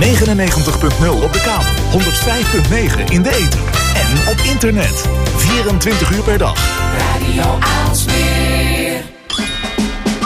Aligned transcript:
99.0 0.00 1.22
op 1.22 1.32
de 1.32 1.40
kabel, 1.40 2.00
105.9 2.00 3.12
in 3.12 3.22
de 3.22 3.30
ether 3.30 3.60
en 3.94 4.28
op 4.28 4.38
internet. 4.52 5.08
24 5.36 6.10
uur 6.10 6.22
per 6.22 6.38
dag. 6.38 6.58
Radio 6.98 7.58
Aalsmeer. 7.60 9.02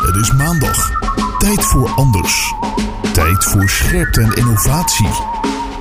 Het 0.06 0.16
is 0.16 0.32
maandag. 0.32 0.90
Tijd 1.38 1.64
voor 1.64 1.90
anders. 1.90 2.54
Tijd 3.12 3.45
voor 3.45 3.69
scherpte 3.69 4.21
en 4.21 4.32
innovatie. 4.32 5.08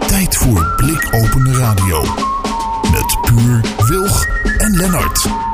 Tijd 0.08 0.36
voor 0.36 0.74
blikopende 0.76 1.58
radio. 1.58 2.02
Met 2.92 3.18
Puur, 3.22 3.62
Wilg 3.88 4.26
en 4.58 4.76
Lennart. 4.76 5.51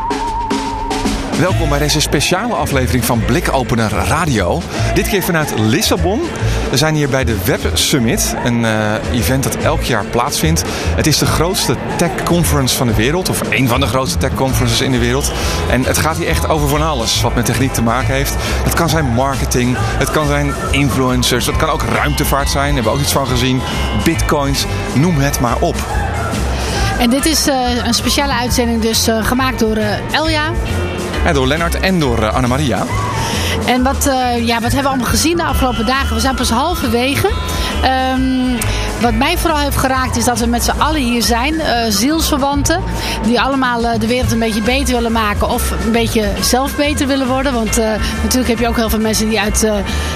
Welkom 1.40 1.70
bij 1.70 1.80
deze 1.80 2.02
speciale 2.02 2.54
aflevering 2.54 3.06
van 3.06 3.26
Blikopener 3.26 3.92
Radio. 3.92 4.62
Dit 4.94 5.08
keer 5.08 5.24
vanuit 5.24 5.60
Lissabon. 5.60 6.22
We 6.70 6.78
zijn 6.78 6.96
hier 6.96 7.10
bij 7.10 7.24
de 7.24 7.38
Web 7.46 7.72
Summit, 7.74 8.36
een 8.44 8.60
uh, 8.60 8.94
event 9.14 9.44
dat 9.44 9.56
elk 9.56 9.82
jaar 9.82 10.06
plaatsvindt. 10.06 10.64
Het 10.96 11.08
is 11.08 11.18
de 11.18 11.26
grootste 11.26 11.76
tech 11.98 12.24
conference 12.24 12.78
van 12.78 12.88
de 12.88 12.94
wereld, 12.94 13.30
of 13.30 13.42
een 13.50 13.68
van 13.68 13.80
de 13.80 13.86
grootste 13.86 14.18
tech 14.18 14.34
conferences 14.34 14.82
in 14.82 14.92
de 14.92 14.98
wereld. 14.98 15.32
En 15.70 15.84
het 15.84 15.98
gaat 15.98 16.18
hier 16.18 16.28
echt 16.28 16.48
over 16.50 16.68
van 16.68 16.82
alles 16.82 17.22
wat 17.22 17.36
met 17.36 17.46
techniek 17.46 17.74
te 17.74 17.82
maken 17.82 18.14
heeft. 18.14 18.34
Het 18.40 18.74
kan 18.74 18.90
zijn 18.90 19.06
marketing, 19.06 19.76
het 19.80 20.12
kan 20.12 20.28
zijn 20.28 20.54
influencers, 20.72 21.46
het 21.46 21.58
kan 21.58 21.70
ook 21.70 21.84
ruimtevaart 21.84 22.50
zijn, 22.50 22.66
daar 22.66 22.74
hebben 22.74 22.92
we 22.92 22.98
ook 22.98 23.04
iets 23.04 23.14
van 23.14 23.28
gezien. 23.28 23.62
Bitcoins, 24.04 24.66
noem 24.94 25.18
het 25.18 25.40
maar 25.40 25.58
op. 25.60 25.76
En 27.00 27.10
dit 27.10 27.26
is 27.26 27.48
uh, 27.48 27.86
een 27.86 27.94
speciale 27.94 28.34
uitzending 28.34 28.82
dus 28.82 29.08
uh, 29.08 29.26
gemaakt 29.26 29.60
door 29.60 29.78
Elja. 30.12 30.52
Ja, 31.26 31.34
door 31.34 31.48
Lennart 31.48 31.80
en 31.80 32.00
door 32.00 32.20
uh, 32.20 32.34
Annemaria. 32.34 32.86
En 33.66 33.84
wat, 33.84 34.08
uh, 34.08 34.48
ja, 34.48 34.54
wat 34.54 34.64
hebben 34.64 34.82
we 34.82 34.88
allemaal 34.88 35.06
gezien 35.06 35.38
de 35.38 35.44
afgelopen 35.44 35.86
dagen? 35.86 36.16
We 36.16 36.22
zijn 36.22 36.36
pas 36.36 36.50
halverwege. 36.50 37.30
Um, 38.14 38.58
wat 39.02 39.14
mij 39.14 39.38
vooral 39.38 39.60
heeft 39.60 39.78
geraakt 39.78 40.18
is 40.18 40.26
dat 40.26 40.40
we 40.40 40.46
met 40.46 40.64
z'n 40.64 40.80
allen 40.80 41.02
hier 41.02 41.24
zijn. 41.24 41.54
Uh, 41.54 41.62
zielsverwanten. 41.90 42.82
Die 43.24 43.42
allemaal 43.42 43.82
de 44.00 44.08
wereld 44.08 44.32
een 44.32 44.40
beetje 44.40 44.62
beter 44.62 44.96
willen 44.96 45.12
maken. 45.12 45.50
Of 45.50 45.72
een 45.86 45.92
beetje 45.92 46.30
zelf 46.42 46.76
beter 46.76 47.08
willen 47.08 47.28
worden. 47.28 47.54
Want 47.54 47.78
natuurlijk 48.22 48.48
heb 48.48 48.60
je 48.60 48.68
ook 48.68 48.76
heel 48.76 48.90
veel 48.90 49.00
mensen 49.00 49.30
die 49.30 49.40
uit 49.40 49.68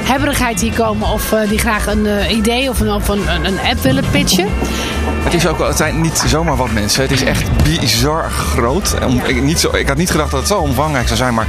hebberigheid 0.04 0.61
hier 0.61 0.73
komen. 0.73 1.08
Of 1.08 1.33
die 1.50 1.59
graag 1.59 1.88
een 1.88 2.08
idee 2.36 2.70
of, 2.70 2.80
een, 2.80 2.92
of 2.92 3.08
een, 3.08 3.28
een 3.44 3.59
app 3.59 3.80
willen 3.81 4.04
pitchen. 4.11 4.48
Het, 5.32 5.44
is 5.44 5.48
ook, 5.48 5.60
het 5.68 5.78
zijn 5.78 6.02
niet 6.02 6.24
zomaar 6.26 6.56
wat 6.56 6.72
mensen. 6.72 7.02
Het 7.02 7.12
is 7.12 7.24
echt 7.24 7.64
bizar 7.64 8.32
groot. 8.32 8.96
Ik, 9.26 9.42
niet 9.42 9.60
zo, 9.60 9.76
ik 9.76 9.88
had 9.88 9.98
niet 9.98 10.12
gedacht 10.12 10.32
dat 10.32 10.40
het 10.40 10.50
zo 10.50 10.58
omvangrijk 10.58 11.08
zou 11.08 11.18
zijn. 11.18 11.34
Maar 11.34 11.48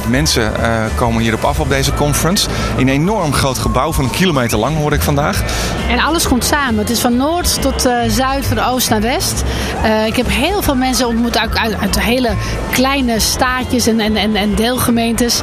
70.000 0.00 0.08
mensen 0.08 0.52
komen 0.94 1.22
hierop 1.22 1.44
af 1.44 1.60
op 1.60 1.68
deze 1.68 1.94
conference. 1.94 2.48
In 2.76 2.88
een 2.88 2.94
enorm 2.94 3.32
groot 3.32 3.58
gebouw 3.58 3.92
van 3.92 4.04
een 4.04 4.10
kilometer 4.10 4.58
lang 4.58 4.76
hoor 4.76 4.92
ik 4.92 5.02
vandaag. 5.02 5.42
En 5.88 6.00
alles 6.00 6.28
komt 6.28 6.44
samen. 6.44 6.78
Het 6.78 6.90
is 6.90 7.00
van 7.00 7.16
noord 7.16 7.62
tot 7.62 7.86
uh, 7.86 7.92
zuid, 8.08 8.46
van 8.46 8.58
oost 8.58 8.90
naar 8.90 9.00
west. 9.00 9.42
Uh, 9.84 10.06
ik 10.06 10.16
heb 10.16 10.26
heel 10.28 10.62
veel 10.62 10.76
mensen 10.76 11.06
ontmoet 11.06 11.38
uit, 11.38 11.56
uit, 11.56 12.00
hele 12.00 12.30
kleine 12.70 13.20
staatjes 13.20 13.86
en, 13.86 14.00
en, 14.00 14.16
en, 14.16 14.36
en 14.36 14.54
deelgemeentes. 14.54 15.40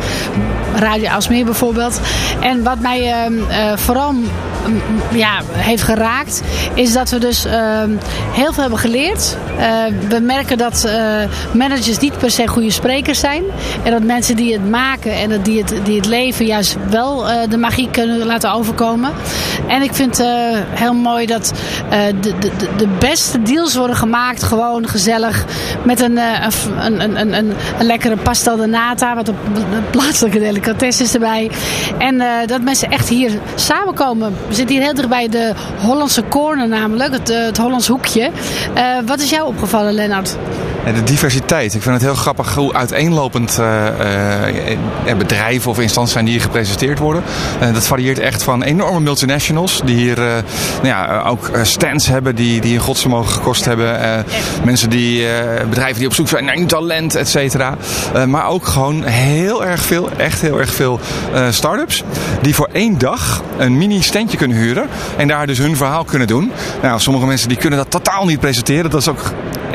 Radio 0.75 1.09
Alsmeer 1.09 1.45
bijvoorbeeld. 1.45 1.99
En 2.39 2.63
wat 2.63 2.79
mij 2.79 3.29
uh, 3.29 3.77
vooral 3.77 4.13
ja, 5.11 5.41
heeft 5.51 5.83
geraakt, 5.83 6.41
is 6.73 6.93
dat 6.93 7.09
we 7.09 7.19
dus 7.19 7.45
uh, 7.45 7.53
heel 8.31 8.53
veel 8.53 8.61
hebben 8.61 8.79
geleerd. 8.79 9.37
Uh, 9.59 9.65
we 10.09 10.19
merken 10.19 10.57
dat 10.57 10.83
uh, 10.85 10.93
managers 11.53 11.97
niet 11.97 12.17
per 12.17 12.31
se 12.31 12.47
goede 12.47 12.71
sprekers 12.71 13.19
zijn. 13.19 13.43
En 13.83 13.91
dat 13.91 14.03
mensen 14.03 14.35
die 14.35 14.53
het 14.53 14.69
maken 14.69 15.13
en 15.15 15.29
dat 15.29 15.45
die, 15.45 15.61
het, 15.61 15.73
die 15.83 15.95
het 15.95 16.05
leven 16.05 16.45
juist 16.45 16.77
wel 16.89 17.25
de 17.49 17.57
magie 17.57 17.89
kunnen 17.91 18.25
laten 18.25 18.51
overkomen. 18.51 19.11
En 19.67 19.81
ik 19.81 19.93
vind 19.93 20.17
het 20.17 20.27
heel 20.69 20.93
mooi 20.93 21.25
dat 21.25 21.53
de, 22.21 22.37
de, 22.39 22.51
de 22.77 22.87
beste 22.99 23.41
deals 23.41 23.75
worden 23.75 23.95
gemaakt, 23.95 24.43
gewoon 24.43 24.87
gezellig. 24.87 25.45
Met 25.83 26.01
een, 26.01 26.17
een, 26.17 27.01
een, 27.01 27.19
een, 27.19 27.33
een, 27.33 27.53
een 27.79 27.85
lekkere 27.85 28.17
pasta 28.17 28.55
de 28.55 28.65
nata, 28.65 29.15
wat 29.15 29.29
op 29.29 29.35
plaatselijke 29.91 30.39
delicatesse 30.39 31.03
is 31.03 31.13
erbij. 31.13 31.51
En 31.97 32.23
dat 32.45 32.61
mensen 32.61 32.91
echt 32.91 33.09
hier 33.09 33.31
samenkomen. 33.55 34.35
We 34.55 34.61
zitten 34.61 34.79
hier 34.79 34.85
heel 34.85 34.95
dicht 34.95 35.09
bij 35.09 35.29
de 35.29 35.53
Hollandse 35.81 36.23
corner 36.27 36.67
namelijk, 36.67 37.13
het, 37.13 37.27
het 37.27 37.57
Hollands 37.57 37.87
hoekje. 37.87 38.31
Uh, 38.77 38.97
wat 39.05 39.19
is 39.19 39.29
jou 39.29 39.47
opgevallen, 39.47 39.93
Lennart? 39.93 40.37
De 40.93 41.03
diversiteit. 41.03 41.73
Ik 41.73 41.81
vind 41.81 41.93
het 41.93 42.03
heel 42.03 42.15
grappig 42.15 42.55
hoe 42.55 42.73
uiteenlopend 42.73 43.57
uh, 43.59 43.85
uh, 45.05 45.17
bedrijven 45.17 45.71
of 45.71 45.79
instanties 45.79 46.13
zijn 46.13 46.25
die 46.25 46.33
hier 46.33 46.43
gepresenteerd 46.43 46.99
worden. 46.99 47.23
Dat 47.73 47.87
varieert 47.87 48.19
echt 48.19 48.43
van 48.43 48.63
enorme 48.63 48.99
multinationals 48.99 49.81
die 49.85 49.95
hier 49.95 50.15
nou 50.15 50.87
ja, 50.87 51.21
ook 51.21 51.49
stands 51.61 52.07
hebben 52.07 52.35
die, 52.35 52.61
die 52.61 52.75
een 52.75 52.81
godsvermogen 52.81 53.31
gekost 53.31 53.65
hebben. 53.65 54.25
mensen 54.63 54.89
die, 54.89 55.25
bedrijven 55.69 55.97
die 55.97 56.07
op 56.07 56.13
zoek 56.13 56.27
zijn 56.27 56.45
naar 56.45 56.55
nieuw 56.55 56.65
talent, 56.65 57.15
et 57.15 57.29
cetera. 57.29 57.77
maar 58.27 58.47
ook 58.47 58.65
gewoon 58.67 59.03
heel 59.03 59.65
erg 59.65 59.81
veel, 59.81 60.09
echt 60.17 60.41
heel 60.41 60.59
erg 60.59 60.73
veel 60.73 60.99
start-ups 61.49 62.03
die 62.41 62.55
voor 62.55 62.69
één 62.71 62.97
dag 62.97 63.41
een 63.57 63.77
mini 63.77 64.01
standje 64.01 64.37
kunnen 64.37 64.57
huren 64.57 64.87
en 65.17 65.27
daar 65.27 65.47
dus 65.47 65.57
hun 65.57 65.77
verhaal 65.77 66.03
kunnen 66.03 66.27
doen. 66.27 66.51
Nou, 66.81 66.99
sommige 66.99 67.25
mensen 67.25 67.49
die 67.49 67.57
kunnen 67.57 67.79
dat 67.79 67.91
totaal 67.91 68.25
niet 68.25 68.39
presenteren. 68.39 68.89
Dat 68.89 69.01
is 69.01 69.07
ook 69.07 69.21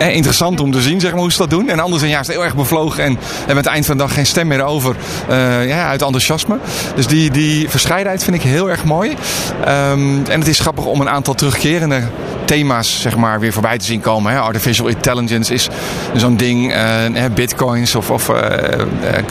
eh, 0.00 0.14
interessant 0.14 0.60
om 0.60 0.70
te 0.70 0.80
zien 0.80 1.00
zeg 1.00 1.10
maar, 1.10 1.20
hoe 1.20 1.32
ze 1.32 1.38
dat 1.38 1.50
doen. 1.50 1.68
En 1.68 1.78
anderen 1.78 1.98
zijn 1.98 2.10
juist 2.10 2.30
heel 2.30 2.44
erg 2.44 2.54
bevlogen 2.54 3.04
en 3.04 3.18
hebben 3.38 3.56
het 3.56 3.66
eind 3.66 3.86
van 3.86 3.96
de 3.96 4.02
dag 4.02 4.14
geen 4.14 4.26
stem 4.26 4.46
meer 4.46 4.62
over 4.62 4.96
uh, 5.30 5.68
ja, 5.68 5.88
uit 5.88 6.02
enthousiasme. 6.02 6.58
Dus 6.94 7.06
die, 7.06 7.30
die 7.30 7.70
verscheidenheid 7.70 8.24
vind 8.24 8.36
ik 8.36 8.42
heel 8.42 8.70
erg 8.70 8.84
mooi. 8.84 9.10
Um, 9.10 10.24
en 10.26 10.38
het 10.38 10.48
is 10.48 10.58
grappig 10.60 10.84
om 10.84 11.00
een 11.00 11.08
aantal 11.08 11.34
terugkerende 11.34 12.02
thema's 12.50 13.00
zeg 13.00 13.16
maar, 13.16 13.40
weer 13.40 13.52
voorbij 13.52 13.78
te 13.78 13.84
zien 13.84 14.00
komen. 14.00 14.32
Hè. 14.32 14.38
Artificial 14.38 14.86
intelligence 14.86 15.54
is 15.54 15.68
zo'n 16.14 16.36
ding. 16.36 16.74
Uh, 16.74 17.24
bitcoins 17.34 17.94
of, 17.94 18.10
of 18.10 18.28
uh, 18.28 18.36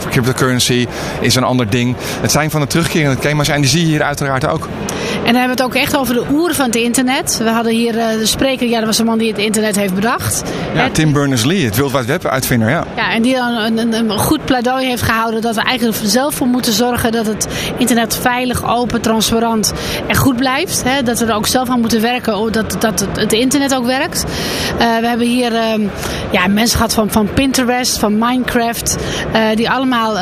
cryptocurrency 0.10 0.88
is 1.20 1.36
een 1.36 1.44
ander 1.44 1.70
ding. 1.70 1.96
Het 2.22 2.32
zijn 2.32 2.52
van 2.52 2.62
de 2.62 2.68
terugkerende 2.68 3.20
thema's 3.20 3.48
en 3.48 3.62
die 3.62 3.70
zie 3.70 3.82
je 3.82 3.86
hier 3.86 4.04
uiteraard 4.04 4.48
ook. 4.48 4.68
En 5.14 5.26
dan 5.26 5.36
hebben 5.36 5.58
we 5.58 5.64
het 5.64 5.64
ook 5.64 5.76
echt 5.76 5.98
over 5.98 6.14
de 6.14 6.24
oeren 6.32 6.56
van 6.56 6.66
het 6.66 6.76
internet. 6.76 7.38
We 7.38 7.50
hadden 7.50 7.74
hier 7.74 7.92
de 7.92 8.26
spreker, 8.26 8.68
ja, 8.68 8.78
dat 8.78 8.86
was 8.86 9.00
een 9.00 9.06
man 9.06 9.18
die 9.18 9.32
het 9.32 9.38
internet 9.38 9.76
heeft 9.76 9.94
bedacht. 9.94 10.44
Ja, 10.74 10.84
het, 10.84 10.94
Tim 10.94 11.14
Berners-Lee, 11.14 11.66
het 11.66 11.78
World 11.78 11.92
Wide 11.92 12.06
Web 12.06 12.26
uitvinder, 12.26 12.70
ja. 12.70 12.84
Ja, 12.96 13.12
en 13.12 13.22
die 13.22 13.34
dan 13.34 13.52
een, 13.52 13.78
een, 13.78 13.94
een, 13.94 14.18
goed 14.18 14.46
pleidooi 14.46 14.86
heeft 14.86 15.02
gehouden 15.02 15.42
dat 15.42 15.56
we 15.56 15.62
eigenlijk 15.62 15.98
zelf 16.04 16.36
voor 16.36 16.48
moeten 16.48 16.74
zorgen 16.74 17.12
dat 17.12 17.26
het 17.26 17.48
internet 17.78 18.18
veilig, 18.22 18.70
open, 18.70 19.02
transparant 19.02 19.74
en 20.08 20.16
goed 20.16 20.36
blijft. 20.36 20.84
Hè? 20.84 21.04
Dat 21.04 21.20
we 21.20 21.26
er 21.26 21.36
ook 21.36 21.48
zelf 21.48 21.70
aan 21.70 21.80
moeten 21.80 22.02
werken, 22.02 22.52
dat, 22.52 22.76
dat 22.80 23.08
het 23.14 23.34
internet 23.34 23.76
ook 23.76 23.86
werkt. 23.86 24.24
Uh, 24.24 24.78
we 24.78 25.08
hebben 25.08 25.28
hier 25.28 25.52
uh, 25.52 25.90
ja, 26.32 26.48
mensen 26.48 26.76
gehad 26.78 26.94
van, 26.94 27.12
van 27.12 27.30
Pinterest, 27.34 28.00
van 28.00 28.18
Minecraft, 28.18 28.98
uh, 29.34 29.56
die 29.56 29.70
allemaal 29.70 30.18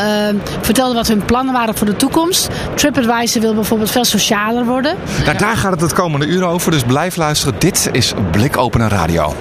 vertelden 0.61 0.95
wat 0.95 1.07
hun 1.07 1.25
plannen 1.25 1.53
waren 1.53 1.75
voor 1.75 1.87
de 1.87 1.95
toekomst. 1.95 2.49
TripAdvisor 2.73 3.41
wil 3.41 3.53
bijvoorbeeld 3.53 3.91
veel 3.91 4.05
socialer 4.05 4.65
worden. 4.65 4.95
Daar 5.37 5.57
gaat 5.57 5.71
het 5.71 5.81
het 5.81 5.93
komende 5.93 6.25
uur 6.25 6.43
over, 6.43 6.71
dus 6.71 6.83
blijf 6.83 7.15
luisteren. 7.15 7.55
Dit 7.57 7.89
is 7.91 8.13
Blikopener 8.31 8.89
Radio. 8.89 9.35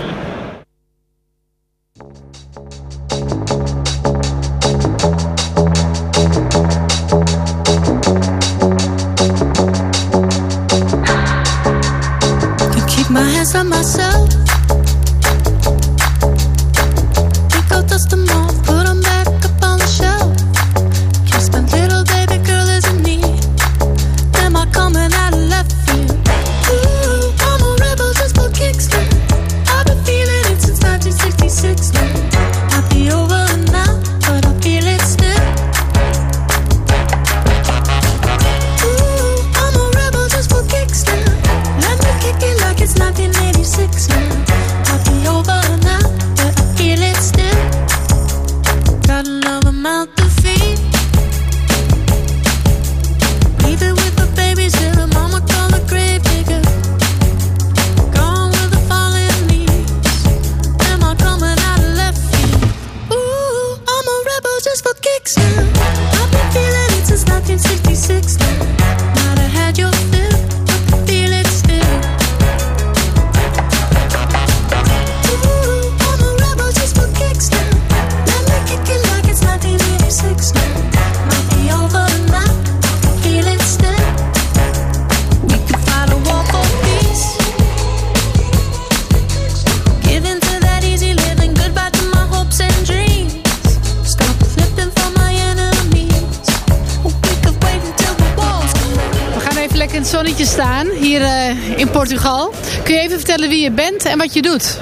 Portugal. 102.06 102.52
Kun 102.82 102.94
je 102.94 103.00
even 103.00 103.16
vertellen 103.16 103.48
wie 103.48 103.62
je 103.62 103.70
bent 103.70 104.04
en 104.04 104.18
wat 104.18 104.34
je 104.34 104.42
doet? 104.42 104.78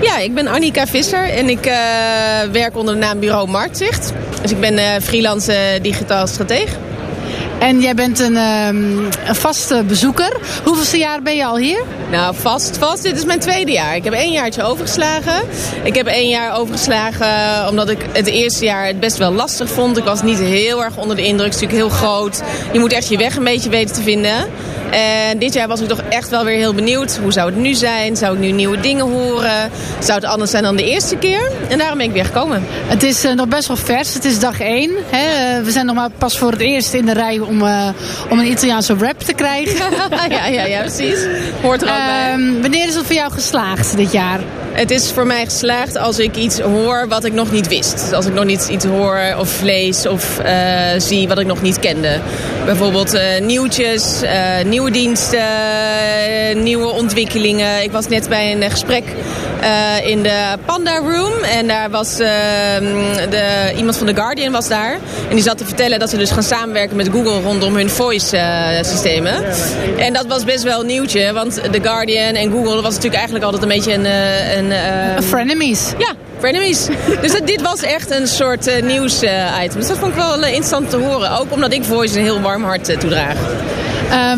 Ja, 0.00 0.18
ik 0.18 0.34
ben 0.34 0.46
Annika 0.46 0.86
Visser 0.86 1.28
en 1.28 1.48
ik 1.48 1.66
eh, 1.66 1.76
werk 2.52 2.76
onder 2.76 2.94
de 2.94 3.00
naam 3.00 3.18
Bureau 3.18 3.48
Marktzicht. 3.48 4.12
Dus 4.42 4.50
ik 4.50 4.60
ben 4.60 4.78
eh, 4.78 5.00
freelance 5.02 5.52
eh, 5.52 5.82
digitaal 5.82 6.26
strateeg. 6.26 6.76
En 7.58 7.80
jij 7.80 7.94
bent 7.94 8.18
een, 8.18 8.36
ehm, 8.36 8.98
een 9.26 9.34
vaste 9.34 9.82
bezoeker. 9.86 10.36
Hoeveelste 10.64 10.98
jaar 10.98 11.22
ben 11.22 11.36
je 11.36 11.44
al 11.44 11.56
hier? 11.56 11.82
Nou, 12.10 12.34
vast, 12.34 12.78
vast. 12.78 13.02
Dit 13.02 13.16
is 13.16 13.24
mijn 13.24 13.40
tweede 13.40 13.72
jaar. 13.72 13.96
Ik 13.96 14.04
heb 14.04 14.12
één 14.12 14.32
jaartje 14.32 14.62
overgeslagen. 14.62 15.42
Ik 15.82 15.94
heb 15.94 16.06
één 16.06 16.28
jaar 16.28 16.56
overgeslagen 16.56 17.68
omdat 17.68 17.88
ik 17.88 17.98
het 18.12 18.26
eerste 18.26 18.64
jaar 18.64 18.86
het 18.86 19.00
best 19.00 19.16
wel 19.16 19.32
lastig 19.32 19.68
vond. 19.68 19.96
Ik 19.96 20.04
was 20.04 20.22
niet 20.22 20.38
heel 20.38 20.84
erg 20.84 20.96
onder 20.96 21.16
de 21.16 21.24
indruk. 21.24 21.52
Het 21.52 21.54
is 21.54 21.60
natuurlijk 21.60 21.90
heel 21.90 22.08
groot. 22.08 22.42
Je 22.72 22.78
moet 22.78 22.92
echt 22.92 23.08
je 23.08 23.16
weg 23.16 23.36
een 23.36 23.44
beetje 23.44 23.70
weten 23.70 23.94
te 23.94 24.02
vinden. 24.02 24.46
En 24.94 25.38
dit 25.38 25.54
jaar 25.54 25.68
was 25.68 25.80
ik 25.80 25.88
toch 25.88 26.02
echt 26.08 26.28
wel 26.28 26.44
weer 26.44 26.56
heel 26.56 26.74
benieuwd. 26.74 27.18
Hoe 27.22 27.32
zou 27.32 27.50
het 27.50 27.58
nu 27.58 27.74
zijn? 27.74 28.16
Zou 28.16 28.34
ik 28.34 28.40
nu 28.40 28.50
nieuwe 28.50 28.80
dingen 28.80 29.10
horen? 29.10 29.70
Zou 29.98 30.18
het 30.18 30.28
anders 30.28 30.50
zijn 30.50 30.62
dan 30.62 30.76
de 30.76 30.84
eerste 30.84 31.16
keer? 31.16 31.50
En 31.68 31.78
daarom 31.78 31.98
ben 31.98 32.06
ik 32.06 32.12
weer 32.12 32.24
gekomen. 32.24 32.62
Het 32.86 33.02
is 33.02 33.24
eh, 33.24 33.32
nog 33.32 33.48
best 33.48 33.68
wel 33.68 33.76
vers. 33.76 34.14
Het 34.14 34.24
is 34.24 34.38
dag 34.38 34.60
één. 34.60 34.90
Hè? 35.10 35.56
Eh, 35.56 35.64
we 35.64 35.70
zijn 35.70 35.86
nog 35.86 35.94
maar 35.94 36.10
pas 36.18 36.38
voor 36.38 36.50
het 36.50 36.60
eerst 36.60 36.94
in 36.94 37.06
de 37.06 37.12
rij 37.12 37.38
om, 37.38 37.66
eh, 37.66 37.88
om 38.30 38.38
een 38.38 38.50
Italiaanse 38.50 38.94
rap 38.98 39.20
te 39.20 39.32
krijgen. 39.32 39.90
ja, 40.36 40.46
ja, 40.46 40.64
ja, 40.64 40.80
precies. 40.80 41.26
Hoort 41.62 41.82
er 41.82 41.88
ook 41.88 41.94
bij. 41.94 42.30
Ehm, 42.30 42.60
wanneer 42.60 42.88
is 42.88 42.94
het 42.94 43.06
voor 43.06 43.14
jou 43.14 43.32
geslaagd 43.32 43.96
dit 43.96 44.12
jaar? 44.12 44.40
Het 44.74 44.90
is 44.90 45.12
voor 45.12 45.26
mij 45.26 45.44
geslaagd 45.44 45.96
als 45.96 46.18
ik 46.18 46.36
iets 46.36 46.60
hoor 46.60 47.08
wat 47.08 47.24
ik 47.24 47.32
nog 47.32 47.50
niet 47.50 47.68
wist. 47.68 47.92
Dus 47.92 48.12
als 48.12 48.26
ik 48.26 48.34
nog 48.34 48.44
niet 48.44 48.68
iets 48.68 48.84
hoor 48.84 49.20
of 49.38 49.62
lees 49.62 50.06
of 50.06 50.38
eh, 50.38 50.54
zie 50.98 51.28
wat 51.28 51.38
ik 51.38 51.46
nog 51.46 51.62
niet 51.62 51.78
kende. 51.78 52.20
Bijvoorbeeld 52.64 53.14
eh, 53.14 53.40
nieuwtjes, 53.40 54.22
eh, 54.22 54.64
nieuwe 54.64 54.90
diensten, 54.90 55.42
nieuwe 56.62 56.86
ontwikkelingen. 56.86 57.82
Ik 57.82 57.92
was 57.92 58.08
net 58.08 58.28
bij 58.28 58.52
een 58.52 58.70
gesprek 58.70 59.04
eh, 59.64 60.06
in 60.06 60.22
de 60.22 60.56
Panda 60.64 60.98
Room. 60.98 61.32
En 61.42 61.66
daar 61.66 61.90
was 61.90 62.18
ehm, 62.18 62.84
de, 63.30 63.72
iemand 63.76 63.96
van 63.96 64.06
The 64.06 64.14
Guardian 64.14 64.52
was 64.52 64.68
daar. 64.68 64.92
En 65.28 65.34
die 65.34 65.42
zat 65.42 65.58
te 65.58 65.64
vertellen 65.64 65.98
dat 65.98 66.10
ze 66.10 66.16
dus 66.16 66.30
gaan 66.30 66.42
samenwerken 66.42 66.96
met 66.96 67.08
Google 67.08 67.40
rondom 67.40 67.76
hun 67.76 67.90
voice 67.90 68.36
eh, 68.36 68.84
systemen. 68.84 69.44
En 69.98 70.12
dat 70.12 70.26
was 70.26 70.44
best 70.44 70.62
wel 70.62 70.80
een 70.80 70.86
nieuwtje. 70.86 71.32
Want 71.32 71.54
The 71.54 71.80
Guardian 71.82 72.34
en 72.34 72.50
Google 72.50 72.74
was 72.74 72.94
natuurlijk 72.94 73.14
eigenlijk 73.14 73.44
altijd 73.44 73.62
een 73.62 73.68
beetje 73.68 73.92
een... 73.92 74.06
eh, 74.06 74.56
een 74.56 74.72
ehm, 74.72 75.22
Frenemies. 75.22 75.92
ja, 75.98 76.12
frenemies. 76.38 76.86
dus 77.22 77.32
dat, 77.32 77.46
dit 77.46 77.62
was 77.62 77.82
echt 77.82 78.10
een 78.10 78.26
soort 78.26 78.82
nieuws-item. 78.82 79.78
dus 79.78 79.88
dat 79.88 79.98
vond 79.98 80.10
ik 80.10 80.18
wel 80.18 80.44
interessant 80.44 80.90
te 80.90 80.96
horen. 80.96 81.38
Ook 81.38 81.52
omdat 81.52 81.72
ik 81.72 81.84
Voice 81.84 82.18
een 82.18 82.24
heel 82.24 82.40
warm 82.40 82.64
hart 82.64 83.00
toedraag. 83.00 83.36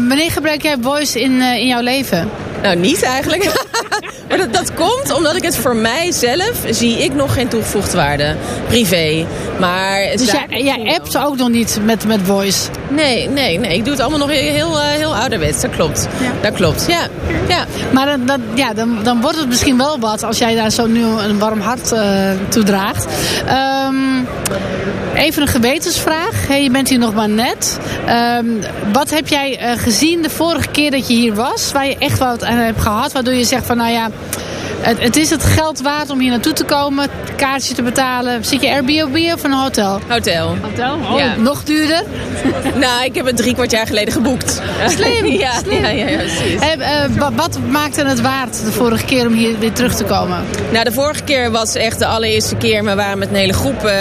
Wanneer 0.09 0.31
gebruik 0.31 0.63
jij 0.63 0.77
voice 0.81 1.21
in, 1.21 1.43
in 1.43 1.67
jouw 1.67 1.83
leven? 1.83 2.31
Nou, 2.63 2.77
niet 2.77 3.03
eigenlijk. 3.03 3.45
maar 4.29 4.39
dat, 4.39 4.53
dat 4.53 4.75
komt 4.75 5.13
omdat 5.13 5.37
ik 5.37 5.43
het 5.43 5.57
voor 5.57 5.77
mijzelf 5.77 6.53
zie 6.71 7.05
ik 7.05 7.15
nog 7.15 7.35
geen 7.35 7.49
toegevoegde 7.49 7.97
waarde. 7.97 8.37
Privé. 8.67 9.27
Maar 9.59 10.01
het 10.01 10.19
Dus 10.19 10.31
jij, 10.31 10.63
jij 10.63 10.95
appt 10.99 11.19
ook 11.19 11.37
nog 11.37 11.49
niet 11.49 11.79
met, 11.85 12.07
met 12.07 12.21
voice? 12.25 12.69
Nee, 12.89 13.29
nee, 13.29 13.59
nee. 13.59 13.77
Ik 13.77 13.85
doe 13.85 13.93
het 13.93 14.01
allemaal 14.01 14.19
nog 14.19 14.31
heel, 14.31 14.53
heel, 14.53 14.81
eh, 14.81 14.87
heel 14.87 15.17
ouderwets. 15.17 15.61
Dat 15.61 15.71
klopt. 15.71 16.09
Dat 16.43 16.55
klopt, 16.55 16.85
ja. 16.89 17.07
ja. 17.49 17.65
Maar 17.93 18.07
dan, 18.07 18.27
dan, 18.27 18.41
ja, 18.55 18.73
dan, 18.73 18.99
dan 19.03 19.21
wordt 19.21 19.39
het 19.39 19.49
misschien 19.49 19.79
wel 19.79 19.99
wat 19.99 20.23
als 20.23 20.39
jij 20.39 20.55
daar 20.55 20.71
zo 20.71 20.87
nu 20.87 21.05
een 21.05 21.39
warm 21.39 21.61
hart 21.61 21.93
eh 21.93 22.31
toe 22.49 22.63
draagt. 22.63 23.07
Ehm, 23.47 23.95
even 25.17 25.43
een 25.43 25.49
gewetensvraag. 25.49 26.47
Hey, 26.47 26.63
je 26.63 26.71
bent 26.71 26.89
hier 26.89 26.99
nog 26.99 27.15
maar 27.15 27.29
net. 27.29 27.79
Ehm, 28.07 28.47
wat 28.93 29.11
heb 29.11 29.29
jij 29.29 29.59
eh, 29.59 29.79
gezien 29.79 30.23
de 30.23 30.31
vorige 30.31 30.69
keer 30.69 30.91
dat 30.91 31.09
je 31.09 31.15
hier 31.15 31.35
was? 31.35 31.73
Waar 31.73 31.87
je 31.87 31.97
echt 31.99 32.19
wat 32.19 32.45
aan 32.45 32.57
hebt 32.57 32.81
gehad? 32.81 33.13
Waardoor 33.13 33.35
je 33.35 33.45
zegt 33.45 33.67
van 33.67 33.77
nou 33.77 33.93
ja, 33.93 34.11
het, 34.87 35.03
het 35.03 35.17
is 35.17 35.31
het 35.31 35.45
geld 35.45 35.81
waard 35.81 36.11
om 36.11 36.19
hier 36.21 36.31
naartoe 36.31 36.53
te 36.53 36.65
komen. 36.65 37.09
Kaartje 37.37 37.75
te 37.75 37.83
betalen. 37.83 38.45
Zit 38.45 38.63
je 38.63 38.69
Airbnb 38.71 39.33
of 39.35 39.45
een 39.45 39.53
hotel? 39.53 40.01
Hotel. 40.09 40.57
Hotel? 40.63 40.95
Oh, 41.13 41.19
Ja. 41.19 41.35
nog 41.37 41.65
duurder. 41.65 42.03
Nou, 42.75 43.05
ik 43.05 43.15
heb 43.15 43.27
het 43.27 43.37
drie 43.37 43.55
kwart 43.55 43.71
jaar 43.71 43.87
geleden 43.87 44.13
geboekt. 44.13 44.61
Slim, 44.89 45.27
ja, 45.45 45.51
slim. 45.65 45.83
Ja, 45.83 45.89
ja, 45.89 46.09
ja, 46.09 46.17
precies. 46.19 46.61
Eh, 46.61 47.03
eh, 47.05 47.11
wa- 47.19 47.33
wat 47.33 47.59
maakte 47.71 48.05
het 48.05 48.21
waard 48.21 48.65
de 48.65 48.73
vorige 48.73 49.05
keer 49.05 49.27
om 49.27 49.33
hier 49.33 49.59
weer 49.59 49.73
terug 49.73 49.95
te 49.95 50.05
komen? 50.05 50.39
Nou, 50.73 50.85
de 50.85 50.93
vorige 50.93 51.23
keer 51.23 51.51
was 51.51 51.75
echt 51.75 51.99
de 51.99 52.07
allereerste 52.07 52.57
keer. 52.57 52.85
We 52.85 52.95
waren 52.95 53.19
met 53.19 53.29
een 53.29 53.35
hele 53.35 53.53
groep 53.53 53.85
eh, 53.85 53.95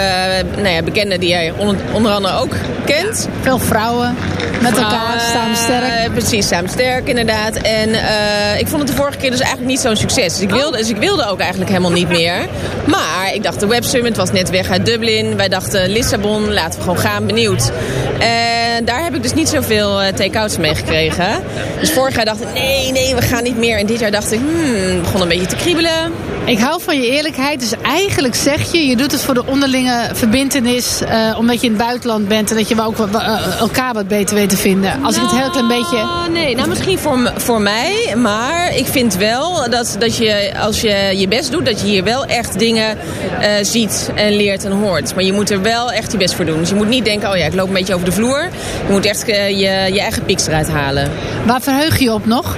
nou 0.56 0.68
ja, 0.68 0.82
bekenden 0.82 1.20
die 1.20 1.28
jij 1.28 1.52
onder, 1.56 1.76
onder 1.92 2.12
andere 2.12 2.34
ook 2.38 2.54
kent. 2.84 3.28
Veel 3.40 3.58
vrouwen 3.58 4.16
met 4.62 4.76
elkaar 4.76 5.20
samen 5.32 5.56
sterk. 5.56 5.82
Eh, 6.04 6.10
precies, 6.12 6.48
samen 6.48 6.70
sterk 6.70 7.08
inderdaad. 7.08 7.54
En 7.56 7.94
eh, 7.94 8.58
ik 8.60 8.66
vond 8.68 8.82
het 8.82 8.90
de 8.90 8.96
vorige 8.96 9.18
keer 9.18 9.30
dus 9.30 9.40
eigenlijk 9.40 9.70
niet 9.70 9.80
zo'n 9.80 9.96
succes. 9.96 10.32
Dus 10.32 10.40
ik, 10.42 10.50
wilde, 10.50 10.75
dus 10.76 10.88
ik 10.88 10.96
wilde 10.96 11.26
ook 11.26 11.40
eigenlijk 11.40 11.70
helemaal 11.70 11.92
niet 11.92 12.08
meer. 12.08 12.48
Maar 12.86 13.34
ik 13.34 13.42
dacht, 13.42 13.60
de 13.60 13.66
Web 13.66 13.84
Summit 13.84 14.16
was 14.16 14.32
net 14.32 14.50
weg 14.50 14.70
uit 14.70 14.86
Dublin. 14.86 15.36
Wij 15.36 15.48
dachten, 15.48 15.88
Lissabon, 15.88 16.52
laten 16.52 16.78
we 16.78 16.80
gewoon 16.80 16.98
gaan, 16.98 17.26
benieuwd. 17.26 17.72
En 18.20 18.84
daar 18.84 19.04
heb 19.04 19.14
ik 19.14 19.22
dus 19.22 19.34
niet 19.34 19.48
zoveel 19.48 20.02
eh, 20.02 20.12
take-outs 20.12 20.56
mee 20.58 20.74
gekregen. 20.74 21.26
Dus 21.80 21.92
vorig 21.92 22.14
jaar 22.16 22.24
dacht 22.24 22.40
ik, 22.40 22.52
nee, 22.54 22.92
nee, 22.92 23.14
we 23.14 23.22
gaan 23.22 23.42
niet 23.42 23.56
meer. 23.58 23.78
En 23.78 23.86
dit 23.86 24.00
jaar 24.00 24.10
dacht 24.10 24.32
ik, 24.32 24.38
hmm, 24.38 25.00
begon 25.02 25.20
een 25.20 25.28
beetje 25.28 25.46
te 25.46 25.56
kriebelen. 25.56 26.12
Ik 26.44 26.58
hou 26.58 26.80
van 26.82 27.00
je 27.00 27.10
eerlijkheid. 27.10 27.60
Dus 27.60 27.72
eigenlijk 27.82 28.34
zeg 28.34 28.72
je, 28.72 28.86
je 28.86 28.96
doet 28.96 29.12
het 29.12 29.22
voor 29.24 29.34
de 29.34 29.46
onderlinge 29.46 30.08
verbindenis. 30.12 31.00
eh, 31.00 31.34
omdat 31.38 31.60
je 31.60 31.66
in 31.66 31.72
het 31.72 31.82
buitenland 31.86 32.28
bent. 32.28 32.50
En 32.50 32.56
dat 32.56 32.68
je 32.68 32.74
wel 32.74 32.86
ook 32.86 32.96
wat- 32.96 33.14
eh, 33.22 33.60
elkaar 33.60 33.94
wat 33.94 34.08
beter 34.08 34.34
weet 34.36 34.48
te 34.50 34.56
vinden. 34.56 35.04
Als 35.04 35.16
ik 35.16 35.22
het 35.22 35.30
heel 35.30 35.50
klein 35.50 35.68
beetje... 35.68 35.96
Nou, 35.96 36.30
nee, 36.30 36.56
nou 36.56 36.68
misschien 36.68 36.98
voor, 36.98 37.32
voor 37.36 37.60
mij. 37.60 38.14
Maar 38.16 38.74
ik 38.76 38.86
vind 38.86 39.16
wel 39.16 39.70
dat, 39.70 39.96
dat 39.98 40.16
je, 40.16 40.52
als 40.60 40.80
je 40.80 41.12
je 41.16 41.28
best 41.28 41.50
doet, 41.50 41.64
dat 41.66 41.80
je 41.80 41.86
hier 41.86 42.04
wel 42.04 42.24
echt 42.24 42.58
dingen 42.58 42.98
ziet 43.62 44.10
en 44.14 44.36
leert 44.36 44.64
en 44.64 44.72
hoort. 44.72 45.14
Maar 45.14 45.24
je 45.24 45.32
moet 45.32 45.50
er 45.50 45.62
wel 45.62 45.92
echt 45.92 46.12
je 46.12 46.18
best 46.18 46.34
voor 46.34 46.44
doen. 46.44 46.58
Dus 46.58 46.68
je 46.68 46.74
moet 46.74 46.88
niet 46.88 47.04
denken, 47.04 47.30
oh 47.30 47.36
ja, 47.36 47.44
ik 47.44 47.54
loop 47.54 47.68
een 47.68 47.74
beetje 47.74 47.94
over 47.94 48.05
de 48.06 48.12
vloer. 48.12 48.48
Je 48.86 48.92
moet 48.92 49.06
echt 49.06 49.24
eh, 49.28 49.48
je, 49.48 49.92
je 49.94 50.00
eigen 50.00 50.24
pieks 50.24 50.46
eruit 50.46 50.68
halen. 50.70 51.10
Waar 51.46 51.60
verheug 51.60 51.98
je 51.98 52.04
je 52.04 52.12
op 52.12 52.26
nog? 52.26 52.56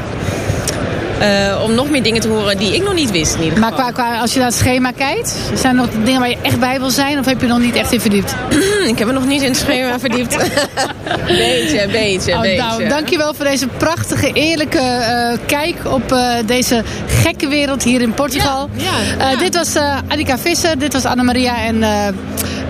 Eh, 1.19 1.63
om 1.65 1.75
nog 1.75 1.91
meer 1.91 2.03
dingen 2.03 2.21
te 2.21 2.29
horen 2.29 2.57
die 2.59 2.75
ik 2.75 2.83
nog 2.83 2.95
niet 2.95 3.11
wist 3.11 3.35
in 3.35 3.43
ieder 3.43 3.59
Maar 3.59 3.71
geval. 3.73 3.93
qua, 3.93 4.03
qua, 4.05 4.19
als 4.21 4.33
je 4.33 4.39
naar 4.39 4.49
het 4.49 4.57
schema 4.57 4.91
kijkt. 4.91 5.35
Zijn 5.55 5.77
er 5.77 5.81
nog 5.83 5.91
dingen 6.05 6.21
waar 6.21 6.29
je 6.29 6.37
echt 6.43 6.61
bij 6.61 6.79
wil 6.81 6.91
zijn? 6.91 7.19
Of 7.19 7.25
heb 7.27 7.37
je 7.41 7.47
er 7.47 7.53
nog 7.53 7.61
niet 7.61 7.75
echt 7.75 7.93
in 7.93 8.01
verdiept? 8.01 8.35
Ik 8.87 8.99
heb 8.99 9.07
me 9.07 9.13
nog 9.13 9.27
niet 9.27 9.43
in 9.43 9.49
het 9.49 9.57
schema 9.57 9.99
verdiept. 10.09 10.37
beetje, 11.27 11.89
beetje, 11.93 12.33
Oh, 12.35 12.41
beetje. 12.41 12.63
nou, 12.63 12.89
dankjewel 12.89 13.35
voor 13.35 13.45
deze 13.45 13.67
prachtige, 13.67 14.33
eerlijke 14.33 14.79
eh, 14.79 15.39
kijk 15.47 15.75
op 15.85 16.13
eh, 16.13 16.29
deze 16.47 16.83
gekke 17.07 17.49
wereld 17.49 17.83
hier 17.83 18.01
in 18.01 18.15
Portugal. 18.15 18.69
Ja, 18.77 18.85
ja, 19.19 19.25
Eh, 19.27 19.33
ja. 19.33 19.39
dit 19.39 19.55
was 19.57 19.75
eh 19.75 19.97
Annika 20.09 20.39
Visser, 20.39 20.79
dit 20.79 20.93
was 20.93 21.05
Annemaria 21.05 21.63
en 21.65 21.83
eh 21.83 21.91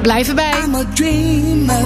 blijf 0.03 0.29
erbij. 0.29 0.51
I'm 0.65 0.75
a 0.75 0.85
dreamer. 0.95 1.85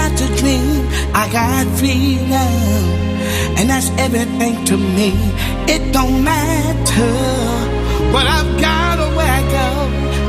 Not 0.00 0.16
to 0.16 0.26
dream. 0.40 0.88
I 1.12 1.24
got 1.30 1.66
freedom. 1.78 2.54
And 3.58 3.68
that's 3.68 3.90
everything 4.06 4.64
to 4.70 4.76
me. 4.78 5.10
It 5.74 5.92
don't 5.92 6.24
matter 6.24 7.12
what 8.12 8.26
I've 8.26 8.52
got 8.66 8.94
or 9.04 9.10
where 9.16 9.32
I 9.40 9.42
go. 9.58 9.68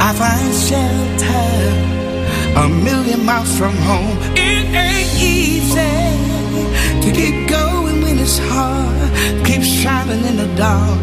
I 0.07 0.09
find 0.21 0.51
shelter 0.67 1.47
a 2.63 2.67
million 2.87 3.25
miles 3.25 3.57
from 3.57 3.75
home. 3.89 4.17
It 4.35 4.65
ain't 4.87 5.11
easy 5.35 5.97
to 7.03 7.09
keep 7.19 7.37
going 7.47 8.01
when 8.03 8.19
it's 8.19 8.39
hard. 8.51 9.09
Keep 9.47 9.63
shining 9.63 10.25
in 10.25 10.35
the 10.35 10.49
dark 10.57 10.99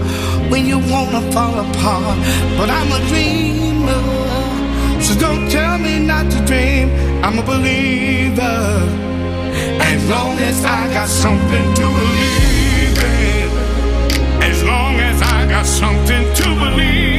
when 0.50 0.66
you 0.66 0.78
wanna 0.92 1.22
fall 1.32 1.56
apart. 1.66 2.18
But 2.58 2.68
I'm 2.78 2.90
a 2.98 3.00
dreamer. 3.10 4.04
So 5.00 5.18
don't 5.18 5.50
tell 5.50 5.78
me 5.78 6.00
not 6.00 6.30
to 6.32 6.38
dream. 6.44 7.07
I'm 7.22 7.38
a 7.38 7.42
believer. 7.42 8.58
As 9.80 10.08
long 10.08 10.38
as 10.38 10.64
I 10.64 10.92
got 10.92 11.08
something 11.08 11.75
to 11.75 11.82
believe 11.82 12.98
in. 12.98 14.42
As 14.42 14.62
long 14.62 14.94
as 15.00 15.20
I 15.20 15.46
got 15.48 15.66
something 15.66 16.25
to 16.34 16.44
believe 16.64 17.17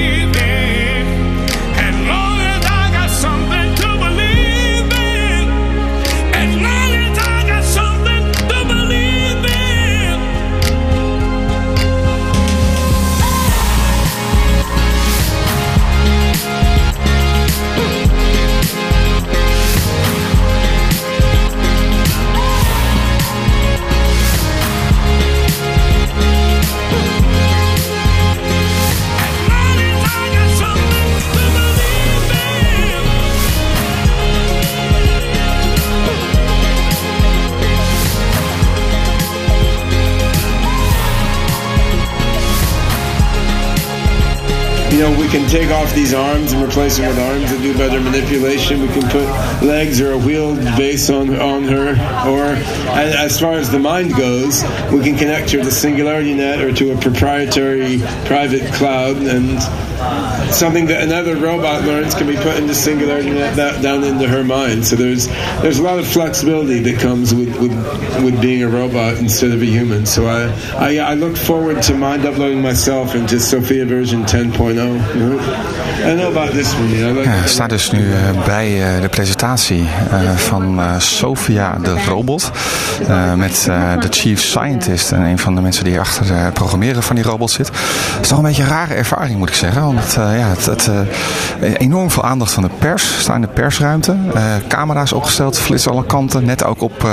you 45.00 45.06
know, 45.06 45.18
we 45.18 45.30
can 45.30 45.48
take 45.48 45.70
off 45.70 45.96
these 45.96 46.14
arms 46.14 46.52
and 46.52 46.62
replace 46.62 46.98
them 46.98 47.08
with 47.08 47.18
arms 47.20 47.50
and 47.50 47.62
do 47.64 47.74
better 47.78 48.02
manipulation. 48.02 48.82
We 48.82 48.90
can 48.90 49.04
put 49.04 49.24
legs 49.66 50.02
or 50.02 50.12
a 50.12 50.18
wheeled 50.18 50.60
base 50.76 51.10
on 51.10 51.40
on 51.40 51.64
her, 51.64 51.92
or 52.28 52.44
as 52.98 53.40
far 53.40 53.54
as 53.54 53.72
the 53.72 53.80
mind 53.80 54.14
goes, 54.18 54.62
we 54.92 55.02
can 55.02 55.16
connect 55.16 55.52
her 55.52 55.60
to 55.60 55.72
Singularity 55.72 56.34
Net 56.34 56.60
or 56.60 56.74
to 56.74 56.92
a 56.92 56.98
proprietary 56.98 58.00
private 58.26 58.74
cloud 58.74 59.16
and 59.16 59.58
something 60.52 60.88
that 60.88 61.02
another 61.02 61.36
robot 61.36 61.84
learns 61.84 62.14
can 62.16 62.28
be 62.28 62.36
put 62.36 62.58
into 62.58 62.74
that 63.56 63.82
down 63.82 64.04
into 64.04 64.28
her 64.28 64.44
mind. 64.44 64.86
So 64.86 64.96
there's 64.96 65.28
there's 65.62 65.80
a 65.80 65.84
lot 65.84 66.00
of 66.00 66.08
flexibility 66.08 66.80
that 66.80 67.00
comes 67.00 67.34
with, 67.34 67.56
with, 67.60 67.72
with 68.24 68.42
being 68.42 68.64
a 68.64 68.68
robot 68.68 69.18
instead 69.18 69.52
of 69.52 69.62
a 69.62 69.66
human. 69.66 70.06
So 70.06 70.28
I, 70.28 70.50
I, 70.78 70.98
I 71.12 71.14
look 71.14 71.38
forward 71.38 71.82
to 71.84 71.94
mind 71.96 72.26
uploading 72.26 72.62
myself 72.62 73.16
into 73.16 73.40
Sophia 73.40 73.86
version 73.86 74.24
10.0. 74.24 74.80
I 76.02 76.16
know 76.16 76.32
about 76.32 76.52
this 76.52 76.74
one. 76.74 76.90
You 76.90 77.14
know, 77.14 77.68
dus 77.68 77.92
nu 77.92 78.14
eh, 78.14 78.46
bij 78.46 78.96
eh, 78.96 79.02
de 79.02 79.10
presentatie 79.10 79.88
eh, 80.12 80.36
van 80.36 80.82
Sophia 80.98 81.78
de 81.82 82.04
robot. 82.08 82.52
met 83.36 83.64
de 84.00 84.08
chief 84.10 84.42
scientist 84.42 85.12
en 85.12 85.22
een 85.22 85.40
van 85.40 85.56
de 85.56 85.62
mensen 85.62 85.84
die 85.84 86.00
achter 86.00 86.36
het 86.36 86.54
programmeren 86.54 87.04
van 87.04 87.16
die 87.16 87.26
robot 87.26 87.52
zit. 87.52 87.68
Het 87.68 88.22
is 88.22 88.28
toch 88.28 88.38
een 88.38 88.44
beetje 88.44 88.64
een 88.64 88.70
rare 88.70 88.94
ervaring 88.94 89.38
moet 89.38 89.50
ik 89.50 89.56
zeggen. 89.56 89.82
Want 89.82 90.09
eh, 90.18 90.38
ja, 90.38 90.48
het, 90.48 90.88
eh, 90.88 91.74
enorm 91.78 92.12
veel 92.12 92.24
aandacht 92.24 92.52
van 92.52 92.64
de 92.64 92.70
pers. 92.80 93.20
Staan 93.20 93.36
in 93.36 93.42
de 93.42 93.48
persruimte. 93.48 94.16
Eh, 94.34 94.44
camera's 94.68 95.14
opgesteld, 95.14 95.60
flitsen 95.60 95.92
alle 95.92 96.06
kanten. 96.06 96.46
Net 96.46 96.64
ook 96.64 96.82
op 96.82 97.08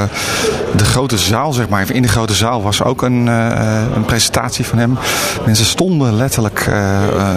de 0.77 0.85
grote 0.85 1.19
zaal, 1.19 1.53
zeg 1.53 1.69
maar. 1.69 1.91
In 1.91 2.03
de 2.03 2.09
grote 2.09 2.35
zaal 2.35 2.63
was 2.63 2.83
ook 2.83 3.03
een, 3.03 3.27
een 3.97 4.05
presentatie 4.07 4.67
van 4.67 4.79
hem. 4.79 4.99
Mensen 5.45 5.67
stonden 5.67 6.17
letterlijk 6.17 6.71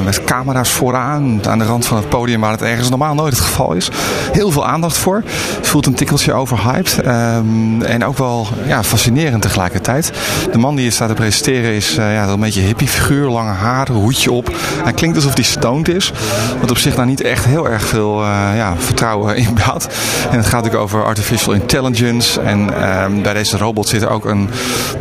met 0.03 0.23
camera's 0.23 0.69
vooraan 0.69 1.39
aan 1.47 1.59
de 1.59 1.65
rand 1.65 1.85
van 1.85 1.97
het 1.97 2.09
podium 2.09 2.41
waar 2.41 2.51
het 2.51 2.61
ergens 2.61 2.89
normaal 2.89 3.13
nooit 3.13 3.33
het 3.33 3.41
geval 3.41 3.73
is. 3.73 3.89
Heel 4.31 4.51
veel 4.51 4.67
aandacht 4.67 4.97
voor. 4.97 5.23
Het 5.57 5.67
voelt 5.67 5.85
een 5.85 5.93
tikkeltje 5.93 6.33
overhyped. 6.33 6.99
Ehm, 7.01 7.81
en 7.81 8.05
ook 8.05 8.17
wel 8.17 8.47
ja, 8.67 8.83
fascinerend 8.83 9.41
tegelijkertijd. 9.41 10.11
De 10.51 10.57
man 10.57 10.75
die 10.75 10.83
hier 10.83 10.91
staat 10.91 11.07
te 11.07 11.13
presenteren 11.13 11.73
is 11.73 11.95
ja, 11.95 12.27
een 12.27 12.39
beetje 12.39 12.61
hippie 12.61 12.87
figuur, 12.87 13.29
lange 13.29 13.51
haren, 13.51 13.95
hoedje 13.95 14.31
op. 14.31 14.55
Hij 14.83 14.93
klinkt 14.93 15.15
alsof 15.15 15.33
hij 15.33 15.43
stoned 15.49 15.89
is. 15.89 16.11
Wat 16.59 16.71
op 16.71 16.77
zich 16.77 16.95
nou 16.95 17.07
niet 17.07 17.21
echt 17.21 17.45
heel 17.45 17.69
erg 17.69 17.83
veel 17.83 18.21
eh, 18.21 18.27
ja, 18.55 18.73
vertrouwen 18.77 19.35
inbouwt. 19.47 19.87
En 20.31 20.37
het 20.37 20.45
gaat 20.45 20.63
natuurlijk 20.63 20.83
over 20.83 21.03
artificial 21.03 21.53
intelligence. 21.53 22.41
En 22.41 22.81
ehm, 22.81 23.21
bij 23.21 23.33
deze 23.33 23.57
robot 23.57 23.87
zit 23.87 24.07
ook 24.07 24.25
een 24.25 24.49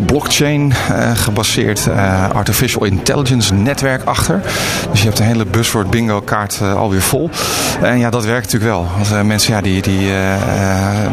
blockchain 0.06 0.72
eh, 0.72 1.10
gebaseerd 1.14 1.86
eh, 1.86 2.30
artificial 2.30 2.84
intelligence 2.84 3.54
netwerk 3.54 4.04
achter. 4.04 4.40
Dus 4.90 5.00
je 5.00 5.06
hebt 5.06 5.18
een 5.18 5.26
hele 5.26 5.44
buzzword 5.44 5.90
bingo 5.90 6.20
kaart 6.20 6.60
alweer 6.62 7.02
vol. 7.02 7.30
En 7.82 7.98
ja, 7.98 8.10
dat 8.10 8.24
werkt 8.24 8.52
natuurlijk 8.52 8.72
wel. 8.72 8.86
Want 8.96 9.26
mensen 9.26 9.54
ja, 9.54 9.60
die, 9.60 9.82
die 9.82 10.10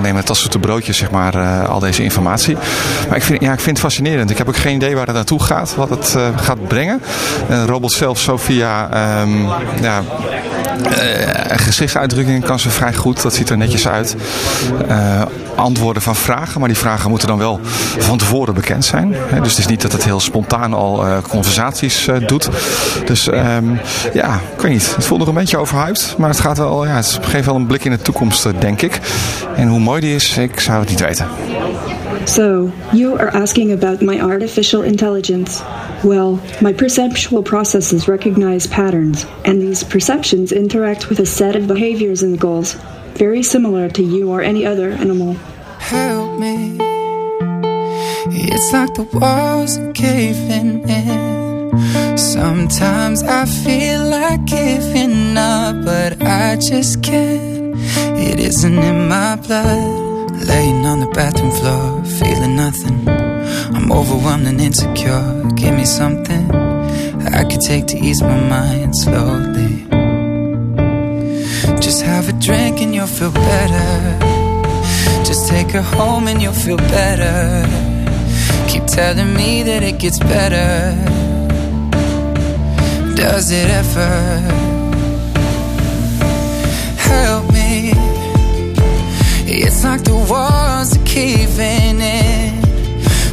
nemen 0.02 0.16
het 0.16 0.30
als 0.30 0.42
zoete 0.42 0.60
broodjes, 0.60 0.98
zeg 0.98 1.12
maar, 1.12 1.66
al 1.68 1.80
deze 1.80 2.04
informatie. 2.04 2.58
Maar 3.08 3.18
ik 3.18 3.24
vind, 3.24 3.42
ja, 3.42 3.54
ik 3.54 3.60
vind 3.60 3.78
het 3.78 3.86
fascinerend. 3.86 4.30
Ik 4.30 4.38
heb 4.38 4.48
ook 4.48 4.58
geen 4.58 4.76
idee 4.76 4.96
waar 4.96 5.06
het 5.06 5.16
naartoe 5.16 5.44
gaat, 5.44 5.76
wat 5.76 5.90
het 5.90 6.18
gaat 6.36 6.68
brengen. 6.68 7.02
De 7.48 7.66
robot 7.66 7.92
zelf, 7.92 8.20
Sophia, 8.20 8.90
ehm, 9.16 9.84
ja, 9.84 10.04
eh, 10.84 11.58
gezichtsuitdrukkingen 11.58 12.42
kan 12.42 12.60
ze 12.60 12.70
vrij 12.70 12.94
goed. 12.94 13.22
Dat 13.22 13.34
ziet 13.34 13.50
er 13.50 13.58
netjes 13.58 13.88
uit. 13.88 14.16
Eh, 14.88 15.22
antwoorden 15.56 16.02
van 16.02 16.16
vragen, 16.16 16.60
maar 16.60 16.70
die 16.70 16.78
vragen 16.78 17.10
moeten 17.10 17.28
dan 17.28 17.38
wel 17.38 17.60
van 17.98 18.18
tevoren 18.18 18.54
bekend 18.54 18.86
zijn. 18.86 19.16
Dus 19.42 19.50
het 19.50 19.58
is 19.58 19.68
niet 19.68 19.82
dat 19.82 19.92
het 19.92 20.04
heel 20.04 20.20
spontaan 20.20 20.74
al 20.74 21.06
eh, 21.06 21.18
conversaties 21.30 22.10
doet. 22.26 22.50
Dus 23.06 23.30
ehm, 23.30 23.66
ja, 24.14 24.40
ik 24.56 24.62
weet 24.62 24.72
niet. 24.72 24.96
Het 24.96 25.06
voelt 25.06 25.20
nog 25.20 25.30
een 25.30 25.36
beetje 25.36 25.58
overhyped, 25.58 26.16
maar 26.18 26.30
het 26.30 26.40
gaat 26.40 26.58
wel, 26.58 26.86
ja, 26.86 26.96
het 26.96 27.20
geeft 27.22 27.46
wel 27.46 27.56
een 27.56 27.66
blik 27.66 27.86
in 27.86 27.92
de 27.92 28.02
toekomst, 28.02 28.48
denk 28.60 28.82
ik. 28.82 29.00
En 29.56 29.68
hoe 29.68 29.80
mooi 29.80 30.02
die 30.02 30.16
is, 30.16 30.38
ik 30.38 30.60
zou 30.60 30.80
het 30.80 30.90
niet 30.90 31.00
weten. 31.00 31.28
So, 32.26 32.72
you 32.92 33.16
are 33.16 33.30
asking 33.30 33.72
about 33.72 34.02
my 34.02 34.20
artificial 34.20 34.82
intelligence. 34.82 35.62
Well, 36.04 36.42
my 36.62 36.74
perceptual 36.74 37.44
processes 37.44 38.08
recognize 38.08 38.66
patterns, 38.68 39.26
and 39.46 39.62
these 39.62 39.84
perceptions 39.84 40.52
interact 40.52 41.10
with 41.10 41.20
a 41.20 41.26
set 41.26 41.56
of 41.56 41.68
behaviors 41.68 42.24
and 42.24 42.40
goals, 42.40 42.74
very 43.14 43.44
similar 43.44 43.90
to 43.90 44.04
you 44.04 44.32
or 44.32 44.42
any 44.42 44.66
other 44.66 44.90
animal. 44.92 45.36
help 45.80 46.40
me. 46.40 46.78
It's 48.28 48.74
like 48.74 48.94
the 48.96 49.04
walls 49.20 49.78
are 49.78 49.94
caving 49.94 50.90
in. 50.90 52.18
Sometimes 52.18 53.22
I 53.22 53.46
feel 53.46 54.04
like 54.04 54.46
giving 54.46 55.38
up, 55.38 55.86
but 55.86 56.22
I 56.24 56.56
just 56.56 57.04
can't. 57.04 57.76
It 58.18 58.40
isn't 58.40 58.80
in 58.80 59.08
my 59.08 59.36
blood. 59.36 60.05
Laying 60.44 60.86
on 60.86 61.00
the 61.00 61.08
bathroom 61.14 61.52
floor, 61.52 62.04
feeling 62.04 62.56
nothing. 62.56 63.08
I'm 63.76 63.92
overwhelmed 63.92 64.48
and 64.48 64.60
insecure. 64.60 65.44
Give 65.56 65.74
me 65.74 65.86
something 65.86 66.52
I 67.36 67.44
could 67.44 67.60
take 67.60 67.86
to 67.88 67.98
ease 67.98 68.22
my 68.22 68.40
mind 68.50 68.96
slowly. 68.96 69.86
Just 71.82 72.02
have 72.04 72.30
a 72.30 72.34
drink 72.34 72.82
and 72.82 72.96
you'll 72.96 73.08
feel 73.08 73.32
better. 73.32 74.20
Just 75.26 75.50
take 75.50 75.72
her 75.72 75.82
home 75.82 76.28
and 76.28 76.42
you'll 76.42 76.54
feel 76.54 76.78
better. 76.78 77.68
Keep 78.70 78.86
telling 78.86 79.34
me 79.34 79.64
that 79.64 79.84
it 79.84 80.00
gets 80.00 80.20
better. 80.20 80.96
Does 83.16 83.52
it 83.52 83.70
ever? 83.70 84.75
It's 89.58 89.84
like 89.86 90.04
the 90.04 90.16
walls 90.16 90.98
are 90.98 91.06
caving 91.06 92.02
in. 92.02 92.62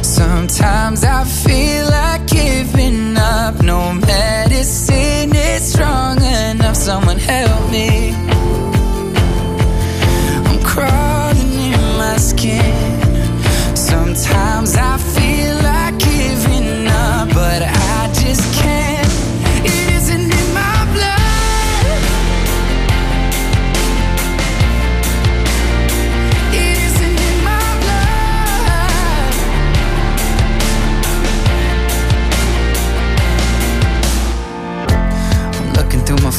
Sometimes 0.03 1.03
I 1.03 1.25
feel 1.25 1.85
like 1.89 2.25
giving 2.27 3.17
up. 3.17 3.61
No 3.61 3.93
medicine 3.93 5.35
is 5.35 5.73
strong 5.73 6.17
enough. 6.21 6.75
Someone 6.75 7.19
help 7.19 7.69
me. 7.71 8.13
I'm 10.47 10.59
crawling 10.63 11.73
in 11.73 11.97
my 11.97 12.15
skin. 12.17 13.75
Sometimes 13.75 14.77
I 14.77 14.97
feel 14.97 15.22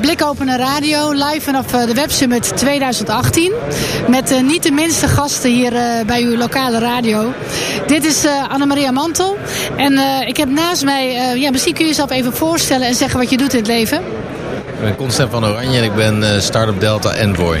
Blikopener 0.00 0.58
Radio, 0.58 1.12
live 1.12 1.40
vanaf 1.40 1.74
uh, 1.74 1.86
de 1.86 1.94
Websummit 1.94 2.56
2018. 2.56 3.52
Met 4.08 4.32
uh, 4.32 4.40
niet 4.40 4.62
de 4.62 4.70
minste 4.70 5.08
gasten 5.08 5.50
hier 5.50 5.72
bij 6.06 6.22
uw 6.22 6.36
lokale 6.36 6.78
radio. 6.78 7.32
Dit 7.86 8.04
is 8.04 8.26
Annemaria 8.48 8.90
Mantel. 8.90 9.36
En 9.76 9.98
ik 10.26 10.36
heb 10.36 10.48
naast 10.48 10.84
mij, 10.84 11.36
ja, 11.38 11.50
misschien 11.50 11.74
kun 11.74 11.82
je 11.82 11.90
jezelf 11.90 12.10
even 12.10 12.32
voorstellen 12.32 12.86
en 12.86 12.94
zeggen 12.94 13.18
wat 13.18 13.30
je 13.30 13.36
doet 13.36 13.52
in 13.52 13.58
het 13.58 13.66
leven. 13.66 13.98
Ik 13.98 14.80
ben 14.80 14.96
Constant 14.96 15.30
van 15.30 15.44
Oranje 15.44 15.78
en 15.78 15.84
ik 15.84 15.94
ben 15.94 16.42
Startup 16.42 16.80
Delta 16.80 17.12
Envoy. 17.12 17.58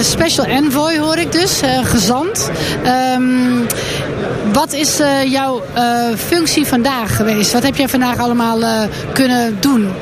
special 0.00 0.46
Envoy 0.46 0.98
hoor 0.98 1.16
ik 1.16 1.32
dus, 1.32 1.60
gezant. 1.82 2.50
Um, 3.14 3.66
wat 4.52 4.72
is 4.72 5.00
uh, 5.00 5.24
jouw 5.24 5.62
uh, 5.76 6.16
functie 6.16 6.66
vandaag 6.66 7.16
geweest? 7.16 7.52
Wat 7.52 7.62
heb 7.62 7.76
jij 7.76 7.88
vandaag 7.88 8.18
allemaal 8.18 8.60
uh, 8.60 8.82
kunnen 9.12 9.56
doen? 9.60 9.92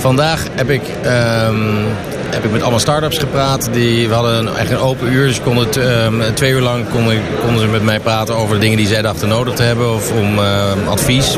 Vandaag 0.00 0.42
heb 0.54 0.70
ik 0.70 0.82
um, 1.04 1.86
heb 2.30 2.44
ik 2.44 2.50
met 2.50 2.60
allemaal 2.60 2.80
start-ups 2.80 3.18
gepraat. 3.18 3.68
Die, 3.72 4.08
we 4.08 4.14
hadden 4.14 4.46
een, 4.46 4.56
echt 4.56 4.70
een 4.70 4.78
open 4.78 5.12
uur. 5.12 5.26
Dus 5.26 5.40
konden 5.40 6.04
um, 6.04 6.34
twee 6.34 6.52
uur 6.52 6.60
lang 6.60 6.88
konden, 6.88 7.20
konden, 7.44 7.60
ze 7.60 7.66
met 7.66 7.82
mij 7.82 8.00
praten 8.00 8.36
over 8.36 8.54
de 8.54 8.60
dingen 8.60 8.76
die 8.76 8.86
zij 8.86 9.02
dachten 9.02 9.28
nodig 9.28 9.54
te 9.54 9.62
hebben. 9.62 9.94
Of 9.94 10.12
om 10.12 10.38
uh, 10.38 10.88
advies. 10.88 11.36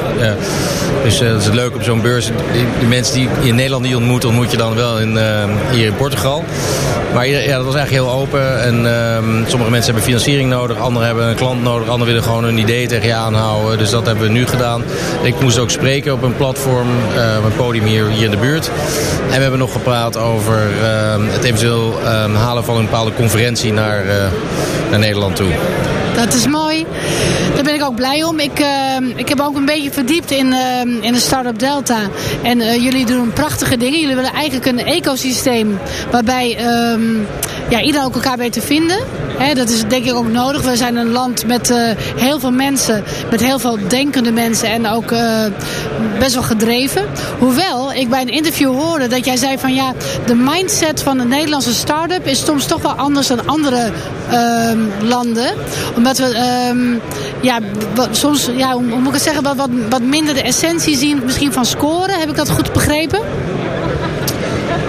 Dus 1.04 1.20
uh, 1.20 1.28
dat 1.28 1.40
is 1.40 1.48
leuk 1.48 1.74
op 1.74 1.82
zo'n 1.82 2.00
beurs. 2.00 2.26
De 2.80 2.86
mensen 2.86 3.14
die 3.14 3.28
je 3.40 3.48
in 3.48 3.54
Nederland 3.54 3.84
niet 3.84 3.96
ontmoet, 3.96 4.24
ontmoet 4.24 4.50
je 4.50 4.56
dan 4.56 4.74
wel 4.74 4.98
in, 4.98 5.18
hier 5.70 5.86
in 5.86 5.94
Portugal. 5.94 6.44
Maar 7.14 7.26
ja, 7.26 7.56
dat 7.56 7.64
was 7.64 7.74
eigenlijk 7.74 8.04
heel 8.04 8.20
open. 8.20 8.62
En 8.62 8.86
ehm, 8.86 9.46
sommige 9.46 9.70
mensen 9.70 9.84
hebben 9.84 10.02
financiering 10.02 10.50
nodig. 10.50 10.78
Anderen 10.78 11.06
hebben 11.06 11.26
een 11.26 11.34
klant 11.34 11.62
nodig. 11.62 11.88
Anderen 11.88 12.06
willen 12.06 12.22
gewoon 12.22 12.44
hun 12.44 12.58
idee 12.58 12.86
tegen 12.86 13.06
je 13.06 13.14
aanhouden. 13.14 13.78
Dus 13.78 13.90
dat 13.90 14.06
hebben 14.06 14.24
we 14.24 14.30
nu 14.30 14.46
gedaan. 14.46 14.82
Ik 15.22 15.40
moest 15.40 15.58
ook 15.58 15.70
spreken 15.70 16.12
op 16.12 16.22
een 16.22 16.36
platform. 16.36 16.88
een 17.44 17.56
podium 17.56 17.84
hier, 17.84 18.08
hier 18.08 18.24
in 18.24 18.30
de 18.30 18.36
buurt. 18.36 18.70
En 19.30 19.36
we 19.36 19.42
hebben 19.42 19.58
nog 19.58 19.72
gepraat 19.72 20.16
over 20.16 20.70
Ehm, 20.82 21.26
het 21.26 21.44
eventueel 21.44 22.00
ehm, 22.04 22.34
halen 22.34 22.64
van 22.64 22.76
een 22.76 22.84
bepaalde 22.84 23.12
conferentie 23.14 23.72
naar, 23.72 24.06
eh, 24.06 24.30
naar 24.90 24.98
Nederland 24.98 25.36
toe. 25.36 25.50
Dat 26.14 26.34
is 26.34 26.46
mooi. 26.46 26.86
Daar 27.54 27.64
ben 27.64 27.74
ik 27.74 27.82
ook 27.82 27.91
blij 28.02 28.24
om. 28.24 28.40
Ik, 28.40 28.60
uh, 28.60 28.96
ik 29.16 29.28
heb 29.28 29.40
ook 29.40 29.56
een 29.56 29.64
beetje 29.64 29.92
verdiept 29.92 30.30
in, 30.30 30.46
uh, 30.46 30.80
in 30.80 31.12
de 31.12 31.18
Startup 31.18 31.58
Delta. 31.58 31.98
En 32.42 32.58
uh, 32.58 32.82
jullie 32.84 33.06
doen 33.06 33.32
prachtige 33.32 33.76
dingen. 33.76 34.00
Jullie 34.00 34.16
willen 34.16 34.32
eigenlijk 34.32 34.66
een 34.66 34.86
ecosysteem 34.86 35.78
waarbij 36.10 36.56
um, 36.92 37.26
ja, 37.68 37.80
iedereen 37.80 38.06
ook 38.06 38.14
elkaar 38.14 38.38
weet 38.38 38.52
te 38.52 38.60
vinden. 38.60 38.98
Dat 39.54 39.68
is 39.68 39.84
denk 39.88 40.04
ik 40.04 40.14
ook 40.14 40.28
nodig. 40.28 40.62
We 40.62 40.76
zijn 40.76 40.96
een 40.96 41.10
land 41.10 41.46
met 41.46 41.70
uh, 41.70 41.76
heel 42.16 42.40
veel 42.40 42.50
mensen, 42.50 43.04
met 43.30 43.40
heel 43.40 43.58
veel 43.58 43.78
denkende 43.88 44.32
mensen 44.32 44.68
en 44.68 44.88
ook 44.88 45.10
uh, 45.10 45.44
best 46.18 46.34
wel 46.34 46.42
gedreven. 46.42 47.06
Hoewel 47.38 47.92
ik 47.92 48.08
bij 48.08 48.20
een 48.20 48.28
interview 48.28 48.74
hoorde 48.74 49.06
dat 49.06 49.24
jij 49.24 49.36
zei 49.36 49.58
van 49.58 49.74
ja, 49.74 49.92
de 50.26 50.34
mindset 50.34 51.02
van 51.02 51.18
een 51.18 51.28
Nederlandse 51.28 51.72
start-up 51.72 52.26
is 52.26 52.44
soms 52.44 52.66
toch 52.66 52.82
wel 52.82 52.92
anders 52.92 53.26
dan 53.26 53.46
andere 53.46 53.90
uh, 54.32 55.08
landen. 55.08 55.54
Omdat 55.96 56.18
we 56.18 56.66
um, 56.70 57.00
ja, 57.40 57.58
soms, 58.10 58.48
ja, 58.56 58.72
hoe 58.72 58.82
moet 58.82 59.06
ik 59.06 59.12
het 59.12 59.22
zeggen, 59.22 59.42
wat, 59.42 59.68
wat 59.90 60.02
minder 60.02 60.34
de 60.34 60.42
essentie 60.42 60.96
zien 60.96 61.20
misschien 61.24 61.52
van 61.52 61.66
scoren. 61.66 62.18
Heb 62.18 62.28
ik 62.28 62.36
dat 62.36 62.50
goed 62.50 62.72
begrepen? 62.72 63.20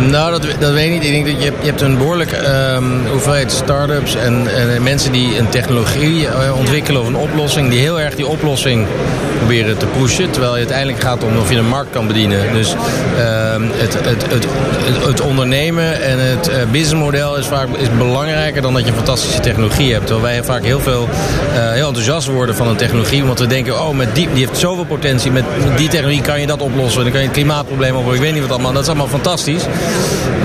Nou, 0.10 0.32
dat, 0.32 0.48
dat 0.60 0.74
weet 0.74 0.86
ik 0.86 0.92
niet. 0.92 1.04
Ik 1.04 1.12
denk 1.12 1.26
dat 1.26 1.44
je, 1.44 1.52
je 1.60 1.68
hebt 1.70 1.82
een 1.82 1.98
behoorlijke 1.98 2.38
um, 2.76 3.08
hoeveelheid 3.08 3.52
start-ups 3.52 4.16
en, 4.16 4.48
en, 4.48 4.84
mensen 4.84 5.12
die 5.12 5.38
een 5.38 5.50
technologie 5.50 6.22
uh, 6.22 6.58
ontwikkelen 6.58 7.02
of 7.02 7.08
een 7.08 7.16
oplossing, 7.16 7.70
die 7.70 7.80
heel 7.80 8.00
erg 8.00 8.16
die 8.16 8.28
oplossing 8.28 8.86
proberen 9.46 9.78
te 9.78 9.86
pushen. 9.86 10.32
Terwijl 10.32 10.52
het 10.52 10.60
uiteindelijk 10.60 11.02
gaat 11.02 11.24
om 11.24 11.38
of 11.38 11.50
je 11.50 11.58
een 11.58 11.68
markt 11.68 11.92
kan 11.92 12.08
bedienen. 12.08 12.54
Dus 12.54 12.74
uh, 12.74 12.78
het, 13.72 13.94
het, 13.94 14.30
het, 14.30 14.48
het, 15.06 15.22
ondernemen 15.22 16.02
en 16.02 16.20
het 16.20 16.50
uh, 16.50 16.56
businessmodel 16.72 17.38
is 17.38 17.46
vaak 17.46 17.68
is 17.78 17.88
belangrijker 17.98 18.62
dan 18.62 18.74
dat 18.74 18.86
je 18.86 18.94
fantastische 18.94 19.40
technologie 19.40 19.94
hebt. 19.94 20.08
Terwijl 20.08 20.34
wij 20.34 20.44
vaak 20.44 20.64
heel 20.64 20.80
veel 20.80 21.10
uh, 21.54 21.72
heel 21.72 21.88
enthousiast 21.88 22.28
worden 22.28 22.56
van 22.56 22.68
een 22.68 22.76
technologie. 22.76 23.22
Omdat 23.22 23.40
we 23.40 23.48
denken, 23.48 23.82
oh, 23.82 23.96
met 23.96 24.16
die, 24.16 24.28
die 24.34 24.46
heeft 24.46 24.60
zoveel 24.60 24.86
potentie. 24.86 25.32
Met 25.32 25.46
die 25.76 25.88
technologie 25.88 26.22
kan 26.22 26.40
je 26.40 26.48
dat 26.48 26.62
oplossen. 26.62 27.02
Dan 27.02 27.12
kan 27.12 27.22
je 27.22 27.28
het 27.28 27.36
klimaatprobleem 27.36 27.96
oplossen. 27.96 28.16
Ik 28.16 28.22
weet 28.22 28.34
niet 28.34 28.42
wat 28.42 28.52
allemaal. 28.52 28.74
Dat 28.74 28.82
is 28.82 28.88
allemaal 28.88 29.08
fantastisch. 29.08 29.64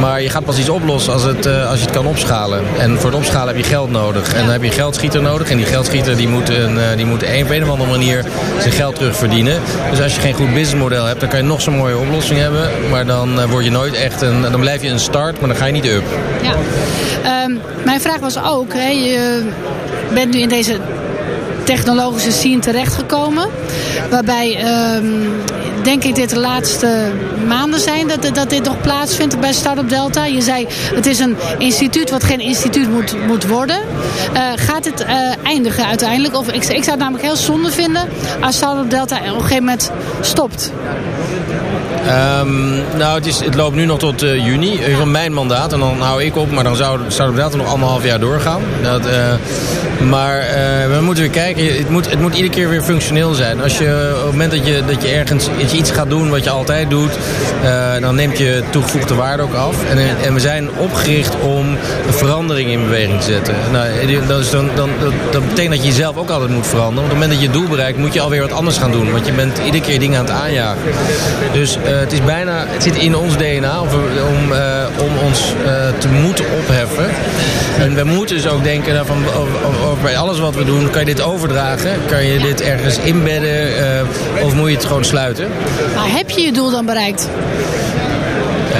Maar 0.01 0.23
je 0.23 0.31
gaat 0.31 0.45
pas 0.45 0.59
iets 0.59 0.69
oplossen 0.69 1.13
als, 1.13 1.23
het, 1.23 1.47
uh, 1.47 1.71
als 1.71 1.79
je 1.79 1.85
het 1.85 1.95
kan 1.95 2.07
opschalen. 2.07 2.63
En 2.79 2.99
voor 2.99 3.11
het 3.11 3.19
opschalen 3.19 3.55
heb 3.55 3.65
je 3.65 3.71
geld 3.71 3.91
nodig. 3.91 4.35
En 4.35 4.43
dan 4.43 4.53
heb 4.53 4.63
je 4.63 4.71
geldschieter 4.71 5.23
nodig. 5.23 5.51
En 5.51 5.57
die 5.57 5.67
geldschieter 5.67 6.17
die 6.17 6.29
moet, 6.29 6.49
een, 6.49 6.77
uh, 6.77 6.83
die 6.97 7.07
moet 7.07 7.23
op 7.23 7.51
een 7.51 7.63
of 7.63 7.69
andere 7.69 7.91
manier 7.91 8.25
zijn 8.59 8.73
geld 8.73 8.95
terugverdienen. 8.95 9.61
Dus 9.91 10.01
als 10.01 10.15
je 10.15 10.21
geen 10.21 10.35
goed 10.35 10.47
businessmodel 10.47 11.05
hebt, 11.05 11.21
dan 11.21 11.29
kan 11.29 11.39
je 11.39 11.45
nog 11.45 11.61
zo'n 11.61 11.77
mooie 11.77 11.97
oplossing 11.97 12.41
hebben. 12.41 12.71
Maar 12.91 13.07
dan 13.07 13.39
uh, 13.39 13.45
word 13.45 13.65
je 13.65 13.71
nooit 13.71 13.95
echt 13.95 14.23
een. 14.23 14.43
Dan 14.43 14.61
blijf 14.61 14.83
je 14.83 14.89
een 14.89 15.01
start, 15.01 15.41
maar 15.41 15.49
dan 15.49 15.59
ga 15.59 15.67
je 15.67 15.73
niet 15.73 15.87
up. 15.87 16.03
Ja. 16.43 16.55
Um, 17.45 17.61
mijn 17.85 18.01
vraag 18.01 18.19
was 18.19 18.43
ook, 18.43 18.73
hè, 18.73 18.89
je 18.89 19.43
bent 20.15 20.35
nu 20.35 20.41
in 20.41 20.49
deze 20.49 20.79
technologische 21.69 22.33
scene 22.33 22.59
terechtgekomen. 22.59 23.49
Waarbij 24.11 24.65
um, 24.97 25.29
denk 25.83 26.05
ik 26.05 26.15
dit 26.15 26.31
de 26.31 26.39
laatste 26.39 27.13
maanden 27.47 27.81
zijn 27.81 28.09
dat, 28.09 28.35
dat 28.35 28.51
dit 28.51 28.65
nog 28.65 28.81
plaatsvindt 28.81 29.41
bij 29.41 29.53
Startup 29.53 29.89
Delta. 29.89 30.25
Je 30.25 30.43
zei 30.43 30.67
het 30.95 31.07
is 31.07 31.19
een 31.19 31.37
instituut 31.59 32.11
wat 32.11 32.25
geen 32.25 32.41
instituut 32.41 32.91
moet, 32.91 33.27
moet 33.27 33.47
worden. 33.47 33.79
Uh, 34.35 34.41
gaat 34.57 34.85
het 34.85 35.01
uh, 35.01 35.09
eindigen 35.45 35.87
uiteindelijk? 35.87 36.37
Of, 36.37 36.49
ik, 36.49 36.55
ik 36.55 36.65
zou 36.65 36.91
het 36.91 36.99
namelijk 36.99 37.25
heel 37.25 37.37
zonde 37.37 37.71
vinden 37.71 38.09
als 38.41 38.57
Startup 38.57 38.91
Delta 38.91 39.17
op 39.17 39.25
een 39.25 39.41
gegeven 39.41 39.65
moment 39.65 39.91
stopt. 40.21 40.73
Um, 42.41 42.83
nou, 42.97 43.15
het, 43.15 43.27
is, 43.27 43.41
het 43.41 43.55
loopt 43.55 43.77
nu 43.77 43.85
nog 43.85 43.99
tot 43.99 44.23
uh, 44.23 44.47
juni 44.47 44.81
van 44.99 45.11
mijn 45.11 45.33
mandaat. 45.33 45.73
En 45.73 45.79
dan 45.79 46.01
hou 46.01 46.23
ik 46.23 46.37
op, 46.37 46.51
maar 46.51 46.65
dan 46.65 46.77
zou 46.77 47.01
Startup 47.09 47.37
Delta 47.37 47.57
nog 47.57 47.67
anderhalf 47.67 48.05
jaar 48.05 48.21
doorgaan. 48.21 48.63
Dat, 48.83 49.03
maar 50.01 50.39
uh, 50.39 50.97
we 50.97 51.01
moeten 51.03 51.23
weer 51.23 51.33
kijken. 51.33 51.77
Het 51.77 51.89
moet, 51.89 52.11
het 52.11 52.21
moet 52.21 52.35
iedere 52.35 52.55
keer 52.55 52.69
weer 52.69 52.83
functioneel 52.83 53.35
zijn. 53.35 53.63
Als 53.63 53.79
je 53.79 54.13
op 54.17 54.23
het 54.23 54.33
moment 54.33 54.51
dat 54.51 54.67
je, 54.67 54.83
dat 54.87 55.03
je 55.03 55.09
ergens 55.09 55.49
iets 55.73 55.91
gaat 55.91 56.11
doen 56.11 56.31
wat 56.31 56.45
je 56.45 56.51
altijd 56.51 56.91
doet, 56.91 57.19
dan 58.01 58.15
neemt 58.15 58.39
je 58.39 58.63
toegevoegde 58.71 59.15
waarde 59.15 59.43
ook 59.43 59.55
af. 59.55 59.85
En, 59.91 59.99
en 60.23 60.35
we 60.35 60.41
zijn 60.41 60.71
opgericht 60.77 61.37
om 61.41 61.67
een 62.07 62.13
verandering 62.13 62.71
in 62.71 62.83
beweging 62.83 63.21
te 63.21 63.33
zetten. 63.33 63.55
Nou, 63.73 64.27
dat, 64.27 64.41
is 64.41 64.51
dan, 64.51 64.71
dan, 64.75 64.91
betekent 65.49 65.75
dat 65.75 65.85
je 65.85 65.89
jezelf 65.91 66.17
ook 66.17 66.31
altijd 66.31 66.51
moet 66.51 66.67
veranderen. 66.67 66.95
Want 66.95 67.13
op 67.13 67.21
het 67.21 67.21
moment 67.21 67.31
dat 67.31 67.41
je 67.41 67.47
het 67.47 67.57
doel 67.57 67.69
bereikt, 67.69 67.99
moet 67.99 68.15
je 68.15 68.21
alweer 68.21 68.41
wat 68.41 68.53
anders 68.53 68.79
gaan 68.79 68.93
doen. 68.93 69.13
Want 69.13 69.27
je 69.27 69.33
bent 69.33 69.59
iedere 69.59 69.83
keer 69.85 69.99
dingen 69.99 70.19
aan 70.19 70.25
het 70.25 70.35
aanjagen. 70.35 70.83
Dus 71.53 71.79
het, 71.83 72.13
is 72.13 72.25
bijna, 72.25 72.65
het 72.67 72.83
zit 72.83 72.97
in 72.97 73.17
ons 73.17 73.37
DNA 73.37 73.81
om, 73.81 73.89
om, 73.89 74.53
om 74.99 75.27
ons 75.27 75.53
te 75.99 76.09
moeten 76.09 76.45
opheffen. 76.59 77.07
En 77.79 77.95
we 77.95 78.05
moeten 78.05 78.37
dus 78.37 78.49
ook 78.49 78.63
denken 78.63 78.95
nou, 78.95 79.07
van, 79.07 79.25
bij 79.97 80.19
alles 80.19 80.39
wat 80.39 80.55
we 80.55 80.65
doen, 80.65 80.91
kan 80.91 81.01
je 81.01 81.07
dit 81.07 81.21
overdragen? 81.21 81.91
Kan 82.07 82.25
je 82.25 82.39
dit 82.39 82.61
ergens 82.61 82.99
inbedden? 82.99 83.71
Uh, 83.71 84.45
of 84.45 84.55
moet 84.55 84.69
je 84.69 84.75
het 84.75 84.85
gewoon 84.85 85.05
sluiten? 85.05 85.49
Heb 85.95 86.31
je 86.31 86.41
je 86.41 86.53
doel 86.53 86.71
dan 86.71 86.87
bereikt? 86.87 87.29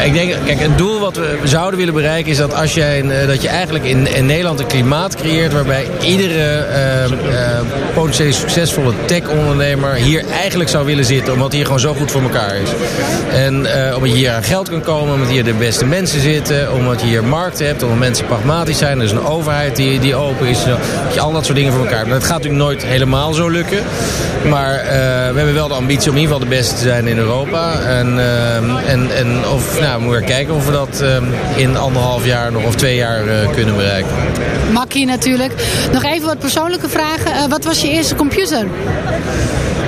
Ik 0.05 0.13
denk, 0.13 0.35
kijk, 0.45 0.61
een 0.61 0.77
doel 0.77 1.01
wat 1.01 1.17
we 1.17 1.39
zouden 1.45 1.79
willen 1.79 1.95
bereiken 1.95 2.31
is 2.31 2.37
dat 2.37 2.55
als 2.55 2.75
jij, 2.75 3.27
dat 3.27 3.43
je 3.43 3.49
eigenlijk 3.49 3.85
in, 3.85 4.15
in 4.15 4.27
Nederland 4.27 4.61
een 4.61 4.67
klimaat 4.67 5.15
creëert 5.15 5.53
waarbij 5.53 5.87
iedere 6.03 6.67
uh, 6.69 7.31
uh, 7.31 7.61
potentieel 7.95 8.33
succesvolle 8.33 8.93
tech-ondernemer 9.05 9.95
hier 9.95 10.25
eigenlijk 10.41 10.71
zou 10.71 10.87
willen 10.87 11.05
zitten, 11.05 11.33
omdat 11.33 11.53
hier 11.53 11.65
gewoon 11.65 11.81
zo 11.81 11.95
goed 11.95 12.11
voor 12.11 12.23
elkaar 12.23 12.55
is. 12.57 12.69
En 13.33 13.61
uh, 13.61 13.95
omdat 13.95 14.11
je 14.11 14.17
hier 14.17 14.31
aan 14.31 14.43
geld 14.43 14.69
kan 14.69 14.81
komen, 14.81 15.15
omdat 15.15 15.29
hier 15.29 15.45
de 15.45 15.55
beste 15.55 15.85
mensen 15.85 16.21
zitten, 16.21 16.73
omdat 16.73 17.01
je 17.01 17.07
hier 17.07 17.25
markt 17.25 17.59
hebt, 17.59 17.83
omdat 17.83 17.99
mensen 17.99 18.27
pragmatisch 18.27 18.79
zijn, 18.79 19.01
is 19.01 19.11
een 19.11 19.27
overheid 19.27 19.77
die, 19.77 19.99
die 19.99 20.15
open 20.15 20.47
is, 20.47 20.65
dat 20.65 21.15
je 21.15 21.21
al 21.21 21.33
dat 21.33 21.45
soort 21.45 21.57
dingen 21.57 21.73
voor 21.73 21.83
elkaar 21.85 21.99
hebt. 21.99 22.11
Dat 22.11 22.25
gaat 22.25 22.43
natuurlijk 22.43 22.63
nooit 22.63 22.85
helemaal 22.85 23.33
zo 23.33 23.49
lukken, 23.49 23.83
maar 24.49 24.83
we 25.33 25.37
hebben 25.37 25.55
wel 25.55 25.69
de 25.69 25.75
ambitie 25.75 26.11
om 26.11 26.17
in 26.17 26.23
ieder 26.23 26.35
geval 26.35 26.51
de 26.51 26.57
beste 26.57 26.75
te 26.75 26.83
zijn 26.83 27.07
in 27.07 27.19
Europa. 27.19 27.81
En, 27.81 28.19
en, 28.87 29.11
en 29.17 29.49
of, 29.49 29.79
nou, 29.89 30.01
we 30.01 30.07
moeten 30.07 30.25
kijken 30.25 30.55
of 30.55 30.67
we 30.67 30.73
dat 30.73 31.05
in 31.57 31.77
anderhalf 31.77 32.25
jaar 32.25 32.53
nog 32.53 32.65
of 32.65 32.75
twee 32.75 32.97
jaar 32.97 33.23
kunnen 33.55 33.77
bereiken. 33.77 34.11
Makkie 34.73 35.07
natuurlijk. 35.07 35.53
Nog 35.93 36.05
even 36.05 36.27
wat 36.27 36.39
persoonlijke 36.39 36.89
vragen. 36.89 37.31
Uh, 37.35 37.45
wat 37.49 37.65
was 37.65 37.81
je 37.81 37.89
eerste 37.89 38.15
computer? 38.15 38.67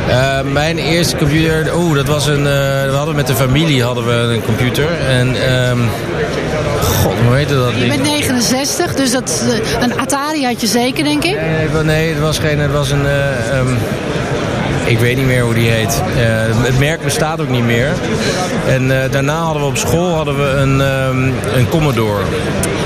Uh, 0.08 0.40
mijn 0.52 0.78
eerste 0.78 1.16
computer, 1.16 1.76
oeh, 1.76 1.94
dat 1.94 2.06
was 2.06 2.26
een, 2.26 2.38
uh, 2.38 2.44
we 2.84 2.92
hadden 2.94 3.14
met 3.14 3.26
de 3.26 3.34
familie 3.34 3.82
hadden 3.82 4.06
we 4.06 4.34
een 4.34 4.44
computer. 4.44 4.86
En, 5.08 5.52
um, 5.68 5.88
god, 6.82 7.12
hoe 7.26 7.34
heette 7.36 7.54
dat? 7.54 7.72
Je 7.78 7.86
bent 7.86 8.02
69, 8.02 8.94
dus 8.94 9.10
dat, 9.10 9.44
een 9.80 9.98
Atari 9.98 10.44
had 10.44 10.60
je 10.60 10.66
zeker, 10.66 11.04
denk 11.04 11.24
ik? 11.24 11.40
Nee, 11.40 11.68
nee, 11.72 11.82
nee 11.82 12.08
het 12.08 12.20
was 12.20 12.38
geen, 12.38 12.58
het 12.58 12.72
was 12.72 12.90
een... 12.90 13.06
Um, 13.54 13.78
Ik 14.86 14.98
weet 14.98 15.16
niet 15.16 15.26
meer 15.26 15.42
hoe 15.42 15.54
die 15.54 15.70
heet. 15.70 16.02
Eh, 16.16 16.64
het 16.64 16.78
merk 16.78 17.02
bestaat 17.02 17.40
ook 17.40 17.48
niet 17.48 17.64
meer. 17.64 17.92
En 18.66 19.02
eh, 19.02 19.10
daarna 19.10 19.38
hadden 19.38 19.62
we 19.62 19.68
op 19.68 19.76
school 19.76 20.14
hadden 20.14 20.36
we 20.36 20.48
een, 20.48 20.80
ehm, 20.80 21.56
een 21.58 21.68
Commodore. 21.68 22.22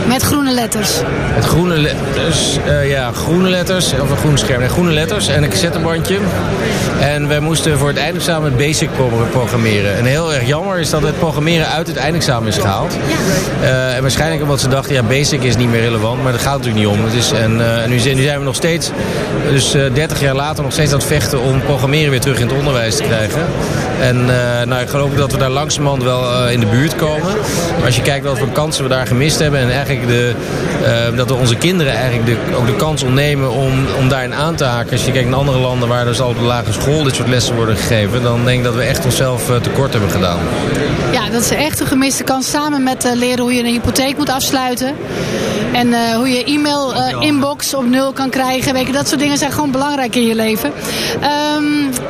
Met 0.09 0.23
groene 0.23 0.51
letters. 0.53 0.90
Met 1.35 1.45
groene 1.45 1.77
letters, 1.77 2.57
eh, 2.67 2.88
ja, 2.90 3.12
groene 3.12 3.49
letters, 3.49 3.93
of 4.01 4.11
een 4.11 4.17
groen 4.17 4.38
scherm. 4.38 4.61
Nee, 4.61 4.69
groene 4.69 4.93
letters 4.93 5.29
en 5.29 5.43
een 5.43 5.49
cassettebandje. 5.49 6.19
En 7.01 7.29
wij 7.29 7.40
moesten 7.40 7.79
voor 7.79 7.88
het 7.88 7.97
eindexamen 7.97 8.57
Basic 8.57 8.88
pro- 8.97 9.27
programmeren. 9.31 9.97
En 9.97 10.05
heel 10.05 10.35
erg 10.35 10.47
jammer 10.47 10.79
is 10.79 10.90
dat 10.90 11.03
het 11.03 11.19
programmeren 11.19 11.67
uit 11.69 11.87
het 11.87 11.97
eindexamen 11.97 12.49
is 12.49 12.57
gehaald. 12.57 12.97
Eh, 13.62 13.97
en 13.97 14.03
waarschijnlijk 14.03 14.43
omdat 14.43 14.61
ze 14.61 14.69
dachten, 14.69 14.95
ja, 14.95 15.03
Basic 15.03 15.43
is 15.43 15.57
niet 15.57 15.71
meer 15.71 15.81
relevant. 15.81 16.23
Maar 16.23 16.33
dat 16.33 16.40
gaat 16.40 16.57
natuurlijk 16.59 16.87
niet 16.87 16.99
om. 16.99 17.05
Het 17.05 17.14
is, 17.14 17.33
en 17.33 17.81
eh, 17.83 17.88
nu, 17.88 17.99
zijn, 17.99 18.17
nu 18.17 18.23
zijn 18.23 18.38
we 18.38 18.45
nog 18.45 18.55
steeds, 18.55 18.90
dus 19.51 19.75
eh 19.75 19.83
30 19.95 20.21
jaar 20.21 20.35
later, 20.35 20.62
nog 20.62 20.73
steeds 20.73 20.93
aan 20.93 20.99
het 20.99 21.07
vechten 21.07 21.40
om 21.40 21.61
programmeren 21.62 22.11
weer 22.11 22.21
terug 22.21 22.38
in 22.40 22.47
het 22.49 22.57
onderwijs 22.57 22.97
te 22.97 23.03
krijgen. 23.03 23.43
En 24.01 24.17
eh, 24.21 24.67
nou, 24.67 24.83
ik 24.83 24.89
geloof 24.89 25.15
dat 25.15 25.33
we 25.33 25.39
daar 25.39 25.51
langzamerhand 25.51 26.03
wel 26.03 26.33
eh, 26.33 26.53
in 26.53 26.61
de 26.61 26.67
buurt 26.67 26.97
komen. 26.97 27.35
Maar 27.77 27.87
als 27.87 27.97
je 27.97 28.03
kijkt 28.03 28.25
wat 28.25 28.39
voor 28.39 28.49
kansen 28.49 28.83
we 28.83 28.89
daar 28.89 29.07
gemist 29.07 29.39
hebben... 29.39 29.61
en 29.61 29.71
eigenlijk 29.71 30.07
de, 30.07 30.35
eh, 30.85 31.17
dat 31.17 31.29
we 31.29 31.35
onze 31.35 31.57
kinderen 31.57 31.93
eigenlijk 31.93 32.27
de, 32.27 32.57
ook 32.57 32.67
de 32.67 32.77
kans 32.77 33.03
ontnemen 33.03 33.51
om, 33.51 33.73
om 33.99 34.09
daarin 34.09 34.35
aan 34.35 34.55
te 34.55 34.65
haken. 34.65 34.93
Als 34.93 35.05
je 35.05 35.13
kijkt 35.13 35.29
naar 35.29 35.39
andere 35.39 35.59
landen 35.59 35.89
waar 35.89 36.05
dus 36.05 36.21
al 36.21 36.29
op 36.29 36.39
de 36.39 36.45
lagere 36.45 36.73
school 36.73 37.03
dit 37.03 37.15
soort 37.15 37.29
lessen 37.29 37.55
worden 37.55 37.77
gegeven... 37.77 38.23
dan 38.23 38.45
denk 38.45 38.59
ik 38.59 38.65
dat 38.65 38.75
we 38.75 38.83
echt 38.83 39.05
onszelf 39.05 39.51
tekort 39.63 39.93
hebben 39.93 40.11
gedaan. 40.11 40.39
Ja, 41.13 41.31
dat 41.31 41.41
is 41.41 41.51
echt 41.51 41.81
een 41.81 41.87
gemiste 41.87 42.25
kans. 42.25 42.51
Samen 42.51 42.83
met 42.83 43.05
eh, 43.05 43.13
leren 43.13 43.41
hoe 43.41 43.55
je 43.55 43.61
een 43.61 43.67
hypotheek 43.67 44.17
moet 44.17 44.29
afsluiten. 44.29 44.95
En 45.73 45.93
eh, 45.93 46.15
hoe 46.15 46.29
je 46.29 46.45
e-mail 46.45 46.95
eh, 46.95 47.21
inbox 47.21 47.75
op 47.75 47.87
nul 47.87 48.13
kan 48.13 48.31
krijgen. 48.31 48.73
Weet 48.73 48.87
je, 48.87 48.93
dat 48.93 49.09
soort 49.09 49.21
dingen 49.21 49.39
zijn 49.39 49.53
gewoon 49.53 49.71
belangrijk 49.71 50.15
in 50.15 50.27
je 50.27 50.35
leven. 50.35 50.73
Ehm, 51.21 51.65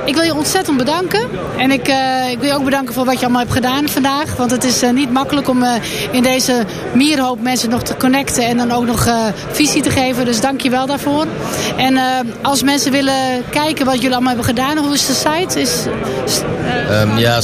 ik 0.04 0.14
wil 0.14 0.22
je 0.22 0.34
ontzettend 0.34 0.76
bedanken. 0.76 1.28
En 1.56 1.70
ik, 1.70 1.88
eh, 1.88 2.30
ik 2.30 2.38
wil 2.38 2.48
je 2.48 2.54
ook 2.54 2.64
bedanken 2.64 2.94
voor 2.94 3.04
wat 3.04 3.14
je 3.14 3.20
allemaal 3.20 3.40
hebt 3.40 3.52
gedaan 3.52 3.88
vandaag. 3.88 4.36
Want 4.36 4.50
het 4.50 4.64
is 4.64 4.82
niet 4.92 5.12
makkelijk 5.12 5.48
om 5.48 5.62
eh, 5.62 5.72
in 6.10 6.22
deze 6.22 6.64
mierhoop 6.92 7.40
mensen 7.40 7.70
nog 7.70 7.82
te 7.82 7.96
connecten. 7.96 8.46
En 8.46 8.56
dan 8.56 8.72
ook 8.72 8.86
nog 8.86 9.06
eh, 9.06 9.16
visie 9.50 9.82
te 9.82 9.90
geven. 9.90 10.24
Dus 10.24 10.40
dank 10.40 10.60
je 10.60 10.70
wel 10.70 10.86
daarvoor. 10.86 11.26
En 11.76 11.96
eh, 11.96 12.02
als 12.42 12.62
mensen 12.62 12.92
willen 12.92 13.44
kijken 13.50 13.84
wat 13.84 13.94
jullie 13.94 14.12
allemaal 14.12 14.34
hebben 14.34 14.54
gedaan. 14.54 14.78
Hoe 14.78 14.94
is 14.94 15.06
de 15.06 15.12
site? 15.12 15.60
Is, 15.60 15.86
Ehm, 16.90 17.18
ja, 17.18 17.40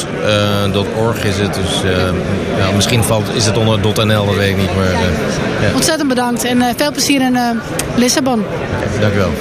startupdelta.org 0.00 1.24
is 1.24 1.38
het. 1.38 1.54
Dus 1.54 1.82
eh, 1.82 2.06
ja, 2.58 2.70
misschien 2.74 3.04
valt, 3.04 3.34
is 3.34 3.46
het 3.46 3.56
onder 3.56 4.06
.nl, 4.06 4.26
dat 4.26 4.34
weet 4.34 4.50
ik 4.50 4.56
niet. 4.56 4.74
Maar 4.76 4.92
eh, 4.92 5.00
ja. 5.68 5.74
Ontzettend 5.74 6.08
bedankt. 6.08 6.44
En 6.44 6.62
eh, 6.62 6.74
veel 6.76 6.92
plezier 6.92 7.20
in 7.20 7.36
eh, 7.36 7.50
Lissabon. 7.96 8.44
Dank 9.00 9.12
je 9.12 9.18
wel. 9.18 9.32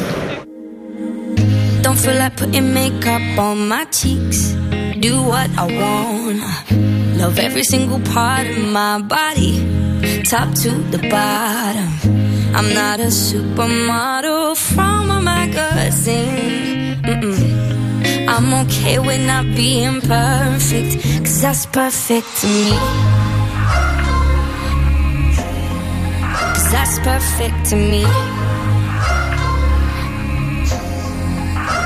Don't 1.81 1.99
feel 1.99 2.13
like 2.13 2.31
putting 2.35 2.73
makeup 2.73 3.37
on 3.37 3.67
my 3.67 3.85
cheeks. 3.89 4.53
Do 4.99 5.23
what 5.23 5.47
I 5.57 5.77
want. 5.77 6.43
Love 7.17 7.41
every 7.41 7.63
single 7.63 7.99
part 8.13 8.47
of 8.49 8.57
my 8.57 9.03
body. 9.07 9.81
Top 10.21 10.53
to 10.53 10.69
the 10.89 11.07
bottom. 11.09 12.21
I'm 12.55 12.73
not 12.73 12.99
a 12.99 13.09
supermodel 13.09 14.55
from 14.55 15.09
a 15.09 15.21
magazine. 15.21 17.01
Mm-mm. 17.01 17.52
I'm 18.27 18.53
okay 18.65 18.99
with 18.99 19.25
not 19.25 19.45
being 19.55 20.01
perfect. 20.01 21.01
Cause 21.23 21.41
that's 21.41 21.65
perfect 21.65 22.27
to 22.41 22.47
me. 22.47 22.71
Cause 26.53 26.71
that's 26.71 26.99
perfect 26.99 27.65
to 27.69 27.75
me. 27.75 28.03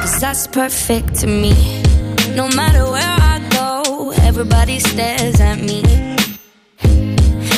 Cause 0.01 0.19
that's 0.19 0.47
perfect 0.47 1.15
to 1.15 1.27
me. 1.27 1.53
No 2.35 2.47
matter 2.49 2.83
where 2.89 3.15
I 3.33 3.39
go, 3.51 4.11
everybody 4.21 4.79
stares 4.79 5.39
at 5.41 5.59
me. 5.59 5.81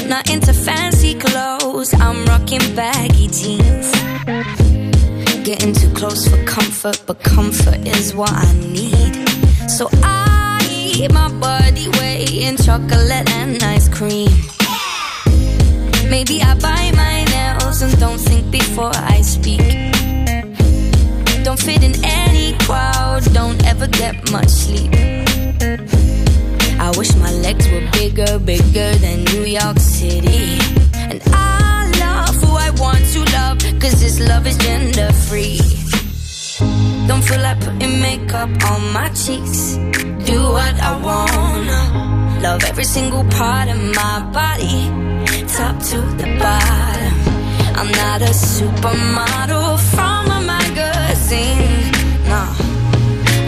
Not 0.08 0.30
into 0.30 0.54
fancy 0.54 1.16
clothes, 1.16 1.94
I'm 1.94 2.26
rocking 2.26 2.76
baggy 2.76 3.28
jeans. 3.28 4.59
Getting 5.50 5.74
too 5.74 5.92
close 5.94 6.28
for 6.28 6.38
comfort, 6.44 7.02
but 7.08 7.24
comfort 7.24 7.80
is 7.88 8.14
what 8.14 8.32
I 8.32 8.54
need. 8.54 9.16
So 9.68 9.90
I 10.04 10.60
eat 10.70 11.12
my 11.12 11.28
body 11.40 11.88
weight 11.98 12.32
in 12.36 12.56
chocolate 12.56 13.28
and 13.32 13.64
ice 13.64 13.90
cream. 13.90 14.30
Maybe 16.08 16.44
I 16.44 16.54
bite 16.54 16.94
my 16.96 17.24
nails 17.34 17.82
and 17.82 18.00
don't 18.00 18.20
think 18.20 18.52
before 18.52 18.92
I 18.94 19.22
speak. 19.22 19.66
Don't 21.44 21.60
fit 21.60 21.84
in 21.84 21.96
any 22.06 22.56
crowd, 22.60 23.24
don't 23.34 23.60
ever 23.66 23.88
get 23.88 24.32
much 24.32 24.50
sleep. 24.50 24.94
I 26.80 26.94
wish 26.96 27.16
my 27.16 27.32
legs 27.32 27.68
were 27.72 27.90
bigger, 27.94 28.38
bigger 28.38 28.94
than 28.98 29.24
New 29.24 29.46
York 29.46 29.80
City. 29.80 30.89
I 32.70 32.72
want 32.74 33.04
to 33.14 33.20
love, 33.34 33.58
cause 33.82 34.00
this 34.00 34.20
love 34.20 34.46
is 34.46 34.56
gender 34.58 35.12
free. 35.28 35.58
Don't 37.08 37.24
feel 37.24 37.42
like 37.42 37.60
putting 37.62 38.00
makeup 38.00 38.50
on 38.70 38.94
my 38.94 39.10
cheeks. 39.10 39.78
Do 40.30 40.38
what 40.56 40.76
I 40.80 40.94
wanna. 41.02 42.40
Love 42.44 42.64
every 42.66 42.84
single 42.84 43.24
part 43.24 43.70
of 43.70 43.80
my 43.96 44.18
body, 44.32 44.86
top 45.48 45.82
to 45.90 45.98
the 46.22 46.30
bottom. 46.38 47.16
I'm 47.80 47.92
not 48.04 48.22
a 48.22 48.34
supermodel 48.50 49.80
from 49.96 50.30
a 50.38 50.40
magazine. 50.56 51.92
No, 52.30 52.44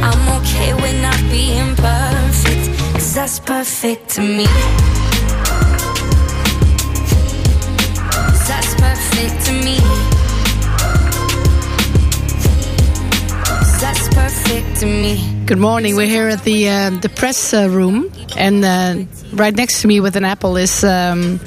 I'm 0.08 0.24
okay 0.42 0.74
with 0.74 1.00
not 1.00 1.22
being 1.30 1.76
perfect, 1.76 2.64
cause 2.94 3.14
that's 3.14 3.40
perfect 3.40 4.10
to 4.16 4.22
me. 4.22 4.48
Good 15.46 15.60
morning. 15.60 15.96
We're 15.96 16.08
here 16.08 16.30
at 16.30 16.44
the 16.44 16.70
uh, 16.70 16.90
the 16.90 17.10
press 17.10 17.54
uh, 17.54 17.70
room, 17.70 18.12
and 18.38 18.64
uh, 18.66 19.06
right 19.34 19.54
next 19.54 19.82
to 19.82 19.88
me 19.88 20.00
with 20.00 20.16
an 20.16 20.26
apple 20.26 20.58
is 20.58 20.84
um, 20.84 21.40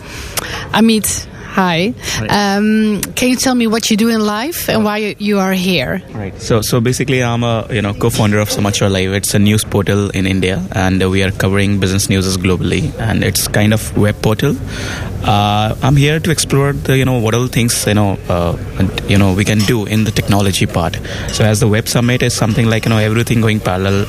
Amit. 0.73 1.27
Hi. 1.55 1.95
Um, 2.29 3.01
can 3.15 3.29
you 3.29 3.37
tell 3.37 3.55
me 3.55 3.69
what 3.69 3.89
you 3.91 3.97
do 3.97 4.09
in 4.09 4.21
life 4.21 4.69
and 4.69 4.83
why 4.85 4.97
you- 4.99 5.15
you 5.19 5.39
are 5.39 5.53
here? 5.53 6.03
Right. 6.13 6.35
So, 6.43 6.61
so 6.63 6.81
basically, 6.81 7.23
I'm 7.23 7.45
a 7.45 7.67
you 7.71 7.81
know 7.81 7.93
co-founder 7.95 8.41
of 8.45 8.49
Samachar 8.55 8.91
Live. 8.91 9.13
It's 9.19 9.35
a 9.35 9.39
news 9.39 9.63
portal 9.75 10.11
in 10.11 10.27
India, 10.27 10.57
and 10.73 11.05
we 11.13 11.23
are 11.23 11.31
covering 11.45 11.79
business 11.85 12.09
news 12.09 12.27
globally. 12.47 12.83
And 12.99 13.23
it's 13.23 13.47
kind 13.59 13.73
of 13.73 13.87
web 13.97 14.21
portal. 14.21 14.57
Uh, 15.35 15.75
I'm 15.83 15.97
here 15.97 16.19
to 16.27 16.31
explore 16.37 16.73
the 16.73 16.99
you 16.99 17.05
know 17.05 17.19
what 17.27 17.35
all 17.35 17.47
things 17.47 17.77
you 17.87 17.95
know 17.95 18.19
uh, 18.29 18.57
and, 18.79 18.91
you 19.09 19.17
know 19.17 19.33
we 19.33 19.45
can 19.45 19.61
do 19.61 19.79
in 19.87 20.03
the 20.05 20.11
technology 20.21 20.67
part. 20.67 20.99
So, 21.39 21.45
as 21.45 21.61
the 21.61 21.69
web 21.69 21.87
summit 21.89 22.23
is 22.31 22.35
something 22.35 22.67
like 22.75 22.85
you 22.87 22.91
know 22.91 22.99
everything 23.11 23.41
going 23.41 23.61
parallel. 23.61 24.07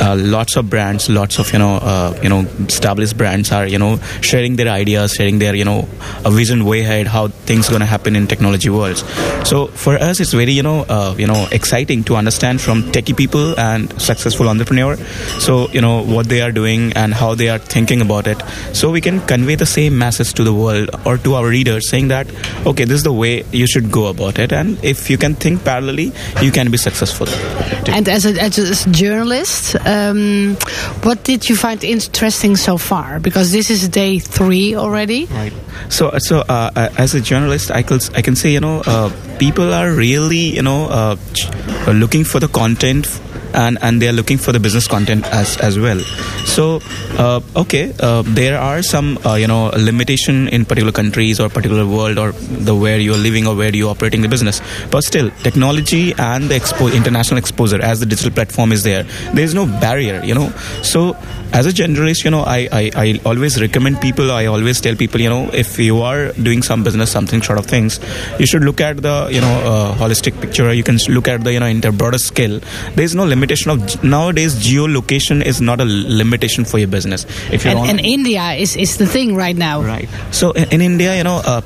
Uh, 0.00 0.14
lots 0.16 0.56
of 0.56 0.68
brands, 0.68 1.08
lots 1.08 1.38
of 1.38 1.52
you 1.52 1.58
know 1.58 1.76
uh, 1.76 2.18
you 2.22 2.28
know 2.28 2.40
established 2.66 3.16
brands 3.16 3.50
are 3.50 3.66
you 3.66 3.78
know 3.78 3.98
sharing 4.20 4.56
their 4.56 4.68
ideas, 4.68 5.12
sharing 5.12 5.38
their 5.38 5.54
you 5.54 5.64
know 5.64 5.88
a 6.24 6.30
vision 6.30 6.64
way 6.64 6.80
ahead 6.80 7.06
how 7.06 7.28
things 7.28 7.68
going 7.68 7.80
to 7.80 7.86
happen 7.86 8.14
in 8.14 8.26
technology 8.26 8.68
worlds. 8.68 9.02
So 9.48 9.66
for 9.68 9.96
us, 9.96 10.20
it's 10.20 10.32
very 10.32 10.52
you 10.52 10.62
know 10.62 10.84
uh, 10.88 11.14
you 11.18 11.26
know 11.26 11.48
exciting 11.52 12.04
to 12.04 12.16
understand 12.16 12.60
from 12.60 12.82
techie 12.92 13.16
people 13.16 13.58
and 13.58 13.90
successful 14.00 14.48
entrepreneur. 14.48 14.96
So 15.46 15.68
you 15.70 15.80
know 15.80 16.04
what 16.04 16.28
they 16.28 16.42
are 16.42 16.52
doing 16.52 16.92
and 16.92 17.14
how 17.14 17.34
they 17.34 17.48
are 17.48 17.58
thinking 17.58 18.00
about 18.00 18.26
it. 18.26 18.40
So 18.72 18.90
we 18.90 19.00
can 19.00 19.20
convey 19.22 19.54
the 19.54 19.66
same 19.66 19.96
message 19.96 20.34
to 20.34 20.44
the 20.44 20.52
world 20.52 20.90
or 21.06 21.16
to 21.18 21.34
our 21.34 21.48
readers, 21.48 21.88
saying 21.88 22.08
that 22.08 22.26
okay, 22.66 22.84
this 22.84 22.96
is 22.98 23.04
the 23.04 23.12
way 23.12 23.44
you 23.52 23.66
should 23.66 23.90
go 23.90 24.06
about 24.06 24.38
it, 24.38 24.52
and 24.52 24.78
if 24.84 25.08
you 25.10 25.16
can 25.16 25.34
think 25.34 25.62
parallelly, 25.62 26.12
you 26.42 26.52
can 26.52 26.70
be 26.70 26.76
successful. 26.76 27.26
And 27.88 28.08
as 28.08 28.26
a, 28.26 28.40
as 28.40 28.58
a, 28.58 28.62
as 28.62 28.86
a 28.86 28.90
journalist, 28.90 29.76
um, 29.86 30.56
what 31.02 31.24
did 31.24 31.48
you 31.48 31.56
find 31.56 31.82
interesting 31.84 32.56
so 32.56 32.78
far? 32.78 33.20
Because 33.20 33.52
this 33.52 33.70
is 33.70 33.88
day 33.88 34.18
three 34.18 34.74
already. 34.74 35.26
Right. 35.26 35.52
So, 35.88 36.12
so 36.18 36.40
uh, 36.40 36.70
uh, 36.74 36.88
as 36.98 37.14
a 37.14 37.20
journalist, 37.20 37.70
I 37.70 37.82
could 37.82 38.02
I 38.14 38.22
can 38.22 38.36
say 38.36 38.52
you 38.52 38.60
know 38.60 38.82
uh, 38.86 39.10
people 39.38 39.72
are 39.72 39.92
really 39.92 40.56
you 40.56 40.62
know 40.62 40.86
uh, 40.86 41.16
uh, 41.86 41.92
looking 41.92 42.24
for 42.24 42.40
the 42.40 42.48
content 42.48 43.06
and 43.54 43.78
and 43.82 44.02
they 44.02 44.08
are 44.08 44.12
looking 44.12 44.38
for 44.38 44.52
the 44.52 44.60
business 44.60 44.86
content 44.86 45.26
as 45.26 45.56
as 45.58 45.78
well. 45.78 46.00
So 46.44 46.80
uh, 47.18 47.40
okay, 47.56 47.92
uh, 48.00 48.22
there 48.26 48.58
are 48.58 48.82
some 48.82 49.18
uh, 49.24 49.34
you 49.34 49.46
know 49.46 49.70
limitation 49.76 50.48
in 50.48 50.64
particular 50.64 50.92
countries 50.92 51.40
or 51.40 51.48
particular 51.48 51.86
world 51.86 52.18
or 52.18 52.32
the 52.32 52.74
where 52.74 52.98
you 52.98 53.14
are 53.14 53.22
living 53.28 53.46
or 53.46 53.54
where 53.54 53.74
you 53.74 53.88
are 53.88 53.90
operating 53.90 54.22
the 54.22 54.28
business. 54.28 54.60
But 54.90 55.04
still, 55.04 55.30
technology 55.42 56.12
and 56.18 56.48
the 56.48 56.54
expo- 56.54 56.94
international 56.94 57.38
exposure 57.38 57.80
as 57.82 58.00
the 58.00 58.06
digital 58.06 58.30
platform 58.30 58.72
is 58.72 58.82
there, 58.82 59.04
there 59.34 59.44
is 59.44 59.54
no 59.54 59.66
barrier. 59.66 60.22
You 60.24 60.34
know, 60.34 60.50
so 60.82 61.16
as 61.52 61.66
a 61.66 61.70
generalist, 61.70 62.24
you 62.24 62.30
know, 62.30 62.42
I, 62.42 62.68
I, 62.70 62.90
I 62.94 63.20
always 63.24 63.60
recommend 63.60 64.00
people, 64.00 64.30
I 64.30 64.46
always 64.46 64.80
tell 64.80 64.94
people, 64.94 65.20
you 65.20 65.28
know, 65.28 65.50
if 65.52 65.78
you 65.78 66.02
are 66.02 66.32
doing 66.32 66.62
some 66.62 66.84
business, 66.84 67.10
something 67.10 67.42
sort 67.42 67.58
of 67.58 67.66
things, 67.66 68.00
you 68.38 68.46
should 68.46 68.64
look 68.64 68.80
at 68.80 68.98
the, 68.98 69.28
you 69.30 69.40
know, 69.40 69.54
uh, 69.64 69.94
holistic 69.96 70.40
picture. 70.40 70.72
You 70.72 70.82
can 70.82 70.98
look 71.08 71.28
at 71.28 71.44
the, 71.44 71.52
you 71.52 71.60
know, 71.60 71.66
inter 71.66 71.92
broader 71.92 72.18
scale. 72.18 72.60
There 72.94 73.04
is 73.04 73.14
no 73.14 73.24
limitation 73.24 73.70
of, 73.70 74.04
nowadays, 74.04 74.56
geolocation 74.56 75.44
is 75.44 75.60
not 75.60 75.80
a 75.80 75.84
limitation 75.84 76.64
for 76.64 76.78
your 76.78 76.88
business. 76.88 77.24
If 77.50 77.64
you're 77.64 77.72
And, 77.72 77.80
on, 77.80 77.88
and 77.90 78.00
India 78.00 78.52
is, 78.52 78.76
is 78.76 78.98
the 78.98 79.06
thing 79.06 79.34
right 79.34 79.56
now. 79.56 79.82
Right. 79.82 80.08
So 80.30 80.52
in, 80.52 80.72
in 80.72 80.80
India, 80.82 81.16
you 81.16 81.24
know, 81.24 81.40
uh, 81.44 81.62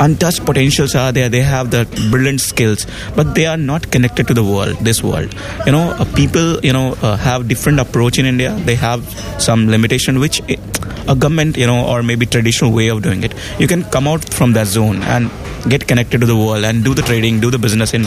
untouched 0.00 0.44
potentials 0.44 0.94
are 0.94 1.12
there. 1.12 1.28
They 1.28 1.42
have 1.42 1.70
the 1.70 1.86
brilliant 2.10 2.40
skills, 2.40 2.86
but 3.14 3.34
they 3.34 3.46
are 3.46 3.56
not 3.56 3.90
connected 3.90 4.26
to 4.28 4.34
the 4.34 4.42
world, 4.42 4.76
this 4.78 5.02
world. 5.02 5.34
You 5.66 5.72
know, 5.72 5.90
uh, 5.90 6.04
people, 6.14 6.60
you 6.60 6.72
know, 6.72 6.96
uh, 7.02 7.16
have 7.16 7.48
different 7.48 7.78
approach 7.78 8.18
in 8.18 8.26
India. 8.26 8.54
They 8.64 8.74
have 8.74 9.03
some 9.38 9.68
limitation 9.68 10.18
which 10.20 10.40
a 10.48 11.14
government, 11.14 11.56
you 11.56 11.66
know, 11.66 11.86
or 11.86 12.02
maybe 12.02 12.26
traditional 12.26 12.72
way 12.72 12.88
of 12.88 13.02
doing 13.02 13.22
it. 13.22 13.34
You 13.58 13.66
can 13.66 13.84
come 13.84 14.08
out 14.08 14.24
from 14.32 14.52
that 14.54 14.66
zone 14.66 15.02
and 15.02 15.30
get 15.68 15.86
connected 15.86 16.20
to 16.20 16.26
the 16.26 16.36
world 16.36 16.64
and 16.64 16.84
do 16.84 16.94
the 16.94 17.02
trading, 17.02 17.40
do 17.40 17.50
the 17.50 17.58
business 17.58 17.94
in 17.94 18.04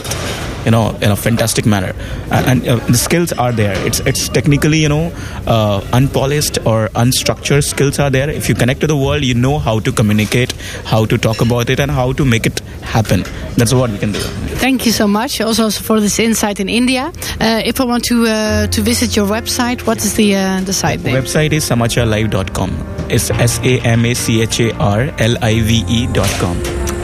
you 0.66 0.72
know 0.72 0.98
in 1.02 1.12
a 1.12 1.16
fantastic 1.16 1.66
manner. 1.66 1.94
And, 2.32 2.48
and 2.48 2.68
uh, 2.68 2.76
the 2.88 2.98
skills 2.98 3.32
are 3.34 3.52
there. 3.52 3.76
It's 3.86 4.00
it's 4.02 4.30
technically 4.30 4.80
you 4.80 4.90
know 4.90 5.12
uh, 5.46 5.86
unpolished 5.94 6.58
or 6.66 6.90
unstructured 6.90 7.64
skills 7.64 8.00
are 8.00 8.10
there. 8.10 8.30
If 8.30 8.50
you 8.50 8.56
connect 8.56 8.82
to 8.82 8.88
the 8.88 8.98
world 8.98 9.24
you 9.24 9.36
know 9.36 9.60
how 9.60 9.80
to 9.80 9.92
communicate 9.92 10.54
how 10.86 11.06
to 11.06 11.18
talk 11.18 11.42
about 11.42 11.70
it 11.70 11.80
and 11.80 11.92
how 11.92 12.14
to 12.14 12.26
make 12.26 12.46
it 12.46 12.60
happen. 12.82 13.24
That's 13.56 13.74
what 13.74 13.90
we 13.90 13.98
can 13.98 14.12
do. 14.12 14.20
Thank 14.60 14.86
you 14.86 14.92
so 14.92 15.08
much. 15.08 15.42
Also 15.42 15.70
for 15.70 16.00
this 16.00 16.20
insight 16.20 16.60
in 16.60 16.70
India. 16.70 17.12
Uh, 17.40 17.62
if 17.66 17.82
I 17.82 17.86
want 17.86 18.04
to 18.06 18.26
uh, 18.26 18.68
to 18.68 18.82
visit 18.82 19.16
your 19.16 19.28
website, 19.28 19.86
what 19.88 19.98
is 19.98 20.16
the 20.16 20.36
uh, 20.36 20.62
the 20.62 20.74
site 20.74 21.04
name? 21.04 21.16
website 21.16 21.54
is 21.54 21.70
samacharlive.com 21.70 22.98
it's 23.10 23.32
s-a-m-a-c-h-a-r-l-i-v-e 23.32 26.08
dot 26.14 26.30
com. 26.40 26.58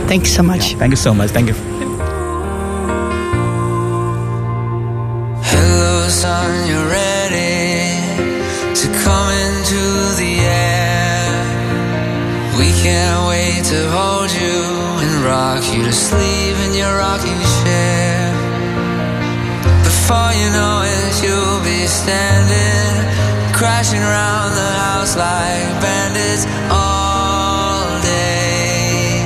Thank 0.08 0.24
you 0.24 0.30
so 0.30 0.44
much. 0.44 0.76
Thank 0.76 0.92
you 0.92 0.98
so 0.98 1.14
much. 1.14 1.32
Thank 1.32 1.48
you 1.48 1.73
can't 12.84 13.30
wait 13.30 13.64
to 13.64 13.80
hold 13.96 14.30
you 14.30 14.60
and 15.04 15.24
rock 15.24 15.64
you 15.74 15.86
to 15.86 15.94
sleep 15.94 16.56
in 16.68 16.74
your 16.74 16.94
rocking 16.98 17.40
chair. 17.64 18.28
Before 19.88 20.32
you 20.36 20.48
know 20.52 20.84
it, 20.84 21.14
you'll 21.24 21.64
be 21.64 21.88
standing, 21.88 22.92
crashing 23.56 24.04
around 24.04 24.52
the 24.60 24.72
house 24.84 25.16
like 25.16 25.64
bandits 25.80 26.44
all 26.68 27.88
day. 28.04 29.24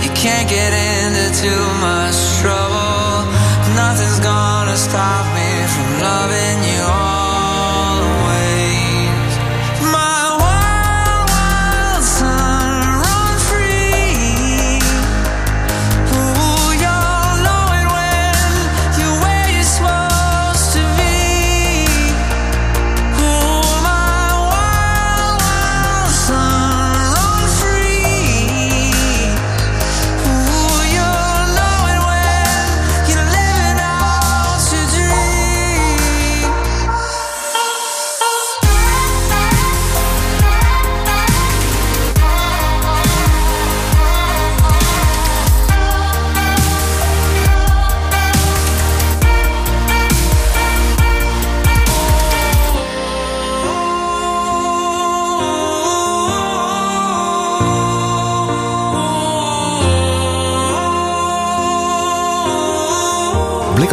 You 0.00 0.10
can't 0.16 0.48
get 0.48 0.72
into 0.72 1.24
too 1.44 1.64
much 1.84 2.16
trouble. 2.40 3.28
Nothing's 3.76 4.20
gonna 4.20 4.78
stop 4.78 5.24
me 5.36 5.50
from 5.74 5.88
loving 6.00 6.58
you 6.72 6.82
always. 6.88 7.09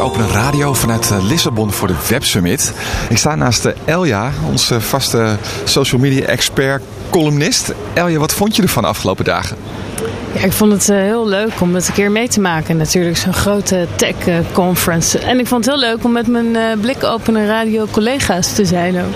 Blikopener 0.07 0.41
radio 0.41 0.73
vanuit 0.73 1.11
eh, 1.11 1.23
Lissabon 1.23 1.71
voor 1.71 1.87
de 1.87 1.95
Web 2.09 2.23
Summit. 2.23 2.73
Ik 3.09 3.17
sta 3.17 3.35
naast 3.35 3.65
eh, 3.65 3.73
Elja, 3.85 4.31
onze 4.49 4.81
vaste 4.81 5.37
social 5.63 6.01
media 6.01 6.25
expert, 6.25 6.83
columnist. 7.09 7.73
Elja, 7.93 8.19
wat 8.19 8.33
vond 8.33 8.55
je 8.55 8.61
ervan 8.61 8.83
de 8.83 8.89
afgelopen 8.89 9.25
dagen? 9.25 9.57
Ja, 10.33 10.43
ik 10.43 10.51
vond 10.51 10.71
het 10.71 10.89
eh, 10.89 10.97
heel 10.97 11.27
leuk 11.27 11.61
om 11.61 11.75
het 11.75 11.87
een 11.87 11.93
keer 11.93 12.11
mee 12.11 12.27
te 12.27 12.39
maken. 12.39 12.77
Natuurlijk 12.77 13.17
zo'n 13.17 13.33
grote 13.33 13.87
tech 13.95 14.27
eh, 14.27 14.35
conference. 14.51 15.19
En 15.19 15.39
ik 15.39 15.47
vond 15.47 15.65
het 15.65 15.73
heel 15.73 15.83
leuk 15.83 16.03
om 16.03 16.11
met 16.11 16.27
mijn 16.27 16.55
eh 16.55 16.79
blikopener 16.81 17.45
radio 17.45 17.87
collega's 17.91 18.53
te 18.53 18.65
zijn 18.65 18.95
ook. 18.97 19.15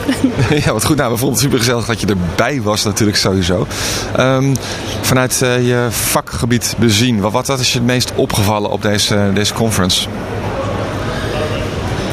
ja, 0.63 0.73
wat 0.73 0.85
goed. 0.85 0.97
Nou, 0.97 1.11
we 1.11 1.17
vonden 1.17 1.35
het 1.35 1.43
super 1.43 1.57
gezellig 1.57 1.85
dat 1.85 2.01
je 2.01 2.07
erbij 2.07 2.61
was 2.61 2.83
natuurlijk 2.83 3.17
sowieso. 3.17 3.67
Ehm, 4.15 4.55
vanuit 5.01 5.37
je 5.39 5.87
vakgebied 5.89 6.75
bezien, 6.79 7.19
wat, 7.19 7.47
wat 7.47 7.59
is 7.59 7.71
je 7.71 7.77
het 7.77 7.87
meest 7.87 8.11
opgevallen 8.15 8.69
op 8.69 8.81
deze, 8.81 9.31
deze 9.33 9.53
conference? 9.53 10.07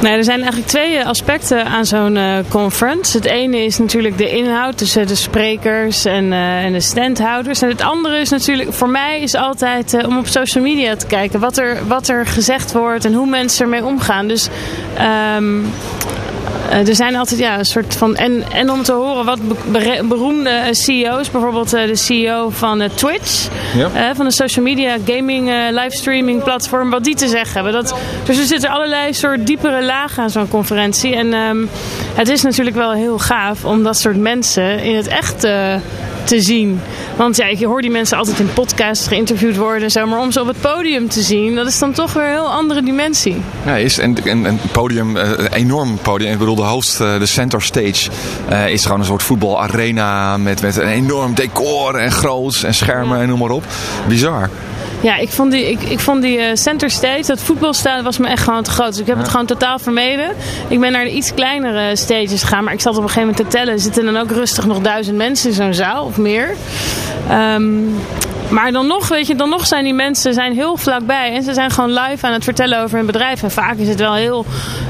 Nou, 0.03 0.17
er 0.17 0.25
zijn 0.25 0.39
eigenlijk 0.39 0.69
twee 0.71 0.97
eh, 0.97 1.07
aspecten 1.07 1.65
aan 1.65 1.85
zo'n 1.85 2.17
eh, 2.17 2.39
conference. 2.49 3.17
Het 3.17 3.27
ene 3.27 3.65
is 3.65 3.79
natuurlijk 3.79 4.19
de 4.19 4.31
inhoud 4.31 4.79
tussen 4.79 5.07
de 5.07 5.15
sprekers 5.15 6.05
en, 6.05 6.33
eh, 6.33 6.65
en 6.65 6.73
de 6.73 6.81
standhouders. 6.81 7.63
En 7.63 7.69
het 7.69 7.81
andere 7.81 8.19
is 8.19 8.31
natuurlijk, 8.31 8.73
voor 8.73 8.89
mij 8.89 9.21
is 9.21 9.35
altijd 9.35 10.07
om 10.07 10.19
op 10.19 10.27
social 10.27 10.65
media 10.65 10.97
te 10.97 11.07
kijken 11.07 11.41
wat 11.41 11.59
er, 11.59 11.87
wat 11.87 12.09
er 12.09 12.27
gezegd 12.27 12.73
wordt 12.73 13.05
en 13.05 13.13
hoe 13.13 13.27
mensen 13.27 13.65
ermee 13.65 13.85
omgaan. 13.85 14.29
Dus 14.29 14.49
ehm, 14.97 15.59
eh, 15.59 16.28
er 16.70 16.94
zijn 16.94 17.16
altijd 17.16 17.40
ja, 17.40 17.59
een 17.59 17.64
soort 17.64 17.96
van. 17.96 18.16
En, 18.16 18.44
en 18.52 18.70
om 18.70 18.83
te 18.83 18.92
horen 18.92 19.24
wat 19.24 19.38
beroemde 20.09 20.50
eh, 20.50 20.72
CEO's, 20.72 21.31
bijvoorbeeld 21.31 21.72
eh, 21.72 21.87
de 21.87 21.96
CEO 21.96 22.48
van 22.50 22.81
eh, 22.81 22.90
Twitch, 22.94 23.48
Ja. 23.76 23.90
eh, 23.94 24.14
van 24.16 24.24
de 24.26 24.33
social 24.33 24.64
media 24.64 24.96
gaming 25.04 25.48
eh, 25.50 25.57
livestreaming 25.70 26.42
platform, 26.42 26.90
wat 26.90 27.04
die 27.04 27.14
te 27.14 27.28
zeggen 27.28 27.52
hebben. 27.54 27.72
Dat, 27.72 27.94
dus 28.24 28.38
er 28.38 28.44
zitten 28.44 28.70
allerlei 28.70 29.14
soort 29.14 29.46
diepere 29.46 29.83
lagen 29.85 30.22
aan 30.22 30.31
zo'n 30.31 30.48
conferentie. 30.48 31.14
En 31.16 31.33
ehm, 31.33 31.57
het 32.14 32.28
is 32.28 32.42
natuurlijk 32.42 32.76
wel 32.76 32.92
heel 32.92 33.18
gaaf 33.18 33.64
om 33.64 33.83
dat 33.83 33.96
soort 33.98 34.16
mensen 34.16 34.78
in 34.83 34.96
het 34.96 35.07
echt 35.09 35.44
eh, 35.44 35.74
te 36.29 36.41
zien. 36.41 36.81
Want 37.17 37.37
ja, 37.37 37.47
je 37.47 37.67
hoort 37.67 37.83
die 37.83 37.91
mensen 37.91 38.19
altijd 38.19 38.38
in 38.38 38.53
podcasts 38.53 39.07
geïnterviewd 39.09 39.57
worden 39.57 39.83
en 39.83 39.91
zo, 39.91 40.07
maar 40.07 40.19
om 40.19 40.33
ze 40.33 40.41
op 40.41 40.47
het 40.47 40.61
podium 40.61 41.09
te 41.09 41.23
zien, 41.23 41.55
dat 41.55 41.67
is 41.67 41.79
dan 41.79 41.93
toch 41.93 42.12
weer 42.12 42.25
een 42.25 42.31
heel 42.31 42.53
andere 42.53 42.83
dimensie. 42.83 43.37
Ja, 43.64 43.77
is 43.77 43.99
en, 43.99 44.25
en, 44.25 44.47
en 44.47 44.61
podium, 44.73 45.17
eh, 45.17 45.31
een 45.31 45.53
enorm 45.53 45.99
podium. 46.03 46.33
Ik 46.33 46.38
bedoel, 46.38 46.55
de 46.55 46.62
host, 46.62 47.01
eh, 47.01 47.19
de 47.19 47.27
center 47.27 47.62
stage, 47.62 48.11
eh, 48.49 48.69
is 48.69 48.83
gewoon 48.83 49.01
een 49.01 49.07
soort 49.07 49.23
voetbalarena 49.23 50.37
met, 50.37 50.62
met 50.62 50.77
een 50.77 50.88
enorm 50.88 51.35
decor 51.35 51.95
en 51.95 52.12
groots 52.12 52.62
en 52.62 52.75
schermen 52.75 53.21
en 53.21 53.29
noem 53.29 53.38
maar 53.38 53.51
op. 53.51 53.64
Bizar. 54.09 54.51
Ja, 55.01 55.17
ik 55.17 55.29
vond 55.29 55.51
die, 55.51 55.71
ik, 55.71 55.83
ik 55.83 55.99
vond 55.99 56.23
die 56.23 56.39
eh, 56.39 56.55
center 56.55 56.91
stage, 56.91 57.23
dat 57.27 57.41
voetbalstadion, 57.41 58.05
was 58.05 58.19
me 58.19 58.27
echt 58.27 58.43
gewoon 58.43 58.63
te 58.63 58.71
groot. 58.71 58.91
Dus 58.91 59.01
ik 59.01 59.07
heb 59.07 59.19
het 59.19 59.29
gewoon 59.29 59.47
totaal 59.47 59.79
vermeden. 59.79 60.31
Ik 60.69 60.81
ben 60.81 60.93
naar 60.93 61.05
de 61.05 61.13
iets 61.13 61.35
kleinere 61.35 61.97
stages 61.97 62.43
gegaan, 62.43 62.65
maar 62.65 62.73
ik 62.73 62.81
zat 62.81 62.97
op 62.97 63.03
een 63.03 63.09
gegeven 63.09 63.29
moment 63.29 63.51
te 63.51 63.57
tellen. 63.57 63.73
Er 63.73 63.81
zitten 63.81 64.05
dan 64.05 64.17
ook 64.17 64.31
rustig 64.31 64.67
nog 64.67 64.81
duizend 64.81 65.17
mensen 65.17 65.49
in 65.49 65.55
zo'n 65.55 65.75
zaal 65.75 66.05
of 66.05 66.17
meer. 66.17 66.57
Ehm, 67.29 67.83
maar 68.51 68.73
dan 68.73 68.87
nog, 68.87 69.09
weet 69.09 69.27
je, 69.27 69.35
dan 69.35 69.49
nog 69.49 69.67
zijn 69.67 69.85
die 69.85 69.95
mensen 69.95 70.35
zijn 70.35 70.53
heel 70.53 70.77
vlakbij. 70.77 71.35
En 71.35 71.43
ze 71.43 71.55
zijn 71.55 71.71
gewoon 71.71 71.93
live 71.93 72.27
aan 72.27 72.33
het 72.33 72.45
vertellen 72.45 72.83
over 72.83 72.97
hun 72.97 73.07
bedrijf. 73.07 73.43
En 73.43 73.51
vaak 73.51 73.77
is 73.77 73.89
het 73.89 73.99
wel 73.99 74.15
heel 74.15 74.47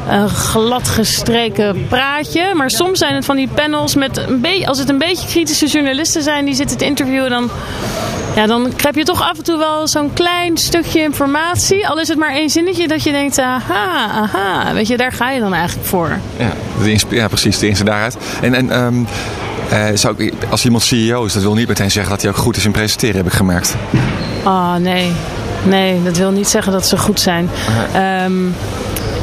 eh, 0.08 0.24
glad 0.24 0.88
gestreken 0.88 1.86
praatje. 1.88 2.54
Maar 2.54 2.70
soms 2.70 2.98
zijn 2.98 3.14
het 3.14 3.24
van 3.24 3.36
die 3.36 3.48
panels 3.54 3.94
met 3.94 4.16
een 4.16 4.40
beetje, 4.40 4.66
als 4.66 4.78
het 4.78 4.88
een 4.88 4.98
beetje 4.98 5.28
kritische 5.28 5.66
journalisten 5.66 6.22
zijn 6.22 6.44
die 6.44 6.54
zitten 6.54 6.76
te 6.76 6.84
interviewen, 6.84 7.30
dan 7.30 7.50
ja, 8.34 8.46
dan 8.46 8.72
heb 8.76 8.94
je 8.94 9.04
toch 9.04 9.22
af 9.22 9.38
en 9.38 9.44
toe 9.44 9.58
wel 9.58 9.88
zo'n 9.88 10.12
klein 10.12 10.56
stukje 10.56 11.02
informatie. 11.02 11.88
Al 11.88 12.00
is 12.00 12.08
het 12.08 12.18
maar 12.18 12.32
één 12.32 12.50
zinnetje 12.50 12.88
dat 12.88 13.02
je 13.02 13.12
denkt, 13.12 13.38
aha, 13.38 14.06
aha. 14.06 14.72
Weet 14.72 14.86
je, 14.86 14.96
daar 14.96 15.12
ga 15.12 15.30
je 15.30 15.40
dan 15.40 15.54
eigenlijk 15.54 15.86
voor. 15.86 16.18
Ja, 16.36 16.52
de 16.82 16.98
ja 17.08 17.28
precies, 17.28 17.58
de 17.58 17.68
ins 17.68 17.78
en 17.78 17.86
daaruit. 17.86 18.16
En, 18.40 18.54
en 18.54 19.06
eh, 19.68 19.86
zou 19.94 20.14
ik, 20.16 20.34
als 20.50 20.64
iemand 20.64 20.82
CEO 20.82 21.24
is, 21.24 21.32
dat 21.32 21.42
wil 21.42 21.54
niet 21.54 21.68
meteen 21.68 21.90
zeggen 21.90 22.12
dat 22.12 22.22
hij 22.22 22.30
ook 22.30 22.36
goed 22.36 22.56
is 22.56 22.64
in 22.64 22.72
presenteren, 22.72 23.16
heb 23.16 23.26
ik 23.26 23.32
gemerkt. 23.32 23.76
Oh, 24.44 24.74
nee. 24.74 25.12
Nee, 25.64 26.02
dat 26.02 26.16
wil 26.16 26.30
niet 26.30 26.48
zeggen 26.48 26.72
dat 26.72 26.86
ze 26.86 26.98
goed 26.98 27.20
zijn. 27.20 27.50
Ehm, 27.92 28.46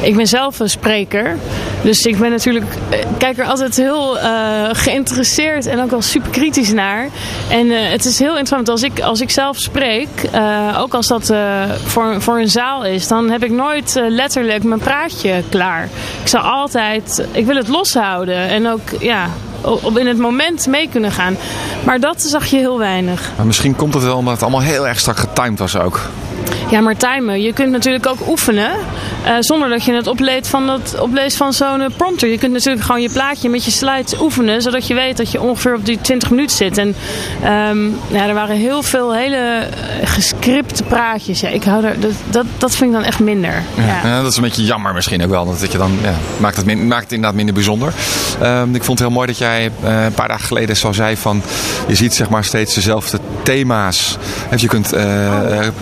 ik 0.01 0.15
ben 0.15 0.27
zelf 0.27 0.59
een 0.59 0.69
spreker. 0.69 1.37
Dus 1.81 2.01
ik 2.01 2.17
ben 2.17 2.31
natuurlijk, 2.31 2.65
eh, 2.89 2.99
kijk 3.17 3.37
er 3.37 3.45
altijd 3.45 3.75
heel 3.75 4.19
eh, 4.19 4.69
geïnteresseerd 4.71 5.65
en 5.65 5.81
ook 5.81 5.89
wel 5.89 6.01
super 6.01 6.29
kritisch 6.29 6.73
naar. 6.73 7.09
En 7.49 7.69
het 7.69 8.05
is 8.05 8.19
heel 8.19 8.37
interessant, 8.37 8.69
als 8.69 8.83
ik, 8.83 8.99
als 8.99 9.21
ik 9.21 9.29
zelf 9.29 9.57
spreek, 9.57 10.09
ook 10.77 10.93
als 10.93 11.07
dat 11.07 11.33
voor, 11.85 12.21
voor 12.21 12.39
een 12.39 12.49
zaal 12.49 12.85
is, 12.85 13.07
dan 13.07 13.29
heb 13.29 13.43
ik 13.43 13.51
nooit 13.51 14.01
letterlijk 14.07 14.63
mijn 14.63 14.79
praatje 14.79 15.43
klaar. 15.49 15.89
Ik 16.21 16.27
zal 16.27 16.41
altijd, 16.41 17.25
ik 17.31 17.45
wil 17.45 17.55
het 17.55 17.67
loshouden 17.67 18.47
en 18.47 18.67
ook, 18.67 18.89
ja, 18.99 19.29
op 19.65 19.97
in 19.97 20.07
het 20.07 20.17
moment 20.17 20.67
mee 20.67 20.89
kunnen 20.89 21.11
gaan. 21.11 21.37
Maar 21.85 21.99
dat 21.99 22.21
zag 22.21 22.45
je 22.45 22.57
heel 22.57 22.77
weinig. 22.77 23.31
Maar 23.37 23.45
misschien 23.45 23.75
komt 23.75 23.93
het 23.93 24.03
wel 24.03 24.17
omdat 24.17 24.33
het 24.33 24.41
allemaal 24.41 24.61
heel 24.61 24.87
erg 24.87 24.99
strak 24.99 25.17
getimed 25.17 25.59
was 25.59 25.77
ook. 25.77 26.01
Ja, 26.69 26.81
maar 26.81 26.95
timen. 26.97 27.41
Je 27.41 27.53
kunt 27.53 27.71
natuurlijk 27.71 28.07
ook 28.07 28.27
oefenen. 28.27 28.69
eh, 29.23 29.33
zonder 29.39 29.69
dat 29.69 29.83
je 29.83 29.93
het 29.93 30.07
opleest 30.07 30.47
van, 30.47 30.67
dat, 30.67 30.95
opleest 30.99 31.37
van 31.37 31.53
zo'n 31.53 31.81
eh, 31.81 31.87
prompter. 31.97 32.29
Je 32.29 32.37
kunt 32.37 32.51
natuurlijk 32.51 32.85
gewoon 32.85 33.01
je 33.01 33.09
plaatje 33.09 33.49
met 33.49 33.65
je 33.65 33.71
slides 33.71 34.19
oefenen. 34.19 34.61
Zodat 34.61 34.87
je 34.87 34.93
weet 34.93 35.17
dat 35.17 35.31
je 35.31 35.41
ongeveer 35.41 35.75
op 35.75 35.85
die 35.85 36.01
20 36.01 36.29
minuten 36.29 36.55
zit. 36.57 36.77
En 36.77 36.95
ehm, 37.43 37.85
ja, 38.07 38.27
er 38.27 38.33
waren 38.33 38.55
heel 38.55 38.83
veel 38.83 39.13
hele 39.13 39.35
eh, 39.35 40.09
gescripte 40.09 40.83
praatjes. 40.83 41.39
Ja, 41.39 41.49
ik 41.49 41.63
hou 41.63 41.85
er, 41.85 41.99
dat, 41.99 42.11
dat, 42.29 42.45
dat 42.57 42.75
vind 42.75 42.89
ik 42.89 42.95
dan 42.95 43.05
echt 43.05 43.19
minder. 43.19 43.63
Ja. 43.75 43.99
Ja, 44.09 44.21
dat 44.21 44.31
is 44.31 44.37
een 44.37 44.43
beetje 44.43 44.63
jammer 44.65 44.93
misschien 44.93 45.23
ook 45.23 45.29
wel. 45.29 45.45
Dat 45.59 45.71
je 45.71 45.77
dan, 45.77 45.97
ja, 46.03 46.13
maakt, 46.37 46.55
het 46.57 46.65
min- 46.65 46.87
maakt 46.87 47.03
het 47.03 47.11
inderdaad 47.11 47.35
minder 47.35 47.53
bijzonder. 47.53 47.93
Ehm, 48.41 48.75
ik 48.75 48.83
vond 48.83 48.99
het 48.99 49.07
heel 49.07 49.17
mooi 49.17 49.27
dat 49.27 49.37
jij 49.37 49.71
een 49.83 50.13
paar 50.13 50.27
dagen 50.27 50.45
geleden 50.47 50.75
zo 50.77 50.91
zei 50.91 51.17
van... 51.17 51.41
Je 51.87 51.95
ziet 51.95 52.13
zeg 52.13 52.29
maar 52.29 52.43
steeds 52.43 52.73
dezelfde 52.75 53.19
thema's. 53.43 54.17
Je 54.55 54.67
kunt 54.67 54.93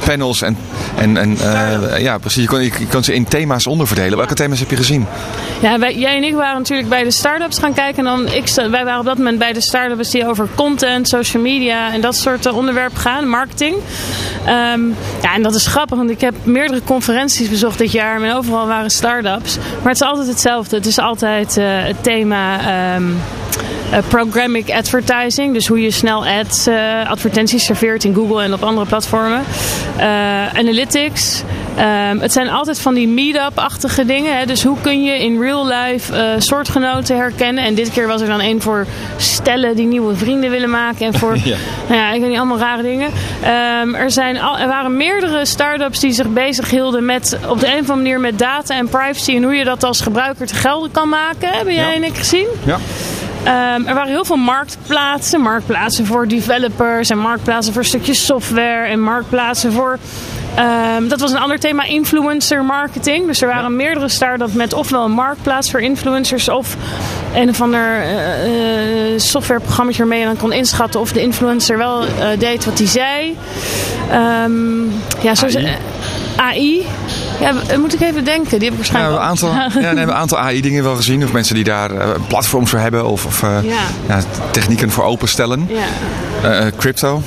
panels 0.05 0.41
en... 0.41 0.57
en, 0.95 1.17
en 1.17 1.37
eh, 1.37 2.01
ja, 2.01 2.17
precies. 2.17 2.49
Je 2.49 2.63
je 2.63 2.87
kunt 2.89 3.05
ze 3.05 3.13
in 3.13 3.23
thema's 3.23 3.67
onderverdelen. 3.67 4.17
Welke 4.17 4.33
thema's 4.33 4.59
heb 4.59 4.69
je 4.69 4.75
gezien? 4.75 5.07
Ja, 5.59 5.79
wij, 5.79 5.95
jij 5.95 6.15
en 6.15 6.23
ik 6.23 6.33
waren 6.33 6.57
natuurlijk 6.57 6.89
bij 6.89 7.03
de 7.03 7.11
start-ups 7.11 7.59
gaan 7.59 7.73
kijken. 7.73 7.97
En 7.97 8.03
dan, 8.03 8.31
ik, 8.31 8.49
wij 8.55 8.83
waren 8.83 8.99
op 8.99 9.05
dat 9.05 9.17
moment 9.17 9.37
bij 9.37 9.53
de 9.53 9.61
start-ups 9.61 10.09
die 10.09 10.27
over 10.27 10.47
content, 10.55 11.07
social 11.07 11.43
media 11.43 11.93
en 11.93 12.01
dat 12.01 12.15
soort 12.15 12.45
eh, 12.45 12.55
onderwerpen 12.55 12.97
gaan, 12.97 13.27
marketing. 13.27 13.75
Ehm, 14.45 14.87
ja, 15.21 15.33
en 15.35 15.43
dat 15.43 15.55
is 15.55 15.67
grappig, 15.67 15.97
want 15.97 16.09
ik 16.09 16.21
heb 16.21 16.33
meerdere 16.43 16.81
conferenties 16.83 17.49
bezocht 17.49 17.77
dit 17.77 17.91
jaar. 17.91 18.21
En 18.21 18.35
overal 18.35 18.67
waren 18.67 18.89
start-ups. 18.89 19.57
Maar 19.57 19.91
het 19.91 20.01
is 20.01 20.07
altijd 20.07 20.27
hetzelfde. 20.27 20.75
Het 20.75 20.85
is 20.85 20.99
altijd 20.99 21.57
eh, 21.57 21.65
het 21.67 22.03
thema... 22.03 22.59
ehm, 22.59 23.03
eh, 23.91 23.99
programmatic 24.07 24.75
advertising, 24.75 25.53
dus 25.53 25.67
hoe 25.67 25.81
je 25.81 25.91
snel 25.91 26.25
ads, 26.25 26.67
advertenties 27.07 27.65
serveert 27.65 28.03
in 28.03 28.13
Google 28.13 28.43
en 28.43 28.53
op 28.53 28.63
andere 28.63 28.85
platformen. 28.85 29.43
Analytics. 30.67 31.43
Ehm, 31.75 32.19
het 32.19 32.31
zijn 32.31 32.49
altijd 32.49 32.79
van 32.79 32.93
die 32.93 33.07
meet-up-achtige 33.07 34.05
dingen. 34.05 34.37
Hè? 34.37 34.45
Dus 34.45 34.63
hoe 34.63 34.77
kun 34.81 35.03
je 35.03 35.19
in 35.23 35.41
real 35.41 35.67
life 35.67 36.15
eh, 36.15 36.23
soortgenoten 36.37 37.17
herkennen? 37.17 37.63
En 37.63 37.73
dit 37.75 37.91
keer 37.91 38.07
was 38.07 38.21
er 38.21 38.27
dan 38.27 38.39
één 38.39 38.61
voor 38.61 38.85
stellen 39.17 39.75
die 39.75 39.85
nieuwe 39.85 40.15
vrienden 40.15 40.49
willen 40.49 40.69
maken. 40.69 41.05
En 41.05 41.13
voor, 41.13 41.37
Ja. 41.43 41.57
nou 41.87 41.99
ja, 41.99 42.11
ik 42.11 42.19
weet 42.19 42.29
niet, 42.29 42.37
allemaal 42.37 42.57
rare 42.59 42.81
dingen. 42.81 43.09
Ehm, 43.41 43.95
er, 43.95 44.11
zijn 44.11 44.39
al, 44.41 44.57
er 44.57 44.67
waren 44.67 44.97
meerdere 44.97 45.45
start-ups 45.45 45.99
die 45.99 46.11
zich 46.11 46.27
bezig 46.29 46.69
hielden 46.69 47.05
met, 47.05 47.37
op 47.47 47.59
de 47.59 47.65
een 47.65 47.79
of 47.81 47.89
andere 47.89 47.95
manier 47.95 48.19
met 48.19 48.39
data 48.39 48.75
en 48.75 48.89
privacy. 48.89 49.35
En 49.35 49.43
hoe 49.43 49.53
je 49.55 49.63
dat 49.63 49.83
als 49.83 50.01
gebruiker 50.01 50.47
te 50.47 50.55
gelden 50.55 50.91
kan 50.91 51.09
maken. 51.09 51.49
Hebben 51.49 51.73
jij 51.73 51.89
Ja. 51.89 51.95
en 51.95 52.03
ik 52.03 52.15
gezien? 52.17 52.47
Ja. 52.65 52.77
Ehm, 53.43 53.87
er 53.87 53.93
waren 53.93 54.07
heel 54.11 54.25
veel 54.25 54.35
marktplaatsen. 54.35 55.41
Marktplaatsen 55.41 56.05
voor 56.05 56.27
developers 56.27 57.09
en 57.09 57.17
marktplaatsen 57.17 57.73
voor 57.73 57.85
stukjes 57.85 58.25
software 58.25 58.87
en 58.87 59.01
marktplaatsen 59.01 59.71
voor... 59.71 59.97
ehm, 60.55 61.07
dat 61.07 61.19
was 61.19 61.31
een 61.31 61.39
ander 61.39 61.59
thema, 61.59 61.83
influencer 61.83 62.63
marketing. 62.63 63.25
Dus 63.27 63.41
er 63.41 63.47
waren 63.47 63.75
meerdere 63.75 64.09
start-ups 64.09 64.53
met 64.53 64.73
ofwel 64.73 65.03
een 65.05 65.11
marktplaats 65.11 65.71
voor 65.71 65.81
influencers 65.81 66.49
of 66.49 66.75
een 67.33 67.49
of 67.49 67.61
ander 67.61 68.01
eh, 68.01 69.13
eh, 69.13 69.19
softwareprogramma 69.19 69.91
waarmee 69.97 70.19
je 70.19 70.25
dan 70.25 70.37
kon 70.37 70.51
inschatten 70.51 70.99
of 70.99 71.11
de 71.11 71.21
influencer 71.21 71.77
wel 71.77 72.05
eh, 72.05 72.39
deed 72.39 72.65
wat 72.65 72.77
hij 72.77 72.87
zei. 72.87 73.37
Ehm, 74.09 74.83
ja, 75.21 75.35
zo 75.35 75.45
AI. 75.45 75.77
AI. 76.35 76.85
Ja, 77.39 77.77
moet 77.77 77.93
ik 77.93 78.01
even 78.01 78.23
denken. 78.23 78.59
Die 78.59 78.69
heb 78.69 78.79
ik 78.79 78.85
Ja, 78.85 78.91
waarschijnlijk 78.91 79.15
een 79.15 79.27
aantal, 79.27 79.49
ja, 79.49 79.67
nee, 79.73 79.83
hebben 79.83 80.07
een 80.07 80.21
aantal 80.21 80.37
AI-dingen 80.37 80.83
wel 80.83 80.95
gezien. 80.95 81.23
Of 81.23 81.31
mensen 81.31 81.55
die 81.55 81.63
daar 81.63 81.91
platforms 82.27 82.69
voor 82.69 82.79
hebben. 82.79 83.05
Of, 83.05 83.25
of 83.25 83.41
Ja. 83.41 83.61
ja, 84.07 84.19
technieken 84.51 84.91
voor 84.91 85.03
openstellen. 85.03 85.69
Ja. 86.41 86.69
Crypto. 86.77 87.21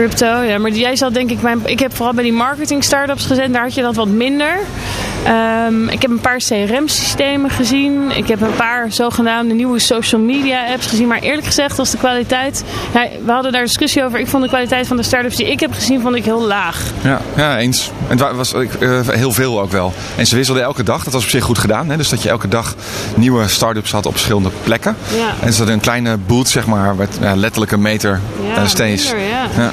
Crypto, 0.00 0.42
ja, 0.42 0.58
maar 0.58 0.70
jij 0.70 0.96
zat 0.96 1.14
denk 1.14 1.30
ik 1.30 1.40
bij. 1.40 1.56
Ik 1.64 1.78
heb 1.78 1.96
vooral 1.96 2.14
bij 2.14 2.24
die 2.24 2.32
marketing 2.32 2.84
startups 2.84 3.24
gezeten, 3.26 3.52
daar 3.52 3.62
had 3.62 3.74
je 3.74 3.82
dat 3.82 3.96
wat 3.96 4.08
minder. 4.08 4.58
Ehm, 5.24 5.88
ik 5.88 6.02
heb 6.02 6.10
een 6.10 6.20
paar 6.20 6.36
CRM-systemen 6.36 7.50
gezien. 7.50 8.10
Ik 8.10 8.28
heb 8.28 8.40
een 8.40 8.54
paar 8.56 8.86
zogenaamde 8.92 9.54
nieuwe 9.54 9.78
social 9.78 10.20
media 10.20 10.64
apps 10.72 10.86
gezien. 10.86 11.06
Maar 11.08 11.18
eerlijk 11.18 11.46
gezegd 11.46 11.76
was 11.76 11.90
de 11.90 11.96
kwaliteit. 11.98 12.64
Ja, 12.94 13.06
we 13.24 13.32
hadden 13.32 13.52
daar 13.52 13.62
discussie 13.64 14.04
over. 14.04 14.18
Ik 14.18 14.26
vond 14.26 14.42
de 14.42 14.48
kwaliteit 14.48 14.86
van 14.86 14.96
de 14.96 15.02
startups 15.02 15.36
die 15.36 15.50
ik 15.50 15.60
heb 15.60 15.72
gezien, 15.72 16.00
vond 16.00 16.14
ik 16.14 16.24
heel 16.24 16.42
laag. 16.42 16.82
Ja, 17.02 17.20
ja 17.36 17.58
eens. 17.58 17.90
En 18.02 18.10
het 18.10 18.20
wa- 18.20 18.34
was 18.34 18.52
eh, 18.54 18.60
heel 19.08 19.32
veel 19.32 19.60
ook 19.60 19.70
wel. 19.70 19.92
En 20.16 20.26
ze 20.26 20.36
wisselden 20.36 20.62
elke 20.62 20.82
dag. 20.82 21.04
Dat 21.04 21.12
was 21.12 21.22
op 21.24 21.30
zich 21.30 21.44
goed 21.44 21.58
gedaan. 21.58 21.90
Hè? 21.90 21.96
Dus 21.96 22.08
dat 22.08 22.22
je 22.22 22.28
elke 22.28 22.48
dag 22.48 22.74
nieuwe 23.14 23.48
start-ups 23.48 23.92
had 23.92 24.06
op 24.06 24.12
verschillende 24.12 24.50
plekken. 24.64 24.96
Ja. 25.16 25.28
En 25.40 25.50
ze 25.52 25.56
hadden 25.56 25.74
een 25.74 25.80
kleine 25.80 26.16
boot, 26.16 26.48
zeg 26.48 26.66
maar, 26.66 26.94
met 26.94 27.18
letterlijk 27.34 27.72
een 27.72 27.82
meter 27.82 28.20
Ja, 28.54 28.56
eh, 28.62 28.66
steeds. 28.68 29.04
minder, 29.12 29.28
ja. 29.28 29.46
Ja. 29.56 29.72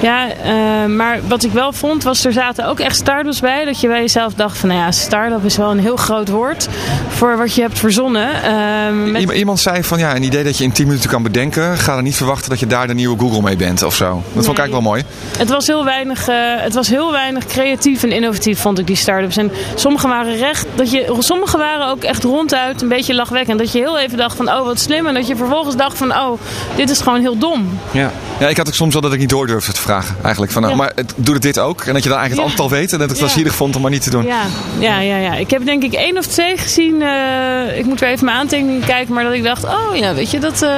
Ja, 0.00 0.28
eh, 0.30 0.86
maar 0.86 1.18
wat 1.28 1.44
ik 1.44 1.52
wel 1.52 1.72
vond, 1.72 2.02
was 2.02 2.24
er 2.24 2.32
zaten 2.32 2.66
ook 2.66 2.80
echt 2.80 2.96
start-ups 2.96 3.40
bij. 3.40 3.64
Dat 3.64 3.80
je 3.80 3.88
bij 3.88 4.00
jezelf 4.00 4.34
dacht 4.34 4.58
van, 4.58 4.68
nou 4.68 4.80
ja, 4.80 4.90
start-up 4.90 5.44
is 5.44 5.56
wel 5.56 5.70
een 5.70 5.78
heel 5.78 5.96
groot 5.96 6.28
woord 6.28 6.68
voor 7.08 7.36
wat 7.36 7.54
je 7.54 7.60
hebt 7.60 7.78
verzonnen. 7.78 8.42
Ehm, 8.42 9.10
met- 9.10 9.30
Iemand 9.32 9.60
zei 9.60 9.82
van 9.84 9.98
ja, 9.98 10.16
een 10.16 10.22
idee 10.22 10.44
dat 10.44 10.58
je 10.58 10.64
in 10.64 10.72
10 10.72 10.86
minuten 10.86 11.10
kan 11.10 11.22
bedenken. 11.22 11.78
Ga 11.78 11.96
er 11.96 12.02
niet 12.02 12.16
verwachten 12.16 12.50
dat 12.50 12.60
je 12.60 12.66
daar 12.66 12.86
de 12.86 12.94
nieuwe 12.94 13.18
Google 13.18 13.42
mee 13.42 13.56
bent 13.56 13.82
of 13.82 13.94
zo. 13.94 14.04
Dat 14.04 14.44
vond 14.44 14.58
ik 14.58 14.58
eigenlijk 14.58 14.72
wel 14.72 14.80
mooi. 14.80 15.02
Het 15.38 15.48
was, 15.50 15.66
heel 15.66 15.84
weinig, 15.84 16.28
eh, 16.28 16.36
het 16.56 16.74
was 16.74 16.88
heel 16.88 17.12
weinig 17.12 17.46
creatief 17.46 18.02
en 18.02 18.12
innovatief, 18.12 18.58
vond 18.60 18.78
ik, 18.78 18.86
die 18.86 18.96
start-ups. 18.96 19.36
En 19.36 19.50
sommige 19.74 20.08
waren 20.08 20.36
recht, 20.36 20.66
dat 20.74 20.90
je, 20.90 21.16
sommige 21.18 21.58
waren 21.58 21.86
ook 21.86 22.02
echt 22.04 22.22
ronduit 22.24 22.82
een 22.82 22.88
beetje 22.88 23.14
lachwekkend. 23.14 23.58
Dat 23.58 23.72
je 23.72 23.78
heel 23.78 23.98
even 23.98 24.16
dacht 24.18 24.36
van, 24.36 24.48
oh 24.52 24.64
wat 24.64 24.80
slim. 24.80 25.06
En 25.06 25.14
dat 25.14 25.26
je 25.26 25.36
vervolgens 25.36 25.76
dacht 25.76 25.96
van, 25.98 26.10
oh, 26.12 26.40
dit 26.76 26.90
is 26.90 27.00
gewoon 27.00 27.20
heel 27.20 27.38
dom. 27.38 27.78
Ja. 27.90 28.12
ja, 28.38 28.48
ik 28.48 28.56
had 28.56 28.66
ook 28.68 28.74
soms 28.74 28.92
wel 28.92 29.02
dat 29.02 29.12
ik 29.12 29.18
niet 29.18 29.28
door 29.28 29.46
durfde 29.46 29.71
vragen 29.78 30.16
eigenlijk. 30.22 30.52
Van, 30.52 30.62
nou, 30.62 30.74
Ja. 30.74 30.80
Maar 30.82 30.92
doe 31.16 31.34
het 31.34 31.42
dit 31.42 31.58
ook? 31.58 31.84
En 31.84 31.92
dat 31.94 32.02
je 32.02 32.08
dan 32.08 32.18
eigenlijk 32.18 32.48
het 32.48 32.58
aantal 32.60 32.76
weet. 32.78 32.92
En 32.92 32.98
dat 32.98 33.10
ik 33.10 33.16
het 33.16 33.26
Ja. 33.28 33.32
zielig 33.32 33.54
vond 33.54 33.76
om 33.76 33.82
maar 33.82 33.90
niet 33.90 34.02
te 34.02 34.10
doen. 34.10 34.24
Ja, 34.26 34.42
ja, 34.78 35.00
ja, 35.00 35.16
ja. 35.16 35.34
Ik 35.34 35.50
heb 35.50 35.64
denk 35.64 35.82
ik 35.82 35.92
één 35.92 36.18
of 36.18 36.26
twee 36.26 36.56
gezien. 36.58 37.02
eh, 37.02 37.78
ik 37.78 37.84
moet 37.84 38.00
weer 38.00 38.08
even 38.10 38.24
mijn 38.24 38.36
aantekeningen 38.36 38.84
kijken. 38.84 39.14
Maar 39.14 39.24
dat 39.24 39.32
ik 39.32 39.42
dacht, 39.42 39.64
oh 39.64 39.96
ja, 39.96 40.14
weet 40.14 40.30
je, 40.30 40.38
dat... 40.38 40.62
eh, 40.62 40.70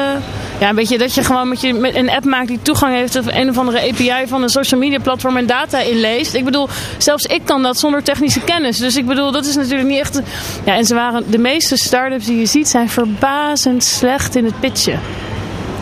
ja, 0.60 0.74
weet 0.74 0.88
je, 0.88 0.98
dat 0.98 1.14
je 1.14 1.24
gewoon 1.24 1.48
met, 1.48 1.60
je, 1.60 1.72
met 1.74 1.94
een 1.94 2.10
app 2.10 2.24
maakt 2.24 2.48
die 2.48 2.58
toegang 2.62 2.94
heeft 2.94 3.12
tot 3.12 3.26
een 3.32 3.48
of 3.48 3.58
andere 3.58 3.80
API 3.90 4.26
van 4.28 4.42
een 4.42 4.48
social 4.48 4.80
media 4.80 4.98
platform 4.98 5.36
en 5.36 5.46
data 5.46 5.78
inleest. 5.80 6.34
Ik 6.34 6.44
bedoel, 6.44 6.68
zelfs 6.98 7.24
ik 7.24 7.40
kan 7.44 7.62
dat 7.62 7.78
zonder 7.78 8.02
technische 8.02 8.40
kennis. 8.40 8.78
Dus 8.78 8.96
ik 8.96 9.06
bedoel, 9.06 9.32
dat 9.32 9.46
is 9.46 9.56
natuurlijk 9.56 9.88
niet 9.88 10.00
echt... 10.00 10.20
Ja, 10.64 10.76
en 10.76 10.84
ze 10.84 10.94
waren, 10.94 11.24
de 11.30 11.38
meeste 11.38 11.76
start-ups 11.76 12.26
die 12.26 12.38
je 12.38 12.46
ziet 12.46 12.68
zijn 12.68 12.88
verbazend 12.90 13.84
slecht 13.84 14.36
in 14.36 14.44
het 14.44 14.60
pitchen. 14.60 15.00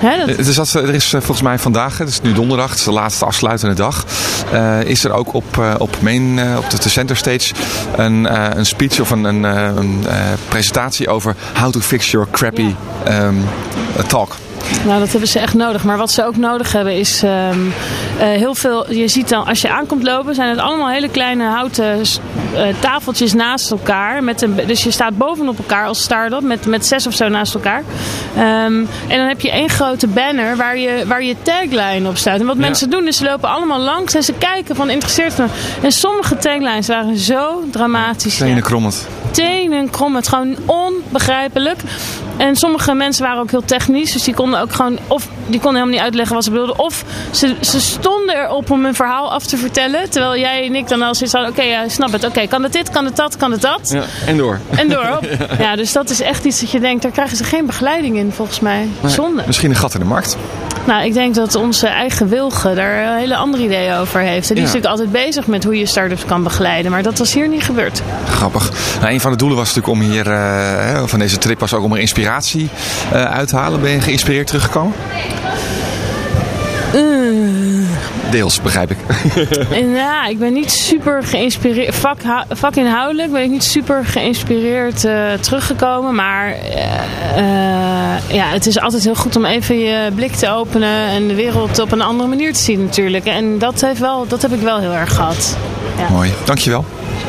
Hè, 0.02 0.26
dat, 0.26 0.46
Er, 0.46 0.52
zat, 0.52 0.74
er 0.74 0.94
is 0.94 1.12
eh, 1.12 1.20
volgens 1.20 1.42
mij 1.42 1.58
vandaag, 1.58 1.98
het 1.98 2.08
is 2.08 2.20
nu 2.20 2.32
donderdag, 2.32 2.68
het 2.70 2.78
is 2.78 2.84
de 2.84 2.92
laatste 2.92 3.24
afsluitende 3.24 3.74
dag. 3.74 4.04
eh, 4.52 4.82
is 4.82 5.04
er 5.04 5.12
ook 5.12 5.34
op, 5.34 5.58
eh, 5.58 5.74
op, 5.78 5.96
main, 6.00 6.38
eh, 6.38 6.56
op 6.56 6.70
de, 6.70 6.78
de 6.78 6.88
center 6.88 7.16
stage 7.16 7.54
een, 7.96 8.26
eh, 8.26 8.48
een 8.54 8.66
speech 8.66 9.00
of 9.00 9.10
een, 9.10 9.24
een, 9.24 9.44
eh, 9.44 9.76
een 9.76 10.04
eh, 10.08 10.16
presentatie 10.48 11.08
over 11.08 11.36
how 11.60 11.72
to 11.72 11.80
fix 11.80 12.10
your 12.10 12.26
crappy 12.30 12.74
ehm, 13.04 13.34
talk. 14.06 14.36
Nou, 14.86 14.98
dat 15.00 15.10
hebben 15.10 15.28
ze 15.28 15.38
echt 15.38 15.54
nodig. 15.54 15.84
Maar 15.84 15.96
wat 15.96 16.10
ze 16.10 16.24
ook 16.24 16.36
nodig 16.36 16.72
hebben 16.72 16.98
is 16.98 17.22
ehm, 17.22 17.58
eh, 18.18 18.26
heel 18.26 18.54
veel. 18.54 18.92
Je 18.92 19.08
ziet 19.08 19.28
dan, 19.28 19.46
als 19.46 19.60
je 19.60 19.70
aankomt 19.70 20.02
lopen, 20.02 20.34
zijn 20.34 20.48
het 20.48 20.58
allemaal 20.58 20.88
hele 20.88 21.08
kleine 21.08 21.44
houten 21.44 22.00
eh, 22.54 22.62
tafeltjes 22.78 23.32
naast 23.32 23.70
elkaar. 23.70 24.24
Met 24.24 24.42
een, 24.42 24.60
dus 24.66 24.82
je 24.84 24.90
staat 24.90 25.16
bovenop 25.18 25.58
elkaar 25.58 25.86
als 25.86 26.02
start-up 26.02 26.42
met, 26.42 26.66
met 26.66 26.86
zes 26.86 27.06
of 27.06 27.14
zo 27.14 27.28
naast 27.28 27.54
elkaar. 27.54 27.82
Ehm, 28.36 28.44
en 29.08 29.16
dan 29.18 29.26
heb 29.28 29.40
je 29.40 29.50
één 29.50 29.68
grote 29.68 30.06
banner 30.06 30.56
waar 30.56 30.78
je, 30.78 31.04
waar 31.06 31.22
je 31.22 31.36
tagline 31.42 32.08
op 32.08 32.16
staat. 32.16 32.40
En 32.40 32.46
wat 32.46 32.56
Ja. 32.56 32.60
mensen 32.62 32.90
doen 32.90 33.06
is 33.06 33.16
ze 33.16 33.24
lopen 33.24 33.48
allemaal 33.48 33.80
langs 33.80 34.14
en 34.14 34.22
ze 34.22 34.32
kijken 34.38 34.76
van 34.76 34.90
interesseert 34.90 35.38
me. 35.38 35.46
En 35.82 35.92
sommige 35.92 36.36
taglines 36.36 36.86
waren 36.86 37.16
zo 37.18 37.62
dramatisch. 37.70 38.36
Tenen 38.36 38.62
krommend. 38.62 39.06
Tenen 39.32 39.90
krom. 39.90 40.14
Het 40.16 40.28
gewoon 40.28 40.56
onbegrijpelijk. 40.66 41.80
En 42.36 42.56
sommige 42.56 42.94
mensen 42.94 43.24
waren 43.24 43.40
ook 43.40 43.50
heel 43.50 43.64
technisch. 43.64 44.12
Dus 44.12 44.22
die 44.22 44.34
konden 44.34 44.60
ook 44.60 44.72
gewoon, 44.72 44.98
of 45.06 45.28
die 45.46 45.60
konden 45.60 45.80
helemaal 45.80 45.86
niet 45.94 46.00
uitleggen 46.04 46.34
wat 46.34 46.44
ze 46.44 46.50
bedoelden. 46.50 46.78
Of 46.78 47.04
ze, 47.30 47.54
ze 47.60 47.80
stonden 47.80 48.36
erop 48.36 48.70
om 48.70 48.84
een 48.84 48.94
verhaal 48.94 49.32
af 49.32 49.46
te 49.46 49.56
vertellen. 49.56 50.10
Terwijl 50.10 50.38
jij 50.40 50.66
en 50.66 50.74
ik 50.74 50.88
dan 50.88 51.02
al 51.02 51.14
zoiets 51.14 51.34
hadden, 51.34 51.50
oké, 51.52 51.62
ja, 51.62 51.88
snap 51.88 52.12
het. 52.12 52.24
Oké, 52.24 52.46
kan 52.46 52.62
het 52.62 52.72
dit, 52.72 52.90
kan 52.90 53.04
het 53.04 53.16
dat, 53.16 53.36
kan 53.36 53.50
het 53.52 53.60
dat. 53.60 53.80
Ja, 53.94 54.02
en 54.26 54.36
door. 54.36 54.58
En 54.70 54.88
door. 54.88 55.18
Ja, 55.58 55.76
dus 55.76 55.92
dat 55.92 56.10
is 56.10 56.20
echt 56.20 56.44
iets 56.44 56.60
dat 56.60 56.70
je 56.70 56.80
denkt, 56.80 57.02
daar 57.02 57.10
krijgen 57.12 57.36
ze 57.36 57.44
geen 57.44 57.66
begeleiding 57.66 58.16
in 58.16 58.32
volgens 58.32 58.60
mij. 58.60 58.88
Nee, 59.00 59.12
Zonde. 59.12 59.42
Misschien 59.46 59.70
een 59.70 59.76
gat 59.76 59.94
in 59.94 60.00
de 60.00 60.06
markt. 60.06 60.36
Nou, 60.84 61.04
ik 61.04 61.12
denk 61.12 61.34
dat 61.34 61.54
onze 61.54 61.86
eigen 61.86 62.28
Wilge 62.28 62.74
daar 62.74 63.06
een 63.06 63.18
hele 63.18 63.36
andere 63.36 63.62
ideeën 63.64 63.94
over 63.94 64.20
heeft. 64.20 64.48
En 64.48 64.54
die 64.54 64.64
Ja. 64.64 64.68
is 64.70 64.74
natuurlijk 64.74 65.00
altijd 65.00 65.12
bezig 65.24 65.46
met 65.46 65.64
hoe 65.64 65.78
je 65.78 65.86
start-ups 65.86 66.24
kan 66.24 66.42
begeleiden. 66.42 66.90
Maar 66.90 67.02
dat 67.02 67.18
was 67.18 67.32
hier 67.34 67.48
niet 67.48 67.62
gebeurd. 67.62 68.02
Grappig. 68.28 68.70
Nou, 69.00 69.12
een 69.12 69.20
van 69.22 69.30
de 69.30 69.36
doelen 69.36 69.56
was 69.56 69.74
natuurlijk 69.74 70.02
om 70.02 70.10
hier, 70.10 70.30
eh, 70.30 71.06
van 71.06 71.18
deze 71.18 71.38
trip 71.38 71.60
was 71.60 71.74
ook 71.74 71.84
om 71.84 71.92
er 71.92 71.98
inspiratie 71.98 72.68
eh, 73.12 73.24
uit 73.24 73.48
te 73.48 73.56
halen. 73.56 73.80
Ben 73.80 73.90
je 73.90 74.00
geïnspireerd 74.00 74.46
teruggekomen? 74.46 74.94
Deels, 78.32 78.60
begrijp 78.60 78.90
ik. 78.90 78.98
Ja, 79.94 80.26
ik 80.26 80.38
ben 80.38 80.52
niet 80.52 80.70
super 80.70 81.22
geïnspireerd. 81.22 81.94
Vak, 81.94 82.18
vakinhoudelijk 82.50 83.32
ben 83.32 83.42
ik 83.42 83.50
niet 83.50 83.64
super 83.64 84.04
geïnspireerd 84.04 85.04
eh, 85.04 85.32
teruggekomen. 85.40 86.14
Maar 86.14 86.52
eh, 86.52 86.94
eh, 87.36 88.30
ja, 88.30 88.46
het 88.46 88.66
is 88.66 88.80
altijd 88.80 89.04
heel 89.04 89.14
goed 89.14 89.36
om 89.36 89.44
even 89.44 89.78
je 89.78 90.10
blik 90.14 90.32
te 90.32 90.48
openen 90.50 91.06
en 91.06 91.28
de 91.28 91.34
wereld 91.34 91.78
op 91.78 91.92
een 91.92 92.02
andere 92.02 92.28
manier 92.28 92.52
te 92.52 92.60
zien 92.60 92.84
natuurlijk. 92.84 93.24
En 93.24 93.58
dat, 93.58 93.80
heeft 93.80 94.00
wel, 94.00 94.26
dat 94.26 94.42
heb 94.42 94.52
ik 94.52 94.60
wel 94.60 94.78
heel 94.78 94.94
erg 94.94 95.14
gehad. 95.14 95.56
Ja. 95.98 96.08
Mooi, 96.08 96.32
dankjewel. 96.44 96.84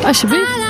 Alsjeblieft. 0.06 0.63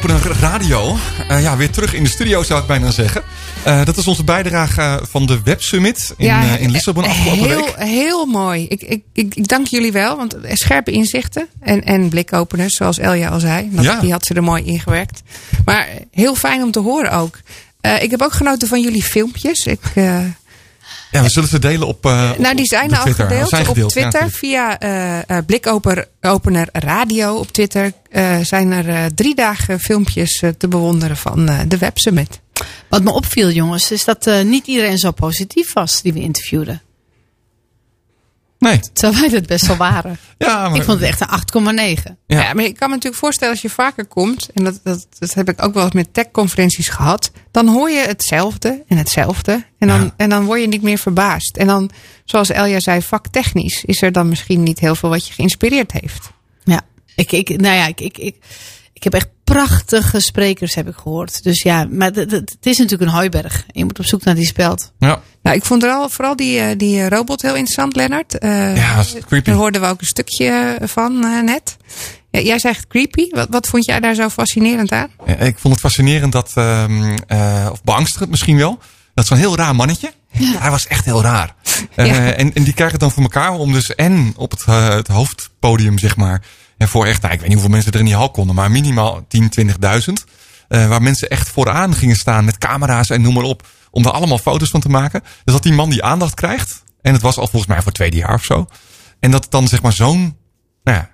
Blikopener 0.00 0.40
radio. 0.40 0.96
Eh, 1.28 1.42
ja, 1.42 1.56
weer 1.56 1.70
terug 1.70 1.94
in 1.94 2.02
de 2.02 2.08
studio 2.08 2.42
zou 2.42 2.60
ik 2.60 2.66
bijna 2.66 2.90
zeggen. 2.90 3.22
Eh, 3.62 3.84
dat 3.84 3.96
is 3.96 4.06
onze 4.06 4.24
bijdrage 4.24 5.00
van 5.10 5.26
de 5.26 5.40
Web 5.44 5.62
Summit 5.62 6.14
in, 6.16 6.26
Ja, 6.26 6.42
eh, 6.42 6.60
in 6.60 6.70
Lissabon 6.70 7.04
afgelopen 7.04 7.48
heel, 7.48 7.64
week. 7.64 7.74
Heel 7.76 8.26
mooi. 8.26 8.66
Ik, 8.68 8.82
ik, 8.82 9.02
ik, 9.12 9.34
ik 9.34 9.48
dank 9.48 9.66
jullie 9.66 9.92
wel, 9.92 10.16
want 10.16 10.36
scherpe 10.52 10.90
inzichten 10.90 11.46
en, 11.60 11.84
en 11.84 12.08
blikopeners, 12.08 12.76
zoals 12.76 12.98
Elja 12.98 13.28
al 13.28 13.40
zei. 13.40 13.68
Dat, 13.72 13.84
Ja. 13.84 14.00
Die 14.00 14.12
had 14.12 14.26
ze 14.26 14.34
er 14.34 14.42
mooi 14.42 14.62
ingewerkt. 14.64 15.22
Maar 15.64 15.88
heel 16.10 16.34
fijn 16.34 16.62
om 16.62 16.70
te 16.70 16.80
horen 16.80 17.12
ook. 17.12 17.38
Ik 18.00 18.10
heb 18.10 18.22
ook 18.22 18.32
genoten 18.32 18.68
van 18.68 18.82
jullie 18.82 19.02
filmpjes. 19.02 19.66
Ik, 19.66 19.80
Ja, 21.12 21.22
we 21.22 21.28
zullen 21.30 21.48
ze 21.48 21.58
delen 21.58 21.86
op. 21.88 22.06
eh, 22.06 22.30
nou, 22.38 22.54
die 22.56 22.64
zijn 22.64 22.94
al 22.96 23.02
Twitter. 23.02 23.26
gedeeld 23.28 23.48
Zijn 23.48 23.62
op 23.62 23.68
gedeeld, 23.68 23.92
ja, 23.94 24.00
Twitter. 24.00 24.20
natuurlijk. 24.22 24.78
via 24.78 24.78
eh 24.78 25.36
eh, 25.38 25.44
Blikopener 25.46 26.68
Radio 26.72 27.34
op 27.34 27.50
Twitter 27.52 27.92
eh, 28.10 28.36
zijn 28.42 28.70
er 28.72 28.88
eh, 28.88 29.04
drie 29.14 29.34
dagen 29.34 29.80
filmpjes 29.80 30.42
te 30.58 30.68
bewonderen 30.68 31.16
van 31.16 31.48
eh, 31.48 31.58
de 31.68 31.78
Web 31.78 31.98
Summit. 31.98 32.40
Wat 32.88 33.02
me 33.02 33.10
opviel, 33.12 33.50
jongens, 33.50 33.90
is 33.90 34.04
dat 34.04 34.26
eh, 34.26 34.42
niet 34.44 34.66
iedereen 34.66 34.98
zo 34.98 35.10
positief 35.10 35.72
was 35.72 36.02
die 36.02 36.12
we 36.12 36.20
interviewden. 36.20 36.82
Nee. 38.62 38.80
Terwijl 38.92 39.20
wij 39.22 39.38
het 39.38 39.46
best 39.46 39.66
wel 39.66 39.76
waren. 39.76 40.18
Ja, 40.38 40.68
maar- 40.68 40.76
Ik 40.78 40.82
vond 40.82 41.00
het 41.00 41.08
echt 41.08 41.20
een 41.20 41.28
8,9. 42.06 42.16
Ja. 42.26 42.52
maar 42.54 42.64
ik 42.64 42.76
kan 42.76 42.88
me 42.88 42.94
natuurlijk 42.94 43.22
voorstellen 43.22 43.52
als 43.52 43.62
je 43.62 43.70
vaker 43.70 44.06
komt, 44.06 44.48
en 44.54 44.64
dat, 44.64 44.80
dat, 44.82 45.06
dat 45.18 45.34
heb 45.34 45.48
ik 45.48 45.62
ook 45.64 45.74
wel 45.74 45.84
eens 45.84 45.92
met 45.92 46.14
tech-conferenties 46.14 46.88
gehad, 46.88 47.30
dan 47.50 47.68
hoor 47.68 47.90
je 47.90 47.98
hetzelfde 48.06 48.84
en 48.88 48.96
hetzelfde. 48.96 49.64
En 49.78 49.88
dan, 49.88 50.12
en 50.16 50.28
dan 50.28 50.44
word 50.44 50.60
je 50.60 50.68
niet 50.68 50.82
meer 50.82 50.98
verbaasd. 50.98 51.56
En 51.56 51.66
dan, 51.66 51.90
zoals 52.24 52.50
Elja 52.50 52.80
zei, 52.80 53.02
vaktechnisch 53.02 53.84
is 53.84 54.02
er 54.02 54.12
dan 54.12 54.28
misschien 54.28 54.62
niet 54.62 54.78
heel 54.78 54.94
veel 54.94 55.08
wat 55.08 55.26
je 55.26 55.32
geïnspireerd 55.32 55.92
heeft. 55.92 56.30
Ja, 56.64 56.80
ik, 57.14 57.32
ik, 57.32 57.48
nou 57.60 57.76
ja, 57.76 57.86
ik, 57.86 58.00
ik, 58.00 58.18
ik, 58.18 58.36
ik 58.92 59.02
heb 59.02 59.14
echt 59.14 59.28
prachtige 59.52 60.20
sprekers 60.20 60.74
heb 60.74 60.88
ik 60.88 60.94
gehoord. 60.96 61.42
Dus 61.42 61.62
ja, 61.62 61.86
maar 61.90 62.10
het- 62.10 62.56
is 62.60 62.78
natuurlijk 62.78 63.10
een 63.10 63.16
hooiberg. 63.16 63.64
Je 63.66 63.84
moet 63.84 63.98
op 63.98 64.04
zoek 64.06 64.24
naar 64.24 64.34
die 64.34 64.46
speld. 64.46 64.92
Ja. 64.98 65.20
Nou, 65.42 65.56
ik 65.56 65.64
vond 65.64 65.82
vooral, 65.82 66.08
vooral 66.08 66.36
die, 66.36 66.58
eh, 66.58 66.78
die 66.78 67.08
robot 67.08 67.42
heel 67.42 67.54
interessant, 67.54 67.96
Lennart. 67.96 68.38
Eh, 68.38 68.76
Ja, 68.76 68.96
dat 68.96 69.04
is 69.04 69.14
creepy. 69.26 69.50
Daar 69.50 69.58
hoorden 69.58 69.80
we 69.80 69.86
ook 69.86 70.00
een 70.00 70.06
stukje 70.06 70.78
van 70.82 71.24
eh, 71.24 71.42
net. 71.42 71.76
Ja, 72.30 72.40
jij 72.40 72.58
zegt 72.58 72.86
creepy. 72.86 73.28
Wat, 73.30 73.46
wat 73.50 73.66
vond 73.68 73.84
jij 73.84 74.00
daar 74.00 74.14
zo 74.14 74.28
fascinerend 74.28 74.92
aan? 74.92 75.08
Ja, 75.26 75.36
ik 75.36 75.58
vond 75.58 75.72
het 75.74 75.82
fascinerend 75.82 76.32
dat, 76.32 76.50
ehm, 76.54 77.16
eh, 77.26 77.68
of 77.72 77.82
beangstigend 77.82 78.30
misschien 78.30 78.56
wel, 78.56 78.78
dat 79.14 79.26
zo'n 79.26 79.36
heel 79.38 79.56
raar 79.56 79.74
mannetje. 79.74 80.12
Hij 80.36 80.70
was 80.70 80.86
echt 80.86 81.04
heel 81.04 81.22
raar. 81.22 81.54
Eh, 81.94 82.06
Ja. 82.06 82.32
en, 82.32 82.54
en 82.54 82.62
die 82.62 82.72
krijgen 82.72 82.90
het 82.90 83.00
dan 83.00 83.10
voor 83.10 83.22
elkaar 83.22 83.50
om 83.52 83.72
dus 83.72 83.94
en 83.94 84.32
op 84.36 84.50
het, 84.50 84.62
eh, 84.66 84.88
het 84.88 85.06
hoofdpodium, 85.08 85.98
zeg 85.98 86.16
maar. 86.16 86.42
En 86.82 86.88
voor 86.88 87.06
echt, 87.06 87.22
nou, 87.22 87.34
ik 87.34 87.40
weet 87.40 87.48
niet 87.48 87.58
hoeveel 87.58 87.74
mensen 87.74 87.92
er 87.92 87.98
in 87.98 88.04
die 88.04 88.14
hal 88.14 88.30
konden, 88.30 88.54
maar 88.54 88.70
minimaal 88.70 89.24
10, 89.28 89.48
20.000. 89.50 90.24
eh, 90.68 90.88
waar 90.88 91.02
mensen 91.02 91.28
echt 91.30 91.48
vooraan 91.48 91.94
gingen 91.94 92.16
staan 92.16 92.44
met 92.44 92.58
camera's 92.58 93.10
en 93.10 93.20
noem 93.20 93.34
maar 93.34 93.42
op. 93.42 93.66
Om 93.90 94.04
er 94.04 94.10
allemaal 94.10 94.38
foto's 94.38 94.68
van 94.70 94.80
te 94.80 94.88
maken. 94.88 95.20
Dus 95.44 95.54
dat 95.54 95.62
die 95.62 95.72
man 95.72 95.90
die 95.90 96.02
aandacht 96.02 96.34
krijgt. 96.34 96.82
En 97.02 97.12
het 97.12 97.22
was 97.22 97.36
al 97.36 97.42
volgens 97.46 97.66
mij 97.66 97.76
voor 97.76 97.86
het 97.86 97.94
tweede 97.94 98.16
jaar 98.16 98.34
of 98.34 98.44
zo. 98.44 98.66
En 99.20 99.30
dat 99.30 99.42
het 99.42 99.50
dan 99.52 99.68
zeg 99.68 99.82
maar 99.82 99.92
zo'n, 99.92 100.36
nou 100.84 100.96
ja, 100.98 101.10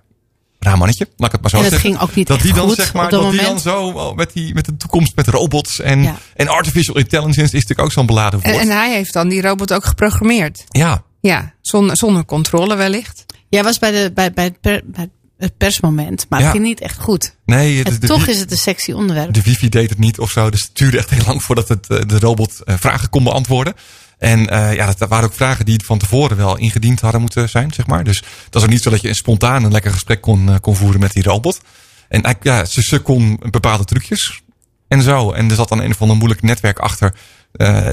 raar 0.59 0.79
mannetje, 0.79 1.09
laat 1.17 1.27
ik 1.27 1.33
het 1.33 1.41
maar 1.41 1.51
zo 1.51 1.57
En 1.57 1.63
zeggen. 1.71 1.81
ging 1.91 2.01
ook 2.01 2.15
niet 2.15 2.27
dat 2.27 2.37
echt 2.37 2.47
die 2.47 2.55
dan, 2.55 2.67
goed 2.67 2.77
zeg 2.77 2.93
maar, 2.93 3.05
op 3.05 3.11
dat 3.11 3.23
dat 3.23 3.31
die 3.31 3.41
dan 3.43 3.61
zo 3.61 3.87
oh, 3.91 4.17
met, 4.17 4.33
die, 4.33 4.55
met 4.55 4.65
de 4.65 4.77
toekomst 4.77 5.17
met 5.17 5.27
robots 5.27 5.81
en, 5.81 6.03
Ja. 6.03 6.17
en 6.35 6.49
artificial 6.49 6.97
intelligence 6.99 7.41
is 7.43 7.53
natuurlijk 7.53 7.81
ook 7.81 7.93
zo'n 7.93 8.07
beladen 8.07 8.41
woord. 8.43 8.55
En, 8.55 8.61
en 8.61 8.69
hij 8.77 8.93
heeft 8.93 9.13
dan 9.13 9.29
die 9.29 9.41
robot 9.43 9.73
ook 9.73 9.85
geprogrammeerd. 9.85 10.65
ja, 10.69 11.03
Ja, 11.21 11.55
zonder, 11.61 11.97
zonder 11.97 12.25
controle 12.25 12.75
wellicht. 12.75 13.25
Jij 13.49 13.63
was 13.63 13.79
bij, 13.79 13.91
de, 13.91 14.11
bij, 14.15 14.33
bij, 14.33 14.45
het, 14.45 14.61
per- 14.61 14.83
bij 14.85 15.03
het 15.03 15.11
persmoment, 15.59 16.27
maar 16.29 16.41
het 16.41 16.51
ging 16.51 16.63
niet 16.63 16.81
echt 16.81 16.99
goed. 16.99 17.37
nee, 17.45 17.83
En 17.83 17.93
de, 17.93 17.99
de, 17.99 18.07
toch 18.07 18.27
is 18.27 18.41
het 18.41 18.51
een 18.51 18.59
sexy 18.59 18.93
onderwerp. 18.93 19.35
de 19.35 19.43
wifi 19.43 19.69
deed 19.69 19.91
het 19.91 19.99
niet 19.99 20.19
of 20.19 20.31
zo. 20.31 20.51
Dus 20.51 20.63
het 20.63 20.71
duurde 20.73 20.99
echt 20.99 21.11
heel 21.11 21.25
lang 21.27 21.43
voordat 21.43 21.69
het, 21.69 21.87
eh, 21.89 21.99
de 22.07 22.19
robot 22.19 22.61
eh, 22.61 22.75
vragen 22.79 23.11
kon 23.11 23.25
beantwoorden. 23.25 23.75
En 24.19 24.49
eh, 24.49 24.75
ja, 24.75 24.95
dat 24.95 25.09
waren 25.09 25.25
ook 25.25 25.35
vragen 25.35 25.65
die 25.65 25.85
van 25.85 25.99
tevoren 25.99 26.37
wel 26.37 26.57
ingediend 26.57 27.01
hadden 27.01 27.21
moeten 27.21 27.49
zijn, 27.49 27.73
zeg 27.73 27.87
maar. 27.87 28.05
Dus 28.05 28.23
dat 28.51 28.55
is 28.55 28.63
ook 28.63 28.73
niet 28.73 28.83
zo 28.83 28.91
dat 28.91 29.01
je 29.01 29.09
een 29.09 29.15
spontaan 29.15 29.65
een 29.65 29.73
lekker 29.73 29.93
gesprek 29.93 30.21
kon, 30.21 30.61
kon 30.61 30.77
voeren 30.77 31.01
met 31.01 31.13
die 31.13 31.23
robot. 31.23 31.61
En 32.09 32.37
ja, 32.41 32.65
ze, 32.65 32.83
ze 32.83 32.99
kon 32.99 33.41
bepaalde 33.51 33.85
trucjes 33.85 34.43
en 34.89 35.03
zo. 35.03 35.33
En 35.33 35.51
er 35.51 35.57
zat 35.57 35.69
dan 35.69 35.83
een 35.83 35.91
of 35.91 36.01
ander 36.01 36.17
moeilijk 36.17 36.43
netwerk 36.43 36.79
achter. 36.79 37.15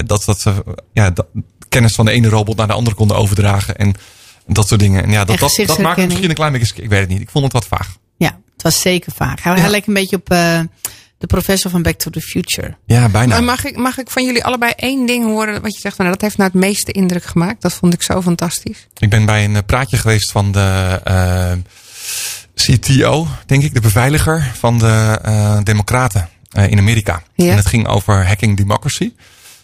dat, 0.06 0.24
dat 0.24 0.40
ze 0.40 0.64
ja, 0.92 1.10
dat, 1.10 1.26
kennis 1.68 1.94
van 1.94 2.04
de 2.04 2.10
ene 2.10 2.28
robot 2.28 2.56
naar 2.56 2.66
de 2.66 2.72
andere 2.72 2.96
konden 2.96 3.16
overdragen. 3.16 3.76
En 3.76 3.94
dat 4.46 4.68
soort 4.68 4.80
dingen. 4.80 5.02
En 5.02 5.10
ja, 5.10 5.24
dat, 5.24 5.40
En 5.40 5.40
dat, 5.40 5.66
dat 5.66 5.78
maakt 5.78 6.04
misschien 6.04 6.28
een 6.28 6.34
klein 6.34 6.52
beetje... 6.52 6.82
Ik 6.82 6.88
weet 6.88 7.00
het 7.00 7.08
niet. 7.08 7.20
Ik 7.20 7.30
vond 7.30 7.44
het 7.44 7.52
wat 7.52 7.66
vaag. 7.66 7.96
Ja, 8.16 8.38
het 8.52 8.62
was 8.62 8.80
zeker 8.80 9.12
vaag. 9.12 9.42
Hij, 9.42 9.60
hij 9.60 9.70
leek 9.70 9.86
een 9.86 9.94
beetje 9.94 10.16
op 10.16 10.30
eh, 10.30 10.60
de 11.18 11.26
professor 11.26 11.70
van 11.70 11.82
Back 11.82 11.98
to 11.98 12.10
the 12.10 12.20
Future. 12.20 12.76
Ja, 12.86 13.08
bijna. 13.08 13.34
Maar 13.34 13.44
mag 13.44 13.64
ik, 13.64 13.76
mag 13.76 13.98
ik 13.98 14.10
van 14.10 14.24
jullie 14.24 14.44
allebei 14.44 14.72
één 14.76 15.06
ding 15.06 15.24
horen 15.24 15.62
wat 15.62 15.74
je 15.74 15.80
zegt 15.80 15.98
nou, 15.98 16.10
dat 16.10 16.20
heeft 16.20 16.36
nou 16.36 16.50
het 16.52 16.60
meeste 16.60 16.92
indruk 16.92 17.24
gemaakt? 17.24 17.62
Dat 17.62 17.72
vond 17.72 17.94
ik 17.94 18.02
zo 18.02 18.22
fantastisch. 18.22 18.86
Ik 18.98 19.10
ben 19.10 19.26
bij 19.26 19.44
een 19.44 19.56
eh, 19.56 19.62
praatje 19.66 19.96
geweest 19.96 20.32
van 20.32 20.52
de 20.52 21.00
eh, 21.04 21.52
CTO, 22.56 23.26
denk 23.46 23.62
ik, 23.62 23.74
de 23.74 23.80
beveiliger 23.80 24.50
van 24.54 24.78
de 24.78 25.18
eh, 25.22 25.58
Democraten 25.62 26.28
eh, 26.50 26.70
in 26.70 26.78
Amerika. 26.78 27.22
Ja. 27.34 27.50
En 27.50 27.56
het 27.56 27.66
ging 27.66 27.86
over 27.86 28.26
hacking 28.26 28.56
democracy. 28.56 29.12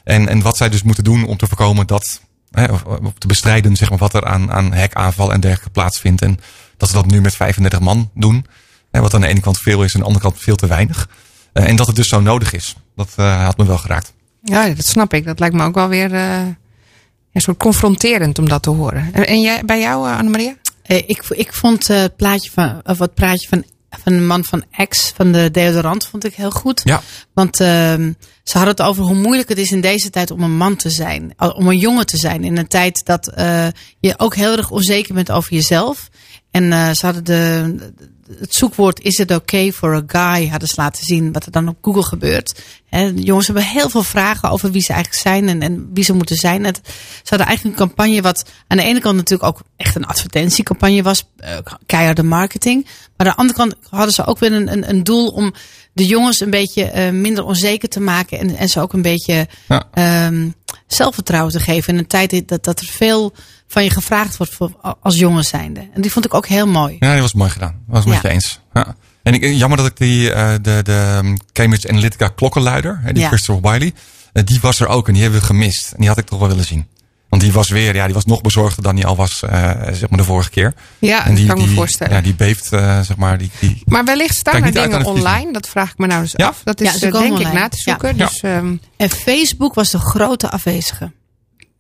En, 0.05 0.29
en 0.29 0.43
wat 0.43 0.57
zij 0.57 0.69
dus 0.69 0.83
moeten 0.83 1.05
doen 1.05 1.25
om 1.25 1.37
te 1.37 1.47
voorkomen 1.47 1.87
dat, 1.87 2.21
hè, 2.53 2.73
of, 2.73 2.85
of 2.85 3.13
te 3.19 3.27
bestrijden, 3.27 3.77
zeg 3.77 3.91
maar, 3.91 3.99
wat 3.99 4.15
er 4.15 4.27
aan, 4.27 4.53
aan 4.53 4.75
hackaanval 4.75 5.33
en 5.33 5.41
dergelijke 5.41 5.71
plaatsvindt. 5.71 6.23
En 6.23 6.39
dat 6.77 6.89
ze 6.89 6.95
dat 6.95 7.07
nu 7.07 7.21
met 7.21 7.35
35 7.35 7.81
man 7.81 8.11
doen. 8.15 8.47
Hè, 8.91 9.01
wat 9.01 9.15
aan 9.15 9.21
de 9.21 9.27
ene 9.27 9.41
kant 9.41 9.59
veel 9.59 9.83
is 9.83 9.95
en 9.95 9.95
aan 9.95 10.01
de 10.01 10.07
andere 10.07 10.25
kant 10.25 10.43
veel 10.43 10.57
te 10.57 10.67
weinig. 10.67 11.09
Eh, 11.53 11.69
en 11.69 11.77
dat 11.77 11.87
het 11.87 11.97
dus 11.97 12.09
zo 12.09 12.21
nodig 12.21 12.53
is. 12.53 12.77
Dat 12.97 13.09
eh, 13.17 13.45
had 13.45 13.57
me 13.57 13.65
wel 13.65 13.79
geraakt. 13.79 14.13
Ja, 14.43 14.69
dat 14.69 14.87
snap 14.87 15.15
ik. 15.15 15.25
Dat 15.25 15.39
lijkt 15.39 15.55
me 15.55 15.65
ook 15.65 15.75
wel 15.75 15.89
weer 15.89 16.15
eh, 16.15 16.47
een 17.33 17.41
soort 17.41 17.59
confronterend 17.59 18.39
om 18.39 18.49
dat 18.49 18.63
te 18.63 18.71
horen. 18.71 19.11
En, 19.13 19.27
en 19.27 19.41
jij, 19.41 19.63
bij 19.65 19.81
jou, 19.81 20.09
eh, 20.09 20.19
Annemaria? 20.19 20.55
Eh, 20.83 20.97
ik, 20.97 21.25
ik 21.29 21.53
vond 21.53 21.91
eh, 21.91 22.01
het 22.01 22.17
plaatje 22.17 22.51
van, 22.51 22.81
of 22.85 22.99
het 22.99 23.15
praatje 23.15 23.49
van, 23.49 23.65
van 24.03 24.13
een 24.13 24.27
man 24.27 24.45
van 24.45 24.65
X, 24.89 25.13
van 25.17 25.33
de 25.33 25.51
deodorant, 25.51 26.07
vond 26.07 26.25
ik 26.25 26.35
heel 26.35 26.51
goed. 26.51 26.81
Ja. 26.85 27.03
Want 27.35 27.61
ehm, 27.61 28.13
ze 28.43 28.59
hadden 28.59 28.77
het 28.77 28.83
over 28.83 29.05
hoe 29.05 29.15
moeilijk 29.15 29.49
het 29.49 29.59
is 29.59 29.73
in 29.73 29.81
deze 29.81 30.11
tijd 30.11 30.31
om 30.31 30.43
een 30.43 30.57
man 30.57 30.77
te 30.77 30.91
zijn. 30.91 31.35
Om 31.39 31.69
een 31.69 31.79
jongen 31.79 32.07
te 32.07 32.17
zijn. 32.17 32.45
In 32.45 32.57
een 32.57 32.69
tijd 32.69 33.05
dat 33.05 33.29
eh, 33.29 33.67
je 34.01 34.15
ook 34.17 34.35
heel 34.35 34.57
erg 34.57 34.71
onzeker 34.71 35.15
bent 35.15 35.31
over 35.31 35.53
jezelf. 35.53 36.09
En 36.53 36.73
eh, 36.73 36.91
ze 36.91 37.07
hadden 37.07 37.25
de, 37.25 37.75
het 38.39 38.55
zoekwoord 38.55 39.01
is 39.01 39.19
it 39.19 39.31
okay 39.35 39.73
for 39.73 39.95
a 39.95 40.03
guy 40.07 40.49
hadden 40.49 40.69
ze 40.69 40.75
laten 40.77 41.05
zien 41.05 41.33
wat 41.33 41.45
er 41.47 41.51
dan 41.53 41.69
op 41.69 41.77
Google 41.83 42.03
gebeurt. 42.03 42.61
De 42.91 43.13
jongens 43.23 43.47
hebben 43.47 43.65
heel 43.65 43.89
veel 43.89 44.03
vragen 44.03 44.51
over 44.51 44.71
wie 44.71 44.83
ze 44.83 44.93
eigenlijk 44.93 45.23
zijn 45.23 45.49
en, 45.49 45.63
en 45.63 45.91
wie 45.95 46.05
ze 46.05 46.13
moeten 46.15 46.37
zijn. 46.37 46.65
Het, 46.65 46.81
ze 47.23 47.29
hadden 47.29 47.47
eigenlijk 47.47 47.79
een 47.81 47.87
campagne 47.87 48.23
wat 48.23 48.45
aan 48.67 48.77
de 48.77 48.83
ene 48.83 49.01
kant 49.01 49.17
natuurlijk 49.17 49.49
ook 49.49 49.63
echt 49.77 49.95
een 49.95 50.07
advertentiecampagne 50.07 51.03
was. 51.03 51.25
eh, 51.37 51.57
keiharde 51.87 52.23
marketing. 52.23 52.87
Maar 53.17 53.27
aan 53.27 53.33
de 53.33 53.39
andere 53.39 53.59
kant 53.59 53.75
hadden 53.91 54.15
ze 54.15 54.25
ook 54.27 54.39
weer 54.39 54.53
een, 54.53 54.73
een, 54.73 54.89
een 54.89 55.05
doel 55.05 55.29
om 55.29 55.55
de 55.93 56.07
jongens 56.07 56.41
een 56.41 56.51
beetje 56.51 56.85
eh, 56.85 57.11
minder 57.13 57.45
onzeker 57.45 57.89
te 57.89 58.01
maken. 58.01 58.39
En, 58.39 58.57
en 58.57 58.69
ze 58.69 58.81
ook 58.81 58.93
een 58.93 59.03
beetje 59.03 59.49
Ja. 59.69 59.85
ehm, 59.93 60.49
zelfvertrouwen 60.87 61.53
te 61.53 61.61
geven. 61.61 61.93
In 61.93 61.99
een 61.99 62.07
tijd 62.07 62.49
dat, 62.49 62.65
dat 62.65 62.81
er 62.81 62.87
veel 62.87 63.33
van 63.73 63.85
je 63.85 63.91
gevraagd 63.91 64.37
wordt 64.37 64.55
voor, 64.55 64.97
als 65.01 65.17
jongen 65.19 65.45
zijnde. 65.45 65.89
En 65.95 66.01
die 66.03 66.13
vond 66.13 66.25
ik 66.25 66.35
ook 66.35 66.47
heel 66.47 66.67
mooi. 66.67 66.97
Ja, 66.99 67.13
die 67.13 67.21
was 67.21 67.33
mooi 67.35 67.51
gedaan. 67.51 67.73
Dat 67.87 67.95
was 67.95 67.99
het 68.05 68.09
met 68.13 68.23
Ja. 68.23 68.29
je 68.29 68.35
eens. 68.35 68.61
Ja. 68.75 68.95
En 69.23 69.35
ik, 69.35 69.45
jammer 69.45 69.79
dat 69.79 69.87
ik 69.87 69.97
die, 69.97 70.33
eh, 70.33 70.53
de, 70.63 70.81
de 70.83 71.21
um, 71.25 71.37
Cambridge 71.53 71.89
Analytica 71.89 72.29
klokkenluider, 72.29 73.01
hè, 73.03 73.13
die 73.13 73.23
Ja. 73.23 73.29
Christopher 73.29 73.71
Wiley, 73.71 73.93
eh, 74.33 74.43
die 74.45 74.59
was 74.61 74.81
er 74.81 74.87
ook 74.87 75.07
en 75.07 75.13
die 75.13 75.23
hebben 75.23 75.41
we 75.41 75.47
gemist. 75.47 75.93
En 75.93 75.99
die 75.99 76.09
had 76.09 76.19
ik 76.19 76.27
toch 76.27 76.39
wel 76.39 76.49
willen 76.49 76.65
zien. 76.65 76.87
Want 77.29 77.43
die 77.45 77.53
was 77.53 77.69
weer, 77.69 77.95
ja, 77.95 78.05
die 78.05 78.15
was 78.15 78.25
nog 78.25 78.41
bezorgder 78.41 78.83
dan 78.83 78.95
die 78.95 79.07
al 79.07 79.17
was, 79.17 79.43
eh, 79.43 79.71
zeg 79.93 80.09
maar 80.09 80.19
de 80.19 80.25
vorige 80.25 80.51
keer. 80.51 80.75
Ja, 80.99 81.27
en 81.27 81.35
die, 81.35 81.47
dat 81.47 81.55
kan 81.55 81.57
ik 81.57 81.63
me 81.63 81.69
die- 81.69 81.77
voorstellen. 81.77 82.15
Ja, 82.15 82.21
die 82.21 82.35
beeft, 82.35 82.73
eh, 82.73 83.01
zeg 83.01 83.17
maar, 83.17 83.39
die, 83.39 83.51
die, 83.61 83.83
Maar 83.85 84.05
wellicht 84.05 84.37
staan 84.37 84.63
er 84.65 84.73
dingen 84.73 85.05
online. 85.05 85.53
Dat 85.53 85.69
vraag 85.69 85.91
ik 85.91 85.99
me 85.99 86.07
nou 86.07 86.23
dus 86.23 86.33
Ja. 86.37 86.47
af. 86.47 86.61
Dat 86.65 86.79
Ja, 86.81 86.93
is 86.93 86.99
ze 86.99 87.09
komen 87.09 87.35
denk 87.37 87.47
ik 87.47 87.53
na 87.53 87.69
te 87.69 87.77
zoeken. 87.77 88.17
Ja. 88.17 88.27
Dus, 88.27 88.41
ehm, 88.41 88.77
En 88.97 89.11
Facebook 89.11 89.75
was 89.75 89.91
de 89.91 89.99
grote 89.99 90.51
afwezige. 90.51 91.13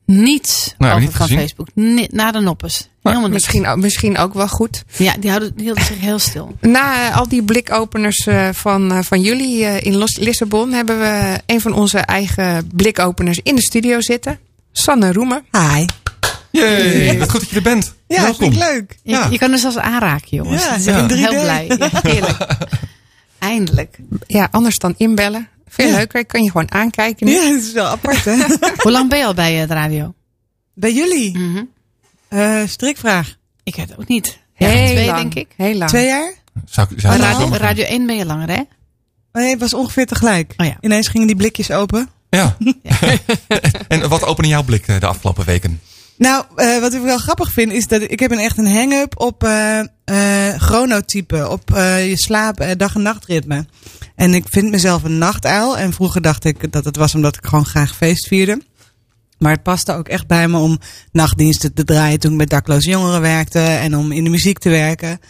Niets 0.04 0.74
Nou, 0.78 0.90
over 0.92 1.04
niet 1.04 1.12
van 1.16 1.20
gezien. 1.26 1.38
Facebook. 1.38 1.68
Ni- 1.74 2.08
na 2.10 2.32
de 2.32 2.40
noppes. 2.40 2.88
Helemaal 3.02 3.28
niks. 3.28 3.32
misschien, 3.42 3.66
ook- 3.66 3.76
misschien 3.76 4.18
ook 4.18 4.34
wel 4.34 4.48
goed. 4.48 4.84
Ja, 4.96 5.14
die, 5.20 5.30
houden, 5.30 5.52
die 5.54 5.64
hielden 5.64 5.84
zich 5.84 6.00
heel 6.00 6.18
stil. 6.18 6.56
Na 6.60 7.08
eh, 7.10 7.16
al 7.16 7.28
die 7.28 7.42
blikopeners 7.42 8.26
eh, 8.26 8.48
van, 8.52 8.92
eh, 8.92 8.98
van 9.02 9.20
jullie 9.20 9.64
eh, 9.64 9.86
in 9.86 9.96
Los- 9.96 10.16
Lissabon 10.18 10.72
hebben 10.72 10.98
we 10.98 11.40
een 11.46 11.60
van 11.60 11.72
onze 11.72 11.98
eigen 11.98 12.70
blikopeners 12.74 13.40
in 13.42 13.54
de 13.54 13.62
studio 13.62 14.00
zitten. 14.00 14.38
Sanne 14.72 15.12
Roemer. 15.12 15.42
Hi. 15.50 15.84
Jee, 16.50 17.18
wat 17.18 17.30
goed 17.30 17.40
dat 17.40 17.48
je 17.50 17.56
er 17.56 17.62
bent. 17.62 17.94
Ja, 18.08 18.22
Welkom. 18.22 18.34
vind 18.38 18.52
ik 18.54 18.58
leuk. 18.58 18.96
Je, 19.02 19.10
Ja. 19.12 19.26
je 19.30 19.38
kan 19.38 19.52
er 19.52 19.58
zelfs 19.58 19.76
aanraken, 19.76 20.36
jongens. 20.36 20.64
Ja, 20.64 20.76
Dus 20.76 20.84
ja. 20.84 20.98
ik 21.02 21.06
ben 21.06 21.16
in 21.16 21.22
heel 21.24 21.32
3D. 21.32 21.42
blij. 21.42 21.66
Ja, 21.78 22.00
heerlijk. 22.02 22.46
Eindelijk. 23.38 23.98
Ja, 24.26 24.48
anders 24.50 24.78
dan 24.78 24.94
inbellen. 24.96 25.48
Veel 25.72 25.88
Ja. 25.88 25.96
leuker. 25.96 26.20
Ik 26.20 26.28
kan 26.28 26.42
je 26.42 26.50
gewoon 26.50 26.72
aankijken. 26.72 27.26
nu. 27.26 27.32
Ja, 27.32 27.48
dat 27.50 27.62
is 27.62 27.72
wel 27.72 27.86
apart, 27.86 28.24
hè? 28.24 28.36
Hoe 28.82 28.90
lang 28.92 29.08
ben 29.08 29.18
je 29.18 29.24
al 29.24 29.34
bij 29.34 29.62
eh, 29.62 29.68
de 29.68 29.74
radio? 29.74 30.14
Bij 30.74 30.92
jullie? 30.92 31.38
Mhm. 31.38 31.62
Eh, 32.28 32.62
strikvraag. 32.66 33.36
Ik 33.62 33.76
weet 33.76 33.88
het 33.88 33.98
ook 33.98 34.08
niet. 34.08 34.38
Ja, 34.56 34.68
Heel 34.68 34.86
twee, 34.92 35.06
lang. 35.06 35.18
denk 35.20 35.34
ik. 35.34 35.54
Heel 35.56 35.74
lang. 35.74 35.90
Twee 35.90 36.06
jaar? 36.06 36.32
Zou, 36.64 36.88
zou 36.96 37.18
Maar 37.18 37.30
ik 37.30 37.38
radio, 37.38 37.56
radio 37.56 37.84
1 37.84 38.06
ben 38.06 38.16
je 38.16 38.26
langer, 38.26 38.48
hè? 38.48 38.60
Nee, 39.32 39.50
het 39.50 39.60
was 39.60 39.74
ongeveer 39.74 40.06
tegelijk. 40.06 40.54
Oh 40.56 40.66
ja. 40.66 40.76
Ineens 40.80 41.08
gingen 41.08 41.26
die 41.26 41.36
blikjes 41.36 41.70
open. 41.70 42.08
Ja. 42.30 42.56
en 43.88 44.08
wat 44.08 44.24
opende 44.24 44.48
jouw 44.48 44.62
blik 44.62 44.86
eh, 44.88 45.00
de 45.00 45.06
afgelopen 45.06 45.44
weken? 45.44 45.80
Nou, 46.16 46.44
eh, 46.56 46.78
wat 46.80 46.92
ik 46.94 47.00
wel 47.00 47.18
grappig 47.18 47.52
vind 47.52 47.72
is 47.72 47.86
dat 47.86 48.00
ik 48.02 48.20
heb 48.20 48.30
een 48.30 48.38
echt 48.38 48.58
een 48.58 48.74
hang-up 48.76 49.20
op 49.20 49.44
eh 49.44 49.78
eh, 50.04 50.60
chronotype, 50.60 51.48
op 51.48 51.74
eh, 51.74 52.08
je 52.08 52.16
slaap, 52.18 52.64
dag- 52.76 52.94
en 52.94 53.02
nachtritme. 53.02 53.66
En 54.22 54.34
ik 54.34 54.44
vind 54.50 54.70
mezelf 54.70 55.02
een 55.02 55.18
nachtuil. 55.18 55.78
En 55.78 55.92
vroeger 55.92 56.20
dacht 56.20 56.44
ik 56.44 56.72
dat 56.72 56.84
het 56.84 56.96
was 56.96 57.14
omdat 57.14 57.36
ik 57.36 57.46
gewoon 57.46 57.66
graag 57.66 57.96
feest 57.96 58.26
vierde. 58.26 58.60
Maar 59.38 59.52
het 59.52 59.62
paste 59.62 59.92
ook 59.92 60.08
echt 60.08 60.26
bij 60.26 60.48
me 60.48 60.58
om 60.58 60.78
nachtdiensten 61.12 61.74
te 61.74 61.84
draaien 61.84 62.18
toen 62.20 62.32
ik 62.32 62.36
met 62.36 62.50
dakloze 62.50 62.90
jongeren 62.90 63.20
werkte 63.20 63.58
en 63.58 63.96
om 63.96 64.12
in 64.12 64.24
de 64.24 64.30
muziek 64.30 64.58
te 64.58 64.68
werken. 64.68 65.20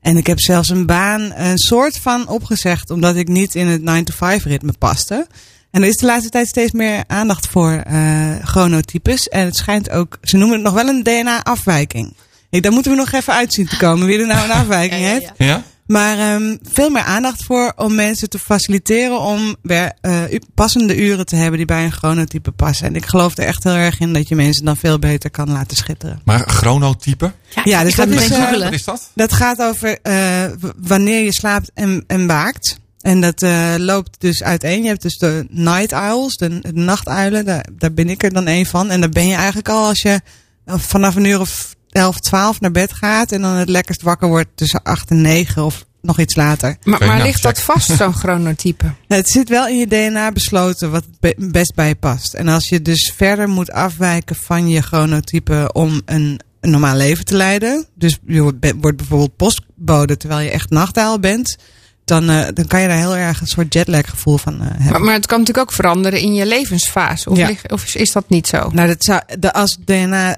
En 0.00 0.16
ik 0.16 0.26
heb 0.26 0.40
zelfs 0.40 0.68
een 0.68 0.86
baan 0.86 1.32
een 1.34 1.58
soort 1.58 1.98
van 1.98 2.28
opgezegd 2.28 2.90
omdat 2.90 3.16
ik 3.16 3.28
niet 3.28 3.54
in 3.54 3.66
het 3.66 3.80
9-to-5 3.80 4.42
ritme 4.42 4.72
paste. 4.78 5.26
En 5.70 5.82
er 5.82 5.88
is 5.88 5.96
de 5.96 6.06
laatste 6.06 6.30
tijd 6.30 6.48
steeds 6.48 6.72
meer 6.72 7.04
aandacht 7.06 7.46
voor 7.46 7.72
eh 7.72 8.36
chronotypes. 8.42 9.28
En 9.28 9.44
het 9.44 9.56
schijnt 9.56 9.90
ook, 9.90 10.18
ze 10.22 10.36
noemen 10.36 10.54
het 10.56 10.64
nog 10.64 10.74
wel 10.74 10.88
een 10.88 11.02
DNA-afwijking. 11.02 12.16
Ik, 12.50 12.62
daar 12.62 12.72
moeten 12.72 12.90
we 12.92 12.98
nog 12.98 13.12
even 13.12 13.32
uitzien 13.32 13.66
te 13.66 13.76
komen 13.76 14.06
wie 14.06 14.18
er 14.18 14.26
nou 14.26 14.44
een 14.44 14.56
afwijking 14.56 15.00
Ja, 15.00 15.06
ja, 15.06 15.12
heeft. 15.12 15.32
ja. 15.36 15.62
Maar 15.86 16.18
ehm, 16.18 16.56
veel 16.62 16.90
meer 16.90 17.02
aandacht 17.02 17.44
voor 17.44 17.72
om 17.76 17.94
mensen 17.94 18.28
te 18.28 18.38
faciliteren 18.38 19.20
om 19.20 19.56
weer 19.62 19.92
eh, 20.00 20.22
passende 20.54 20.96
uren 20.96 21.26
te 21.26 21.36
hebben 21.36 21.56
die 21.56 21.66
bij 21.66 21.84
een 21.84 21.92
chronotype 21.92 22.50
passen. 22.50 22.86
En 22.86 22.96
ik 22.96 23.06
geloof 23.06 23.36
er 23.36 23.44
echt 23.44 23.64
heel 23.64 23.72
erg 23.72 24.00
in 24.00 24.12
dat 24.12 24.28
je 24.28 24.34
mensen 24.34 24.64
dan 24.64 24.76
veel 24.76 24.98
beter 24.98 25.30
kan 25.30 25.50
laten 25.50 25.76
schitteren. 25.76 26.20
Maar 26.24 26.40
chronotype? 26.48 27.32
Ja, 27.64 27.82
dus 27.82 27.94
dat 27.94 28.08
is, 28.08 28.30
eh. 28.30 28.50
Wat 28.50 28.72
is 28.72 28.84
dat? 28.84 29.10
Dat 29.14 29.32
gaat 29.32 29.62
over 29.62 29.98
eh, 30.02 30.44
wanneer 30.76 31.24
je 31.24 31.32
slaapt 31.32 31.70
en, 31.74 32.04
en 32.06 32.26
waakt. 32.26 32.80
En 33.00 33.20
dat 33.20 33.42
eh, 33.42 33.74
loopt 33.78 34.20
dus 34.20 34.42
uiteen. 34.42 34.82
Je 34.82 34.88
hebt 34.88 35.02
dus 35.02 35.18
de 35.18 35.46
night 35.50 35.92
owls, 35.92 36.36
de, 36.36 36.60
de 36.60 36.72
nachtuilen. 36.72 37.44
Daar, 37.44 37.66
daar 37.72 37.92
ben 37.92 38.08
ik 38.08 38.22
er 38.22 38.32
dan 38.32 38.46
een 38.46 38.66
van. 38.66 38.90
En 38.90 39.00
dan 39.00 39.10
ben 39.10 39.26
je 39.26 39.34
eigenlijk 39.34 39.68
al 39.68 39.86
als 39.86 40.02
je 40.02 40.20
vanaf 40.66 41.16
een 41.16 41.24
uur 41.24 41.40
of 41.40 41.74
11, 41.92 42.20
12 42.20 42.60
naar 42.60 42.70
bed 42.70 42.92
gaat. 42.92 43.32
En 43.32 43.42
dan 43.42 43.52
het 43.52 43.68
lekkerst 43.68 44.02
wakker 44.02 44.28
wordt 44.28 44.48
tussen 44.54 44.82
8 44.82 45.10
en 45.10 45.20
9 45.20 45.64
of 45.64 45.84
nog 46.02 46.18
iets 46.18 46.34
later. 46.34 46.76
Maar, 46.82 46.98
maar 46.98 47.08
nou, 47.08 47.22
ligt 47.22 47.42
dat 47.42 47.60
vast, 47.60 47.96
zo'n 47.96 48.14
chronotype? 48.14 48.92
Het 49.08 49.28
zit 49.30 49.48
wel 49.48 49.66
in 49.68 49.78
je 49.78 49.86
DNA 49.86 50.32
besloten 50.32 50.90
wat 50.90 51.04
het 51.04 51.20
be- 51.20 51.46
best 51.50 51.74
bij 51.74 51.88
je 51.88 51.94
past. 51.94 52.34
En 52.34 52.48
als 52.48 52.68
je 52.68 52.82
dus 52.82 53.12
verder 53.16 53.48
moet 53.48 53.70
afwijken 53.70 54.36
van 54.36 54.68
je 54.68 54.80
chronotype 54.82 55.70
om 55.72 56.00
een, 56.04 56.40
een 56.60 56.70
normaal 56.70 56.96
leven 56.96 57.24
te 57.24 57.36
leiden. 57.36 57.86
Dus 57.94 58.18
je 58.26 58.40
wordt, 58.40 58.60
be- 58.60 58.74
wordt 58.80 58.96
bijvoorbeeld 58.96 59.36
postbode 59.36 60.16
terwijl 60.16 60.40
je 60.40 60.50
echt 60.50 60.70
nachtuil 60.70 61.18
bent. 61.20 61.56
Dan, 62.04 62.30
eh, 62.30 62.46
dan 62.54 62.66
kan 62.66 62.80
je 62.80 62.88
daar 62.88 62.96
heel 62.98 63.16
erg 63.16 63.40
een 63.40 63.46
soort 63.46 63.72
jetlag 63.74 64.10
gevoel 64.10 64.36
van 64.38 64.60
eh, 64.60 64.66
hebben. 64.68 64.90
Maar, 64.90 65.00
maar 65.00 65.14
het 65.14 65.26
kan 65.26 65.38
natuurlijk 65.38 65.68
ook 65.68 65.74
veranderen 65.76 66.20
in 66.20 66.34
je 66.34 66.46
levensfase. 66.46 67.30
Of, 67.30 67.36
Ja. 67.36 67.50
of 67.68 67.84
is, 67.84 67.96
is 67.96 68.12
dat 68.12 68.28
niet 68.28 68.46
zo? 68.46 68.70
Nou, 68.72 68.88
dat 68.88 69.04
zou, 69.04 69.20
de, 69.38 69.52
als 69.52 69.78
DNA 69.84 70.36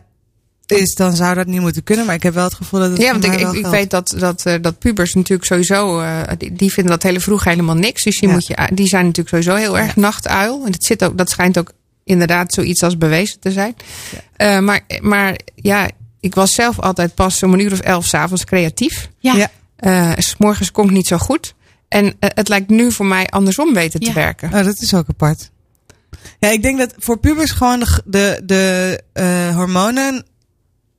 is, 0.66 0.94
dan 0.94 1.16
zou 1.16 1.34
dat 1.34 1.46
niet 1.46 1.60
moeten 1.60 1.82
kunnen. 1.82 2.06
Maar 2.06 2.14
ik 2.14 2.22
heb 2.22 2.34
wel 2.34 2.44
het 2.44 2.54
gevoel 2.54 2.80
dat 2.80 2.90
het 2.90 3.00
Ja, 3.00 3.10
want 3.10 3.24
ik, 3.24 3.52
ik, 3.52 3.66
weet 3.66 3.90
dat, 3.90 4.14
dat, 4.18 4.46
eh, 4.46 4.54
dat 4.60 4.78
pubers 4.78 5.14
natuurlijk 5.14 5.48
sowieso, 5.48 6.00
eh, 6.00 6.20
die, 6.38 6.52
die 6.52 6.72
vinden 6.72 6.92
dat 6.92 7.02
hele 7.02 7.20
vroeg 7.20 7.44
helemaal 7.44 7.74
niks. 7.74 8.02
Dus 8.02 8.18
die, 8.20 8.28
Ja. 8.28 8.34
moet 8.34 8.46
je, 8.46 8.68
die 8.74 8.86
zijn 8.86 9.02
natuurlijk 9.06 9.28
sowieso 9.28 9.54
heel 9.54 9.78
erg 9.78 9.96
nachtuil. 9.96 10.62
En 10.64 10.72
dat, 10.72 10.84
zit 10.84 11.04
ook, 11.04 11.18
dat 11.18 11.30
schijnt 11.30 11.58
ook 11.58 11.72
inderdaad 12.04 12.52
zoiets 12.52 12.82
als 12.82 12.98
bewezen 12.98 13.40
te 13.40 13.50
zijn. 13.52 13.76
Eh, 14.36 14.58
maar, 14.58 14.80
maar 15.00 15.38
ja, 15.54 15.88
ik 16.20 16.34
was 16.34 16.50
zelf 16.54 16.80
altijd 16.80 17.14
pas 17.14 17.42
om 17.42 17.52
een 17.52 17.60
uur 17.60 17.72
of 17.72 17.80
elf 17.80 18.06
s'avonds 18.06 18.44
creatief. 18.44 19.08
Ja. 19.18 19.34
Ja. 19.34 19.50
Eh, 19.76 20.12
s 20.16 20.34
morgens 20.38 20.70
kon 20.70 20.84
ik 20.84 20.90
niet 20.90 21.06
zo 21.06 21.18
goed. 21.18 21.54
En 21.88 22.14
het 22.18 22.48
lijkt 22.48 22.68
nu 22.68 22.92
voor 22.92 23.06
mij 23.06 23.26
andersom 23.26 23.74
weten 23.74 24.00
te 24.00 24.06
Ja. 24.06 24.12
werken. 24.12 24.48
Oh, 24.54 24.64
dat 24.64 24.80
is 24.80 24.94
ook 24.94 25.08
apart. 25.08 25.50
Ja, 26.38 26.48
ik 26.48 26.62
denk 26.62 26.78
dat 26.78 26.94
voor 26.98 27.18
pubers 27.18 27.50
gewoon 27.50 27.78
de, 27.78 27.86
de, 28.04 28.40
de 28.46 29.00
eh, 29.12 29.56
hormonen 29.56 30.24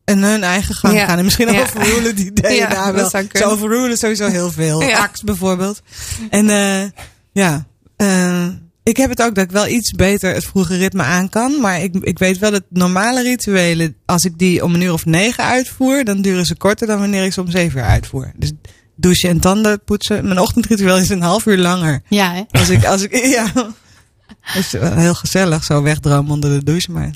en 0.06 0.24
hun 0.24 0.44
eigen 0.44 0.76
gang 0.76 0.94
Ja. 0.94 1.06
gaan. 1.06 1.18
En 1.18 1.24
misschien 1.24 1.52
Ja. 1.54 1.62
overrulen 1.62 2.16
die 2.16 2.34
DNA 2.34 2.50
Ja, 2.74 2.94
wel. 2.94 3.10
Ze 3.10 3.46
overrulen 3.46 3.98
sowieso 3.98 4.28
heel 4.28 4.52
veel. 4.52 4.82
Ja. 4.82 4.98
Ax 5.00 5.22
bijvoorbeeld. 5.22 5.82
En 6.30 6.50
eh, 6.50 6.84
ja, 7.32 7.66
eh, 7.96 8.48
ik 8.84 8.98
heb 8.98 9.10
het 9.10 9.22
ook 9.22 9.36
dat 9.36 9.44
ik 9.44 9.52
wel 9.52 9.68
iets 9.68 9.92
beter 9.92 10.34
het 10.34 10.46
vroege 10.46 10.78
ritme 10.78 11.04
aan 11.04 11.30
kan. 11.30 11.60
Maar 11.62 11.82
ik, 11.82 11.96
ik 12.02 12.20
weet 12.20 12.38
wel 12.38 12.52
dat 12.52 12.64
normale 12.70 13.22
rituelen, 13.22 13.96
als 14.06 14.24
ik 14.26 14.38
die 14.38 14.64
om 14.64 14.74
een 14.74 14.82
uur 14.82 14.94
of 14.94 15.06
negen 15.06 15.44
uitvoer, 15.44 16.04
dan 16.04 16.22
duren 16.22 16.46
ze 16.46 16.56
korter 16.56 16.88
dan 16.88 17.00
wanneer 17.00 17.24
ik 17.26 17.34
ze 17.34 17.42
om 17.42 17.50
zeven 17.50 17.80
uur 17.80 17.86
uitvoer. 17.86 18.32
Dus 18.36 18.52
douchen 18.96 19.30
en 19.30 19.40
tanden 19.40 19.84
poetsen. 19.84 20.26
Mijn 20.26 20.40
ochtendritueel 20.40 20.98
is 20.98 21.10
een 21.10 21.22
half 21.22 21.46
uur 21.46 21.58
langer. 21.58 22.02
Ja, 22.10 22.34
hè? 22.34 22.44
Als 22.60 22.70
ik, 22.70 22.86
als 22.86 23.02
ik, 23.02 23.16
ja. 23.38 23.52
Het 24.42 24.66
is 24.66 24.72
wel 24.72 24.96
heel 24.96 25.14
gezellig, 25.16 25.64
zo 25.64 25.82
wegdromen 25.82 26.32
onder 26.32 26.50
de 26.60 26.64
douche, 26.64 26.92
maar 26.92 27.12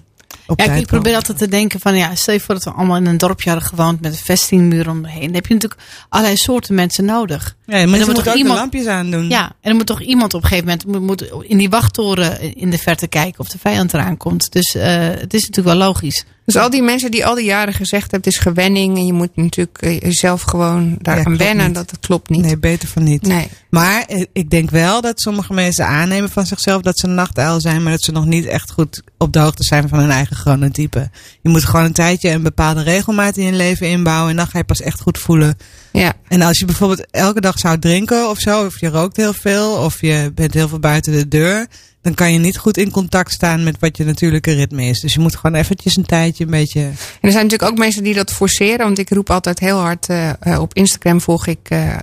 Ja, 0.55 0.73
ik, 0.73 0.85
probeer 0.85 1.15
altijd 1.15 1.37
te 1.37 1.47
denken 1.47 1.79
van 1.79 1.95
ja, 1.97 2.15
stel 2.15 2.33
je 2.33 2.39
voor 2.39 2.53
dat 2.55 2.63
we 2.63 2.71
allemaal 2.71 2.97
in 2.97 3.05
een 3.05 3.17
dorpje 3.17 3.49
hadden 3.49 3.67
gewoond 3.67 4.01
met 4.01 4.11
een 4.11 4.17
vestingmuur 4.17 4.89
om 4.89 5.01
me 5.01 5.09
heen. 5.09 5.25
Dan 5.25 5.33
heb 5.33 5.45
je 5.45 5.53
natuurlijk 5.53 5.81
allerlei 6.09 6.37
soorten 6.37 6.75
mensen 6.75 7.05
nodig. 7.05 7.55
Ja, 7.65 7.73
maar 7.73 7.75
En 7.75 7.79
je 7.81 7.87
dan 7.87 7.97
moet 7.99 8.07
moet 8.07 8.17
ook 8.17 8.23
toch 8.23 8.33
de 8.33 8.39
iemand- 8.39 8.59
lampjes 8.59 8.85
aandoen. 8.85 9.29
Ja, 9.29 9.45
en 9.61 9.69
er 9.69 9.75
moet 9.75 9.85
toch 9.85 10.01
iemand 10.01 10.33
op 10.33 10.41
een 10.41 10.47
gegeven 10.47 10.67
moment 10.67 10.85
moet, 10.87 11.01
moet 11.01 11.43
in 11.49 11.57
die 11.57 11.69
wachttoren 11.69 12.55
in 12.55 12.69
de 12.69 12.77
verte 12.77 13.07
kijken 13.07 13.39
of 13.39 13.49
de 13.49 13.57
vijand 13.59 13.93
eraan 13.93 14.17
komt. 14.17 14.51
Dus 14.51 14.75
eh, 14.75 14.97
het 15.07 15.33
is 15.33 15.41
natuurlijk 15.47 15.77
wel 15.77 15.87
logisch. 15.87 16.25
Dus 16.53 16.61
al 16.61 16.69
die 16.69 16.81
mensen 16.81 17.11
die 17.11 17.25
al 17.25 17.35
die 17.35 17.45
jaren 17.45 17.73
gezegd 17.73 18.11
hebben, 18.11 18.29
het 18.31 18.39
is 18.39 18.47
gewenning. 18.47 18.97
En 18.97 19.05
je 19.05 19.13
moet 19.13 19.35
natuurlijk 19.35 19.77
eh, 19.81 19.99
jezelf 19.99 20.41
gewoon 20.41 20.89
Ja, 20.89 20.95
daaraan 21.01 21.23
klopt 21.23 21.39
wennen. 21.39 21.65
niet. 21.65 21.75
Dat, 21.75 21.89
dat 21.89 21.99
klopt 21.99 22.29
niet. 22.29 22.41
Nee, 22.41 22.57
beter 22.57 22.87
van 22.87 23.03
niet. 23.03 23.21
Nee. 23.21 23.47
Maar 23.69 24.03
eh, 24.07 24.25
ik 24.33 24.49
denk 24.49 24.69
wel 24.69 25.01
dat 25.01 25.21
sommige 25.21 25.53
mensen 25.53 25.85
aannemen 25.85 26.29
van 26.29 26.45
zichzelf 26.45 26.81
dat 26.81 26.99
ze 26.99 27.07
een 27.07 27.15
nachtuil 27.15 27.61
zijn, 27.61 27.83
maar 27.83 27.91
dat 27.91 28.01
ze 28.01 28.11
nog 28.11 28.25
niet 28.25 28.45
echt 28.45 28.71
goed 28.71 29.01
op 29.17 29.33
de 29.33 29.39
hoogte 29.39 29.63
zijn 29.63 29.89
van 29.89 29.99
hun 29.99 30.11
eigen 30.11 30.35
chronotype. 30.35 31.09
Je 31.41 31.49
moet 31.49 31.65
gewoon 31.65 31.85
een 31.85 31.93
tijdje 31.93 32.29
een 32.29 32.43
bepaalde 32.43 32.83
regelmaat 32.83 33.37
in 33.37 33.45
je 33.45 33.51
leven 33.51 33.89
inbouwen 33.89 34.29
en 34.29 34.35
dan 34.35 34.47
ga 34.47 34.57
je 34.57 34.63
pas 34.63 34.81
echt 34.81 35.01
goed 35.01 35.17
voelen. 35.17 35.57
Ja. 35.91 36.13
En 36.27 36.41
als 36.41 36.59
je 36.59 36.65
bijvoorbeeld 36.65 37.05
elke 37.11 37.41
dag 37.41 37.59
zou 37.59 37.79
drinken 37.79 38.29
of 38.29 38.39
zo, 38.39 38.65
of 38.65 38.79
je 38.79 38.89
rookt 38.89 39.17
heel 39.17 39.33
veel, 39.33 39.71
of 39.71 40.01
je 40.01 40.31
bent 40.35 40.53
heel 40.53 40.67
veel 40.67 40.79
buiten 40.79 41.11
de 41.11 41.27
deur, 41.27 41.67
dan 42.01 42.13
kan 42.13 42.33
je 42.33 42.39
niet 42.39 42.57
goed 42.57 42.77
in 42.77 42.91
contact 42.91 43.31
staan 43.31 43.63
met 43.63 43.79
wat 43.79 43.97
je 43.97 44.03
natuurlijke 44.03 44.53
ritme 44.53 44.83
is. 44.85 44.99
Dus 44.99 45.13
je 45.13 45.19
moet 45.19 45.35
gewoon 45.35 45.55
eventjes 45.59 45.97
een 45.97 46.05
tijdje 46.05 46.43
een 46.43 46.49
beetje. 46.49 46.81
En 46.81 46.95
er 47.21 47.31
zijn 47.31 47.43
natuurlijk 47.43 47.71
ook 47.71 47.77
mensen 47.77 48.03
die 48.03 48.13
dat 48.13 48.31
forceren. 48.31 48.85
Want 48.85 48.97
ik 48.97 49.09
roep 49.09 49.29
altijd 49.29 49.59
heel 49.59 49.77
hard 49.77 50.09
eh, 50.09 50.29
eh, 50.39 50.61
op 50.61 50.73
Instagram 50.73 51.21
volg 51.21 51.47
ik 51.47 51.69
eh, 51.69 51.97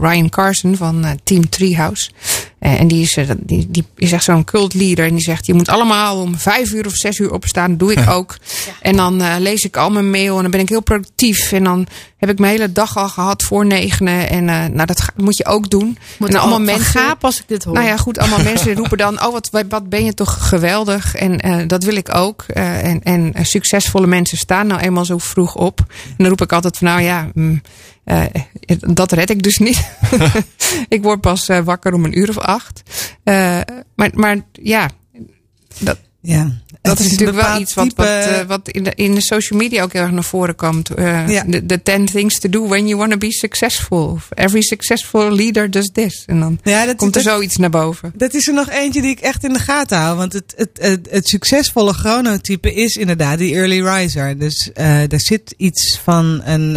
Ryan 0.00 0.28
Carson 0.28 0.76
van 0.76 1.18
Team 1.24 1.48
Treehouse. 1.48 2.10
Eh, 2.62 2.80
en 2.80 2.88
die 2.88 3.02
is, 3.02 3.16
eh, 3.16 3.30
die, 3.38 3.66
die 3.70 3.84
is 3.96 4.12
echt 4.12 4.24
zo'n 4.24 4.44
cult 4.44 4.74
leader. 4.74 5.04
En 5.06 5.14
die 5.14 5.22
zegt, 5.22 5.46
je 5.46 5.54
moet 5.54 5.68
allemaal 5.68 6.20
om 6.20 6.38
vijf 6.38 6.72
uur 6.72 6.86
of 6.86 6.92
zes 6.94 7.18
uur 7.18 7.32
opstaan. 7.32 7.76
Doe 7.76 7.92
ik 7.92 8.10
ook. 8.10 8.36
En 8.80 8.96
dan 8.96 9.20
eh, 9.22 9.34
lees 9.38 9.62
ik 9.62 9.76
al 9.76 9.90
mijn 9.90 10.10
mail 10.10 10.36
en 10.36 10.42
dan 10.42 10.50
ben 10.50 10.60
ik 10.60 10.68
heel 10.68 10.82
productief. 10.82 11.52
En 11.52 11.64
dan 11.64 11.86
heb 12.16 12.30
ik 12.30 12.38
mijn 12.38 12.52
hele 12.52 12.72
dag 12.72 12.96
al 12.96 13.08
gehad 13.08 13.42
voor 13.42 13.66
negenen. 13.66 14.28
En 14.30 14.44
nou, 14.44 14.84
dat 14.86 15.00
ga- 15.00 15.12
moet 15.16 15.36
je 15.36 15.46
ook 15.46 15.70
doen. 15.70 15.98
Moet 16.18 16.28
en 16.28 16.36
allemaal 16.36 16.60
mensen. 16.60 16.84
gapen 16.84 17.22
als 17.22 17.38
ik 17.38 17.44
dit 17.48 17.64
hoor. 17.64 17.74
Nou 17.74 17.86
ja, 17.86 17.96
goed, 17.96 18.18
allemaal 18.18 18.42
mensen 18.52 18.74
roepen 18.74 18.98
dan: 18.98 19.22
Oh, 19.24 19.32
wat, 19.32 19.48
wat 19.68 19.88
ben 19.88 20.04
je 20.04 20.14
toch 20.14 20.48
geweldig? 20.48 21.14
En 21.14 21.68
dat 21.68 21.84
wil 21.84 21.96
ik 21.96 22.14
ook. 22.14 22.44
En, 22.54 23.02
en 23.02 23.32
succesvolle 23.42 24.06
mensen 24.06 24.38
staan 24.38 24.66
nou 24.66 24.80
eenmaal 24.80 25.04
zo 25.04 25.18
vroeg 25.18 25.54
op. 25.54 25.78
En 26.08 26.14
dan 26.16 26.26
roep 26.28 26.40
ik 26.42 26.52
altijd 26.52 26.76
van: 26.78 26.86
Nou 26.88 27.02
ja, 27.02 27.28
mm, 27.34 27.62
eh, 28.04 28.24
dat 28.78 29.12
red 29.12 29.30
ik 29.30 29.42
dus 29.42 29.58
niet. 29.58 29.90
ik 30.88 31.02
word 31.02 31.20
pas 31.20 31.48
eh, 31.48 31.64
wakker 31.64 31.94
om 31.94 32.04
een 32.04 32.18
uur 32.18 32.28
of 32.28 32.38
acht. 32.38 32.82
Eh, 33.22 33.60
maar, 33.94 34.10
maar 34.14 34.36
ja, 34.52 34.90
dat, 35.78 35.98
Ja. 36.24 36.50
dat 36.82 36.98
is 37.00 37.10
natuurlijk 37.10 37.40
wel 37.46 37.60
iets 37.60 37.74
wat, 37.74 37.88
type- 37.88 38.02
wat, 38.02 38.08
eh, 38.08 38.40
wat 38.46 38.68
in, 38.68 38.82
de, 38.84 38.92
in 38.94 39.14
de 39.14 39.20
social 39.20 39.58
media 39.58 39.82
ook 39.82 39.92
heel 39.92 40.02
erg 40.02 40.10
naar 40.10 40.24
voren 40.24 40.54
komt. 40.56 40.90
Eh, 40.90 41.28
Ja. 41.28 41.44
de, 41.46 41.66
de 41.66 41.82
10 41.82 42.04
things 42.06 42.38
to 42.38 42.48
do 42.48 42.66
when 42.68 42.86
you 42.86 42.98
want 42.98 43.10
to 43.10 43.16
be 43.18 43.32
successful. 43.32 43.98
Of 44.08 44.28
Every 44.34 44.62
successful 44.62 45.30
leader 45.34 45.70
does 45.70 45.90
this. 45.92 46.22
En 46.26 46.40
dan 46.40 46.58
Ja, 46.62 46.86
dat, 46.86 46.96
komt 46.96 47.16
er 47.16 47.22
dat- 47.22 47.32
zoiets 47.32 47.56
naar 47.56 47.70
boven. 47.70 48.12
Dat 48.16 48.34
is 48.34 48.48
er 48.48 48.54
nog 48.54 48.68
eentje 48.70 49.02
die 49.02 49.10
ik 49.10 49.20
echt 49.20 49.44
in 49.44 49.52
de 49.52 49.58
gaten 49.58 49.98
hou. 49.98 50.16
Want 50.16 50.32
het, 50.32 50.54
het, 50.56 50.70
het, 50.80 51.08
het 51.10 51.28
succesvolle 51.28 51.92
chronotype 51.92 52.74
is 52.74 52.94
inderdaad 52.96 53.38
die 53.38 53.54
early 53.54 53.82
riser. 53.86 54.38
Dus 54.38 54.70
eh 54.72 55.12
er 55.12 55.20
zit 55.20 55.54
iets 55.56 55.98
van 56.04 56.40
een. 56.44 56.72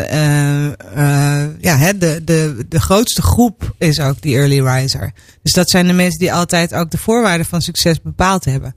ja, 1.61 1.77
hè, 1.77 1.97
de, 1.97 2.21
de, 2.23 2.65
de 2.69 2.79
grootste 2.79 3.21
groep 3.21 3.73
is 3.77 3.99
ook 3.99 4.21
die 4.21 4.35
early 4.35 4.61
riser. 4.67 5.11
Dus 5.41 5.53
dat 5.53 5.69
zijn 5.69 5.87
de 5.87 5.93
mensen 5.93 6.19
die 6.19 6.33
altijd 6.33 6.73
ook 6.73 6.91
de 6.91 6.97
voorwaarden 6.97 7.45
van 7.45 7.61
succes 7.61 8.01
bepaald 8.01 8.45
hebben. 8.45 8.75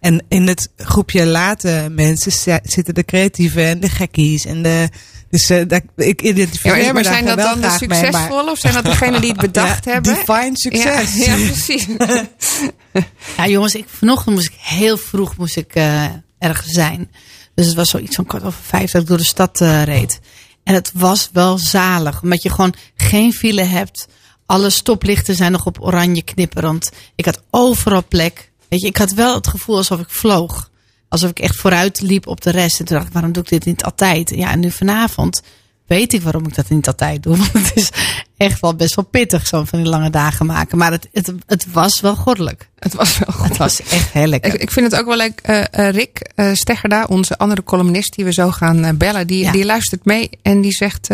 En 0.00 0.24
in 0.28 0.46
het 0.46 0.68
groepje 0.76 1.26
late 1.26 1.88
mensen 1.90 2.32
zi- 2.32 2.58
zitten 2.62 2.94
de 2.94 3.04
creatieve 3.04 3.62
en 3.62 3.80
de 3.80 3.88
gekkies 3.88 4.44
en 4.44 4.62
de. 4.62 4.88
Dus 5.30 5.50
eh, 5.50 5.68
dat, 5.68 5.82
ik 5.96 6.22
Ja, 6.22 6.28
identificeer 6.28 6.70
maar, 6.76 6.86
me 6.86 6.92
maar 6.92 7.04
zijn 7.04 7.24
dat 7.24 7.38
dan 7.38 7.60
de 7.60 7.66
mee, 7.66 7.76
succesvolle 7.78 8.50
of 8.50 8.58
zijn 8.58 8.74
dat 8.74 8.84
degenen 8.84 9.20
die 9.20 9.30
het 9.30 9.40
bedacht 9.52 9.84
Ja, 9.84 9.92
hebben? 9.92 10.14
Define 10.14 10.50
succes. 10.52 11.16
Ja, 11.26 11.34
ja, 11.36 11.46
precies. 11.46 11.86
Ja, 13.36 13.46
jongens, 13.46 13.74
ik, 13.74 13.84
vanochtend 13.88 14.34
moest 14.34 14.46
ik 14.48 14.56
heel 14.60 14.96
vroeg 14.96 15.36
moest 15.36 15.56
ik, 15.56 15.74
eh, 15.74 16.04
ergens 16.38 16.72
zijn. 16.72 17.10
Dus 17.54 17.66
het 17.66 17.74
was 17.74 17.90
zoiets 17.90 18.16
van 18.16 18.26
kwart 18.26 18.44
over 18.44 18.60
vijf 18.62 18.90
dat 18.90 19.02
ik 19.02 19.08
door 19.08 19.16
de 19.18 19.24
stad 19.24 19.60
eh, 19.60 19.82
reed. 19.84 20.20
En 20.64 20.74
het 20.74 20.90
was 20.94 21.30
wel 21.32 21.58
zalig, 21.58 22.22
omdat 22.22 22.42
je 22.42 22.50
gewoon 22.50 22.74
geen 22.96 23.32
file 23.32 23.62
hebt. 23.62 24.06
Alle 24.46 24.70
stoplichten 24.70 25.34
zijn 25.34 25.52
nog 25.52 25.66
op 25.66 25.80
oranje 25.80 26.22
knipperend. 26.22 26.90
Ik 27.14 27.24
had 27.24 27.42
overal 27.50 28.04
plek. 28.08 28.49
Weet 28.70 28.80
je, 28.80 28.86
ik 28.86 28.96
had 28.96 29.12
wel 29.12 29.34
het 29.34 29.46
gevoel 29.46 29.76
alsof 29.76 30.00
ik 30.00 30.10
vloog. 30.10 30.70
Alsof 31.08 31.30
ik 31.30 31.38
echt 31.38 31.56
vooruit 31.56 32.00
liep 32.00 32.26
op 32.26 32.40
de 32.40 32.50
rest. 32.50 32.78
En 32.80 32.84
toen 32.84 32.96
dacht 32.96 33.08
ik, 33.08 33.12
waarom 33.14 33.32
doe 33.32 33.42
ik 33.42 33.48
dit 33.48 33.64
niet 33.64 33.84
altijd? 33.84 34.30
Ja, 34.34 34.50
en 34.50 34.60
nu 34.60 34.70
vanavond 34.70 35.42
weet 35.86 36.12
ik 36.12 36.22
waarom 36.22 36.46
ik 36.46 36.54
dat 36.54 36.68
niet 36.68 36.86
altijd 36.86 37.22
doe. 37.22 37.36
Want 37.52 37.52
het 37.52 37.72
is 37.74 37.90
echt 38.36 38.60
wel 38.60 38.74
best 38.74 38.94
wel 38.94 39.04
pittig, 39.04 39.46
zo 39.46 39.64
van 39.64 39.78
die 39.78 39.88
lange 39.88 40.10
dagen 40.10 40.46
maken. 40.46 40.78
Maar 40.78 40.92
het, 40.92 41.08
het, 41.12 41.32
het 41.46 41.72
was 41.72 42.00
wel 42.00 42.16
goddelijk. 42.16 42.68
Het 42.78 42.94
was 42.94 43.18
wel 43.18 43.34
goed. 43.34 43.48
Het 43.48 43.56
was 43.56 43.82
echt 43.82 44.12
heel 44.12 44.26
lekker. 44.26 44.54
Ik, 44.54 44.60
ik 44.60 44.70
vind 44.70 44.90
het 44.90 45.00
ook 45.00 45.06
wel 45.06 45.16
leuk. 45.16 45.40
eh, 45.40 45.64
eh, 45.88 45.94
Rick 45.94 46.18
eh 46.34 46.54
Steggerda, 46.54 47.04
onze 47.04 47.38
andere 47.38 47.62
columnist 47.62 48.14
die 48.14 48.24
we 48.24 48.32
zo 48.32 48.50
gaan 48.50 48.96
bellen, 48.96 49.26
die, 49.26 49.44
Ja. 49.44 49.52
die 49.52 49.64
luistert 49.64 50.04
mee 50.04 50.30
en 50.42 50.60
die 50.60 50.72
zegt: 50.72 51.08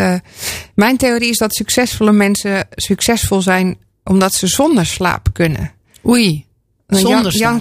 Mijn 0.74 0.96
theorie 0.96 1.30
is 1.30 1.38
dat 1.38 1.54
succesvolle 1.54 2.12
mensen 2.12 2.66
succesvol 2.74 3.42
zijn 3.42 3.76
omdat 4.04 4.34
ze 4.34 4.46
zonder 4.46 4.86
slaap 4.86 5.28
kunnen. 5.32 5.72
Oei, 6.06 6.45
Jan, 6.86 7.00
zonder 7.00 7.32
Jan, 7.36 7.60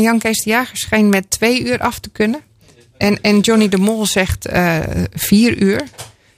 Jan 0.00 0.18
Kees 0.18 0.42
de 0.42 0.50
Jager 0.50 0.76
scheen 0.76 1.08
met 1.08 1.30
twee 1.30 1.64
uur 1.64 1.78
af 1.78 1.98
te 1.98 2.10
kunnen. 2.10 2.40
En, 2.98 3.20
en 3.20 3.40
Johnny 3.40 3.68
de 3.68 3.78
Mol 3.78 4.06
zegt 4.06 4.46
eh, 4.46 4.78
vier 5.12 5.62
uur. 5.62 5.82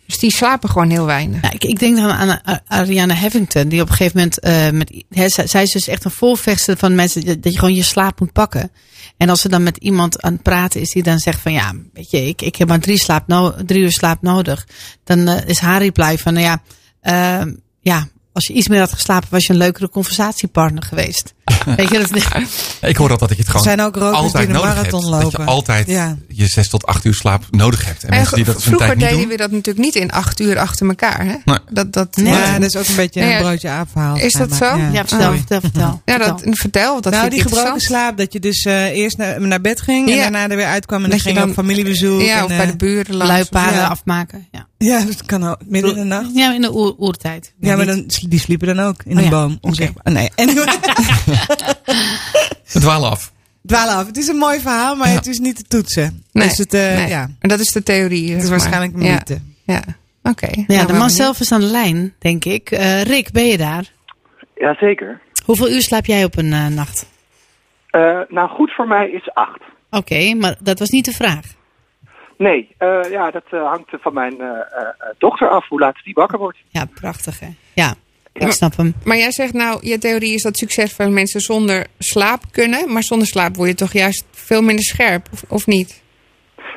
Dus 0.06 0.18
die 0.18 0.30
slapen 0.32 0.68
gewoon 0.68 0.90
heel 0.90 1.04
weinig. 1.06 1.42
Ja, 1.42 1.50
ik, 1.52 1.64
ik 1.64 1.78
denk 1.78 1.96
dan 1.96 2.10
aan 2.10 2.30
A- 2.30 2.62
Ariana 2.66 3.14
Havington, 3.14 3.68
die 3.68 3.80
op 3.80 3.88
een 3.88 3.94
gegeven 3.94 4.16
moment 4.18 4.38
eh, 4.38 4.70
met, 4.70 5.04
zij, 5.50 5.62
is 5.62 5.70
dus 5.72 5.88
echt 5.88 6.04
een 6.04 6.10
voorvechter 6.10 6.76
van 6.76 6.94
mensen 6.94 7.24
dat 7.40 7.52
je 7.52 7.58
gewoon 7.58 7.74
je 7.74 7.82
slaap 7.82 8.20
moet 8.20 8.32
pakken. 8.32 8.70
En 9.16 9.28
als 9.28 9.40
ze 9.40 9.48
dan 9.48 9.62
met 9.62 9.76
iemand 9.76 10.22
aan 10.22 10.32
het 10.32 10.42
praten 10.42 10.80
is 10.80 10.90
die 10.92 11.02
dan 11.02 11.18
zegt 11.18 11.40
van 11.40 11.52
ja, 11.52 11.72
weet 11.92 12.10
je, 12.10 12.26
ik, 12.26 12.42
ik 12.42 12.56
heb 12.56 12.68
maar 12.68 12.80
drie, 12.80 12.98
slaap 12.98 13.26
no 13.26 13.54
drie 13.66 13.82
uur 13.82 13.92
slaap 13.92 14.22
nodig. 14.22 14.66
Dan 15.04 15.28
eh, 15.28 15.48
is 15.48 15.58
haar 15.58 15.82
reply 15.82 16.18
van 16.18 16.34
nou 16.34 16.44
ja, 16.46 16.62
eh, 17.00 17.52
ja, 17.80 18.08
als 18.34 18.46
je 18.46 18.52
iets 18.52 18.68
meer 18.68 18.78
had 18.80 18.92
geslapen 18.92 19.28
was 19.30 19.46
je 19.46 19.52
een 19.52 19.58
leukere 19.58 19.88
conversatiepartner 19.88 20.82
geweest. 20.82 21.34
weet 21.76 21.88
je, 21.90 21.98
dat, 21.98 22.10
Ik 22.90 22.96
hoor 22.96 23.10
altijd 23.10 23.18
dat 23.20 23.28
je 23.28 23.36
het 23.36 23.38
Er 23.38 23.44
gewoon 23.50 23.62
zijn 23.62 23.80
ook 23.80 23.96
rokers 23.96 24.16
altijd 24.16 24.36
die 24.46 24.46
de 24.46 24.52
nodig 24.60 24.74
marathon 24.74 25.00
hebt. 25.02 25.12
Dat 25.22 25.30
je 25.32 25.38
lopen. 25.38 25.46
altijd 25.46 25.86
Ja. 25.88 26.16
je 26.28 26.46
zes 26.46 26.68
tot 26.68 26.86
acht 26.86 27.04
uur 27.04 27.14
slaap 27.14 27.44
nodig 27.50 27.84
hebt. 27.84 28.02
En 28.04 28.08
En 28.10 28.16
mensen 28.16 28.36
die 28.36 28.44
dat 28.44 28.62
vroeger 28.62 28.86
tijd 28.86 28.98
niet 28.98 29.08
deden 29.08 29.20
doen. 29.20 29.28
we 29.28 29.36
dat 29.36 29.50
natuurlijk 29.50 29.84
niet 29.84 29.94
in 29.94 30.10
acht 30.12 30.40
uur 30.40 30.58
achter 30.58 30.88
elkaar. 30.88 31.24
Hè? 31.24 31.34
Nee. 31.44 31.58
Dat, 31.70 31.92
dat, 31.92 32.08
Ja, 32.22 32.58
dat 32.58 32.74
is 32.74 32.76
ook 32.76 32.86
een 32.88 32.96
beetje 32.96 33.20
Nee, 33.20 33.32
een 33.34 33.42
broodje 33.42 33.68
aapverhaal. 33.68 34.16
Is 34.16 34.32
dat 34.32 34.54
zo? 34.54 34.64
ja, 34.76 35.04
vertel, 35.06 35.30
Oh. 35.30 35.36
vertel, 35.36 35.60
vertel. 35.60 36.02
Ja, 36.14 36.18
dat, 36.18 36.42
vertel. 36.44 37.00
Dat 37.00 37.12
nou, 37.12 37.30
die 37.30 37.40
gebroken 37.42 37.80
slaap, 37.80 38.16
dat 38.16 38.32
je 38.32 38.40
dus 38.40 38.64
eh, 38.64 38.84
eerst 38.84 39.16
naar, 39.16 39.40
naar 39.40 39.60
bed 39.60 39.80
ging 39.80 40.08
en 40.08 40.14
Ja. 40.14 40.20
daarna 40.22 40.48
er 40.48 40.56
weer 40.56 40.66
uitkwam 40.66 40.96
en 41.04 41.10
dan 41.10 41.18
Dat 41.18 41.20
ging 41.20 41.34
je 41.34 41.40
dan- 41.40 41.48
op 41.50 41.54
familiebezoek. 41.56 42.20
Ja, 42.20 42.36
en, 42.38 42.42
of 42.42 42.48
bij 42.48 42.60
eh, 42.60 42.66
de 42.70 42.76
buren 42.76 43.14
langs. 43.16 43.32
Luipaarden 43.32 43.88
afmaken. 43.88 44.48
Ja. 44.52 44.66
Ja, 44.78 45.00
dat 45.10 45.22
kan 45.26 45.48
ook. 45.48 45.56
Midden 45.66 45.90
in 45.90 45.96
de 45.96 46.04
nacht. 46.04 46.28
ja, 46.34 46.54
in 46.54 46.60
de 46.60 46.74
oer- 46.74 46.94
oertijd. 46.98 47.52
Ja, 47.60 47.76
maar 47.76 47.86
dan, 47.86 48.04
die 48.28 48.38
sliepen 48.38 48.66
dan 48.76 48.86
ook 48.86 49.02
in 49.04 49.12
Oh 49.12 49.18
een 49.18 49.24
ja, 49.24 49.30
boom. 49.30 49.58
Onzichtbaar. 49.60 50.12
Nee. 50.12 50.30
Anyway. 50.36 50.64
Het 52.72 52.82
dwalen 52.82 53.10
af. 53.10 53.32
dwalen 53.66 53.94
af. 53.94 54.06
Het 54.06 54.16
is 54.16 54.28
een 54.28 54.36
mooi 54.36 54.60
verhaal, 54.60 54.96
maar 54.96 55.08
het 55.08 55.26
is 55.26 55.38
niet 55.38 55.56
te 55.56 55.62
toetsen. 55.62 56.24
Nee, 56.32 56.48
dus 56.48 56.58
het, 56.58 56.74
eh, 56.74 56.80
nee. 56.96 57.08
ja. 57.08 57.28
En 57.38 57.48
dat 57.48 57.58
is 57.60 57.72
de 57.72 57.82
theorie. 57.82 58.32
Het 58.32 58.42
is 58.42 58.48
waarschijnlijk 58.48 58.92
een 58.92 58.98
mythe. 59.12 59.38
Ja, 59.64 59.82
oké. 60.22 60.48
Ja, 60.50 60.64
Nou, 60.66 60.86
de 60.86 60.92
man 60.92 61.10
zelf 61.10 61.40
is 61.40 61.52
aan 61.52 61.60
de 61.60 61.66
lijn, 61.66 62.14
denk 62.18 62.44
ik. 62.44 62.70
Eh, 62.70 63.02
Rick, 63.02 63.32
ben 63.32 63.44
je 63.46 63.56
daar? 63.56 63.92
Jazeker. 64.54 65.20
Hoeveel 65.44 65.70
uur 65.70 65.82
slaap 65.82 66.06
jij 66.06 66.24
op 66.24 66.36
een 66.38 66.52
eh, 66.52 66.66
nacht? 66.66 67.06
Eh, 67.90 68.18
nou, 68.28 68.48
goed 68.48 68.72
voor 68.74 68.86
mij 68.88 69.10
is 69.10 69.34
acht. 69.34 69.60
Oké, 69.90 70.34
maar 70.34 70.56
dat 70.60 70.78
was 70.78 70.88
niet 70.90 71.04
de 71.04 71.12
vraag. 71.12 71.40
Nee, 72.38 72.74
eh, 72.78 73.00
ja, 73.10 73.30
dat 73.30 73.44
eh, 73.50 73.68
hangt 73.70 73.90
van 73.90 74.14
mijn 74.14 74.40
eh, 74.40 74.46
eh, 74.48 74.56
dochter 75.18 75.48
af, 75.48 75.68
hoe 75.68 75.80
laat 75.80 75.96
die 76.04 76.14
wakker 76.14 76.38
wordt. 76.38 76.58
Ja, 76.68 76.84
prachtig 76.94 77.40
hè. 77.40 77.48
Ja, 77.72 77.94
ik 78.34 78.52
snap 78.52 78.76
hem. 78.76 78.94
Maar 79.04 79.16
jij 79.16 79.30
zegt 79.30 79.52
nou, 79.52 79.78
je 79.86 79.98
theorie 79.98 80.34
is 80.34 80.42
dat 80.42 80.56
succesvolle 80.56 81.10
mensen 81.10 81.40
zonder 81.40 81.86
slaap 81.98 82.40
kunnen. 82.50 82.92
Maar 82.92 83.02
zonder 83.02 83.26
slaap 83.26 83.56
word 83.56 83.68
je 83.68 83.74
toch 83.74 83.92
juist 83.92 84.26
veel 84.30 84.62
minder 84.62 84.84
scherp, 84.84 85.26
of, 85.32 85.42
of 85.48 85.66
niet? 85.66 86.02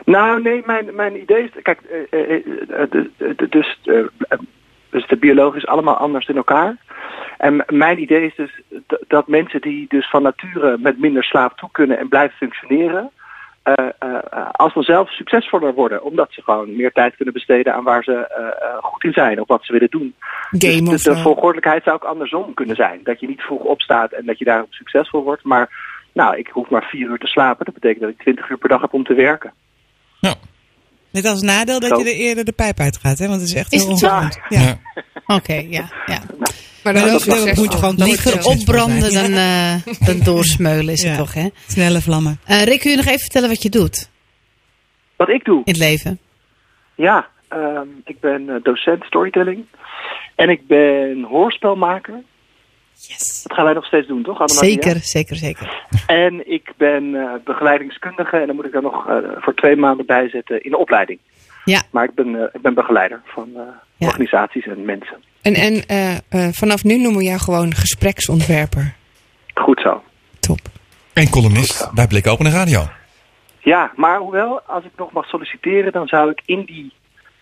Nou, 0.06 0.42
nee, 0.42 0.64
mijn, 0.66 0.96
mijn 0.96 1.22
idee 1.22 1.44
is... 1.44 1.50
Kijk, 1.62 1.82
eh, 1.82 2.20
eh, 2.20 2.44
eh, 2.68 3.38
dus, 3.50 3.80
dus 4.90 5.08
de 5.08 5.18
biologie 5.20 5.62
is 5.62 5.68
allemaal 5.68 5.96
anders 5.98 6.28
in 6.28 6.36
elkaar. 6.36 6.76
En 7.38 7.64
mijn 7.68 8.02
idee 8.02 8.26
is 8.26 8.36
dus 8.36 8.62
dat 9.08 9.28
mensen 9.28 9.62
die 9.62 9.86
dus 9.90 10.10
van 10.10 10.22
nature 10.22 10.78
met 10.80 11.00
minder 11.00 11.24
slaap 11.24 11.58
toe 11.58 11.70
kunnen 11.72 11.98
en 11.98 12.08
blijven 12.08 12.38
functioneren... 12.38 13.12
eh, 13.68 13.90
eh, 14.00 14.16
eh, 14.30 14.50
als 14.52 14.74
vanzelf 14.74 15.10
succesvoller 15.10 15.74
worden. 15.74 16.04
Omdat 16.04 16.28
ze 16.32 16.42
gewoon 16.42 16.76
meer 16.76 16.92
tijd 16.92 17.16
kunnen 17.16 17.34
besteden 17.34 17.74
aan 17.74 17.84
waar 17.84 18.04
ze 18.04 18.28
goed 18.82 19.04
in 19.04 19.14
zijn. 19.14 19.42
Of 19.42 19.48
wat 19.48 19.66
ze 19.66 19.72
willen 19.72 19.90
doen. 19.90 20.16
Game 20.50 20.90
dus 20.90 20.94
of 20.94 21.02
de, 21.02 21.10
de 21.10 21.18
volgordelijkheid 21.18 21.84
zou 21.84 21.96
ook 21.96 22.04
andersom 22.04 22.54
kunnen 22.54 22.76
zijn. 22.76 23.00
Dat 23.04 23.20
je 23.20 23.28
niet 23.28 23.42
vroeg 23.42 23.62
opstaat 23.62 24.12
en 24.12 24.26
dat 24.26 24.38
je 24.38 24.46
daarom 24.46 24.68
succesvol 24.70 25.24
wordt. 25.24 25.44
Maar 25.44 25.70
nou, 26.14 26.38
ik 26.38 26.48
hoef 26.48 26.70
maar 26.70 26.84
vier 26.84 27.10
uur 27.10 27.18
te 27.18 27.28
slapen. 27.28 27.66
Dat 27.66 27.74
betekent 27.74 28.02
dat 28.02 28.10
ik 28.10 28.22
twintig 28.22 28.50
uur 28.50 28.58
per 28.58 28.70
dag 28.70 28.82
heb 28.82 28.94
om 28.94 29.04
te 29.04 29.14
werken. 29.14 29.54
Net 31.18 31.26
als 31.26 31.42
nadeel 31.42 31.80
dat 31.80 31.90
Zo. 31.90 31.98
je 31.98 32.04
er 32.04 32.16
eerder 32.16 32.46
de 32.46 32.52
pijp 32.52 32.80
uitgaat, 32.80 33.20
hè? 33.20 33.28
Want 33.28 33.42
het 33.42 33.50
is 33.50 33.56
echt 33.56 33.74
Is 33.74 33.82
heel 33.82 33.90
ongezond. 33.90 34.40
Ja. 34.50 34.80
Oké, 35.26 35.54
ja. 35.54 35.90
ja. 36.06 36.22
Maar 36.84 36.94
dan 36.94 37.12
moet 37.12 37.72
je 37.72 37.78
gewoon 37.78 37.96
Liever 37.96 38.46
opbranden 38.46 39.14
dan, 39.14 39.32
eh, 39.34 39.76
dan 40.08 40.20
doorsmeulen 40.20 40.94
is 40.94 41.04
het 41.04 41.18
toch, 41.18 41.34
hè? 41.34 41.48
Snelle 41.68 42.02
vlammen. 42.02 42.40
Eh, 42.46 42.64
Rick, 42.64 42.80
kun 42.80 42.92
je 42.92 42.96
nog 42.96 43.06
even 43.06 43.20
vertellen 43.20 43.50
wat 43.50 43.62
je 43.62 43.70
doet 43.70 44.10
Wat 45.16 45.30
ik 45.30 45.46
doe? 45.46 45.62
in 45.64 45.74
het 45.74 45.78
leven? 45.78 46.20
Ja, 46.96 47.28
ehm, 47.48 47.88
ik 48.04 48.20
ben 48.20 48.50
eh, 48.50 48.56
docent 48.64 49.04
storytelling. 49.04 49.66
En 50.36 50.50
ik 50.50 50.68
ben 50.68 51.24
hoorspelmaker. 51.30 52.24
Yes. 53.00 53.44
Dat 53.44 53.54
gaan 53.58 53.66
wij 53.66 53.74
nog 53.74 53.86
steeds 53.86 54.08
doen, 54.08 54.24
toch? 54.24 54.40
Annemarie? 54.40 54.72
Zeker, 54.72 55.00
zeker, 55.00 55.36
zeker. 55.36 55.84
En 56.08 56.52
ik 56.52 56.74
ben 56.78 57.16
eh, 57.16 57.34
begeleidingskundige. 57.44 58.38
En 58.38 58.48
dan 58.48 58.56
moet 58.56 58.66
ik 58.66 58.74
er 58.76 58.82
nog 58.82 59.08
eh, 59.08 59.16
voor 59.38 59.54
twee 59.56 59.76
maanden 59.76 60.06
bij 60.06 60.30
zetten 60.30 60.64
in 60.64 60.72
de 60.72 60.78
opleiding. 60.78 61.20
Ja. 61.66 61.82
Maar 61.92 62.04
ik 62.04 62.14
ben, 62.14 62.36
eh, 62.36 62.44
ik 62.54 62.62
ben 62.62 62.74
begeleider 62.74 63.22
van 63.26 63.50
eh, 63.56 63.62
Ja. 63.96 64.08
organisaties 64.08 64.66
en 64.66 64.86
mensen. 64.86 65.18
En, 65.42 65.54
en 65.54 65.86
eh, 65.88 66.16
eh, 66.16 66.54
vanaf 66.54 66.84
nu 66.84 66.98
noemen 66.98 67.20
we 67.20 67.26
jou 67.26 67.40
gewoon 67.40 67.74
gespreksontwerper. 67.74 68.96
Goed 69.54 69.80
zo. 69.82 70.02
En 71.14 71.30
columnist 71.30 71.92
bij 71.94 72.08
Blik 72.08 72.28
Open 72.28 72.52
Radio. 72.52 72.82
Ja, 73.60 73.92
maar 73.96 74.20
hoewel, 74.20 74.62
als 74.62 74.84
ik 74.84 74.92
nog 74.98 75.12
mag 75.12 75.26
solliciteren, 75.26 75.92
dan 75.92 76.08
zou 76.08 76.30
ik 76.32 76.42
in 76.46 76.64
die 76.66 76.94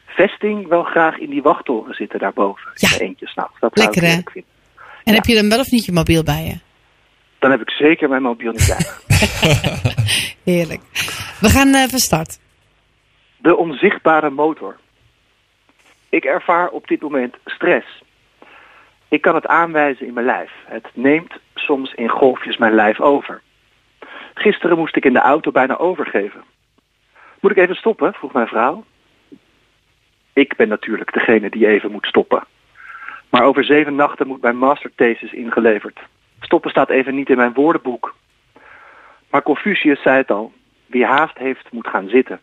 vesting 0.05 0.67
wel 0.67 0.83
graag 0.83 1.17
in 1.17 1.29
die 1.29 1.41
wachttoren 1.41 1.93
zitten 1.93 2.19
daarboven. 2.19 2.71
Ja. 2.73 2.97
Eentje 2.99 3.27
s'nachts. 3.27 3.59
Dat 3.59 3.71
zou 3.73 3.85
Lekker, 3.85 4.03
ik 4.03 4.07
heerlijk 4.07 4.31
vinden. 4.31 4.51
En 5.05 5.13
heb 5.13 5.25
je 5.25 5.35
dan 5.35 5.49
wel 5.49 5.59
of 5.59 5.71
niet 5.71 5.85
je 5.85 5.91
mobiel 5.91 6.23
bij 6.23 6.43
je? 6.43 6.59
Dan 7.39 7.51
heb 7.51 7.61
ik 7.61 7.69
zeker 7.69 8.09
mijn 8.09 8.21
mobiel 8.21 8.51
niet 8.51 8.67
bij. 8.67 8.85
Heerlijk. 10.53 10.81
We 11.39 11.49
gaan 11.49 11.73
eh, 11.73 11.87
van 11.87 11.99
start. 11.99 12.39
De 13.37 13.57
onzichtbare 13.57 14.29
motor. 14.29 14.77
Ik 16.09 16.25
ervaar 16.25 16.67
op 16.69 16.87
dit 16.87 17.01
moment 17.01 17.35
stress. 17.45 18.03
Ik 19.07 19.21
kan 19.21 19.35
het 19.35 19.47
aanwijzen 19.47 20.07
in 20.07 20.13
mijn 20.13 20.25
lijf. 20.25 20.51
Het 20.65 20.87
neemt 20.93 21.33
soms 21.55 21.93
in 21.93 22.09
golfjes 22.09 22.57
mijn 22.57 22.75
lijf 22.75 23.01
over. 23.01 23.41
Gisteren 24.33 24.77
moest 24.77 24.95
ik 24.95 25.05
in 25.05 25.13
de 25.13 25.19
auto 25.19 25.51
bijna 25.51 25.77
overgeven. 25.77 26.43
Moet 27.39 27.51
ik 27.51 27.57
even 27.57 27.75
stoppen? 27.75 28.13
vroeg 28.13 28.33
mijn 28.33 28.47
vrouw. 28.47 28.83
Ik 30.33 30.55
ben 30.55 30.67
natuurlijk 30.67 31.13
degene 31.13 31.49
die 31.49 31.67
even 31.67 31.91
moet 31.91 32.05
stoppen. 32.05 32.43
Maar 33.30 33.43
over 33.43 33.63
zeven 33.63 33.95
nachten 33.95 34.28
moet 34.28 34.41
mijn 34.41 34.57
masterthesis 34.57 35.34
ingeleverd. 35.34 35.99
Stoppen 36.39 36.71
staat 36.71 36.89
even 36.89 37.15
niet 37.15 37.30
in 37.30 37.38
mijn 37.38 37.53
woordenboek. 37.53 38.15
Maar 39.30 39.43
Confucius 39.43 40.01
zei 40.01 40.17
het 40.17 40.32
al. 40.32 40.51
Wie 40.86 41.05
haast 41.05 41.38
heeft, 41.38 41.71
moet 41.71 41.88
gaan 41.88 42.07
zitten. 42.07 42.39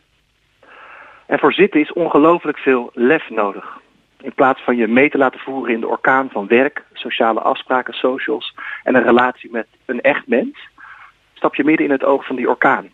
En 1.26 1.39
voor 1.39 1.53
zitten 1.53 1.80
is 1.80 1.93
ongelooflijk 1.93 2.59
veel 2.59 2.91
lef 2.95 3.30
nodig. 3.30 3.80
In 4.20 4.35
plaats 4.35 4.62
van 4.62 4.76
je 4.76 4.87
mee 4.87 5.11
te 5.11 5.18
laten 5.18 5.41
voeren 5.41 5.74
in 5.74 5.80
de 5.80 5.89
orkaan 5.89 6.28
van 6.30 6.47
werk, 6.47 6.85
sociale 6.93 7.41
afspraken, 7.41 7.95
socials 7.95 8.55
en 8.83 8.95
een 8.95 9.03
relatie 9.03 9.51
met 9.51 9.66
een 9.87 10.01
echt 10.01 10.26
mens, 10.26 10.68
stap 11.35 11.55
je 11.55 11.64
midden 11.64 11.87
in 11.87 11.93
het 11.93 12.05
oog 12.05 12.26
van 12.26 12.37
die 12.37 12.49
orkaan. 12.49 12.91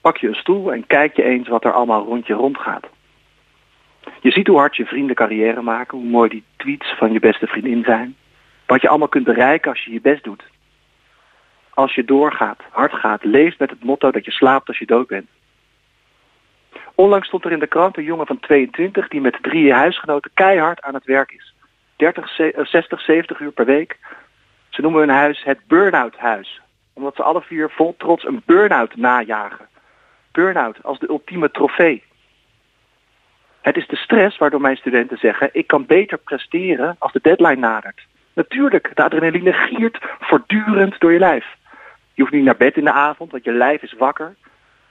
Pak 0.00 0.16
je 0.16 0.28
een 0.28 0.34
stoel 0.34 0.72
en 0.72 0.86
kijk 0.86 1.16
je 1.16 1.22
eens 1.22 1.48
wat 1.48 1.64
er 1.64 1.72
allemaal 1.72 2.04
rond 2.04 2.26
je 2.26 2.34
rondgaat. 2.34 2.86
Je 4.20 4.30
ziet 4.30 4.46
hoe 4.46 4.58
hard 4.58 4.76
je 4.76 4.84
vrienden 4.86 5.16
carrière 5.16 5.62
maken, 5.62 5.98
hoe 5.98 6.06
mooi 6.06 6.28
die 6.28 6.44
tweets 6.56 6.94
van 6.96 7.12
je 7.12 7.20
beste 7.20 7.46
vriendin 7.46 7.84
zijn. 7.84 8.16
Wat 8.66 8.82
je 8.82 8.88
allemaal 8.88 9.08
kunt 9.08 9.24
bereiken 9.24 9.70
als 9.70 9.84
je 9.84 9.92
je 9.92 10.00
best 10.00 10.24
doet. 10.24 10.42
Als 11.74 11.94
je 11.94 12.04
doorgaat, 12.04 12.60
hard 12.70 12.92
gaat, 12.92 13.24
leeft 13.24 13.58
met 13.58 13.70
het 13.70 13.84
motto 13.84 14.10
dat 14.10 14.24
je 14.24 14.30
slaapt 14.30 14.68
als 14.68 14.78
je 14.78 14.86
dood 14.86 15.06
bent. 15.06 15.28
Onlangs 16.94 17.26
stond 17.26 17.44
er 17.44 17.52
in 17.52 17.58
de 17.58 17.66
krant 17.66 17.96
een 17.96 18.04
jongen 18.04 18.26
van 18.26 18.40
22 18.40 19.08
die 19.08 19.20
met 19.20 19.38
drie 19.42 19.72
huisgenoten 19.72 20.30
keihard 20.34 20.82
aan 20.82 20.94
het 20.94 21.04
werk 21.04 21.32
is. 21.32 21.54
30, 21.96 22.28
ze- 22.28 22.52
eh, 22.52 22.64
60, 22.64 23.00
70 23.00 23.40
uur 23.40 23.52
per 23.52 23.64
week. 23.64 23.98
Ze 24.68 24.80
noemen 24.80 25.00
hun 25.00 25.16
huis 25.16 25.42
het 25.44 25.58
burn-out 25.66 26.16
huis. 26.16 26.60
Omdat 26.92 27.14
ze 27.16 27.22
alle 27.22 27.42
vier 27.42 27.70
vol 27.70 27.94
trots 27.98 28.24
een 28.24 28.42
burn-out 28.46 28.96
najagen. 28.96 29.68
Burn-out 30.32 30.82
als 30.82 30.98
de 30.98 31.08
ultieme 31.08 31.50
trofee. 31.50 32.02
Het 33.62 33.76
is 33.76 33.86
de 33.86 33.96
stress 33.96 34.38
waardoor 34.38 34.60
mijn 34.60 34.76
studenten 34.76 35.18
zeggen... 35.18 35.48
ik 35.52 35.66
kan 35.66 35.86
beter 35.86 36.18
presteren 36.18 36.96
als 36.98 37.12
de 37.12 37.20
deadline 37.22 37.56
nadert. 37.56 38.06
Natuurlijk, 38.32 38.90
de 38.94 39.02
adrenaline 39.02 39.52
giert 39.52 39.98
voortdurend 40.20 41.00
door 41.00 41.12
je 41.12 41.18
lijf. 41.18 41.46
Je 42.14 42.22
hoeft 42.22 42.34
niet 42.34 42.44
naar 42.44 42.56
bed 42.56 42.76
in 42.76 42.84
de 42.84 42.92
avond, 42.92 43.30
want 43.30 43.44
je 43.44 43.52
lijf 43.52 43.82
is 43.82 43.92
wakker. 43.92 44.34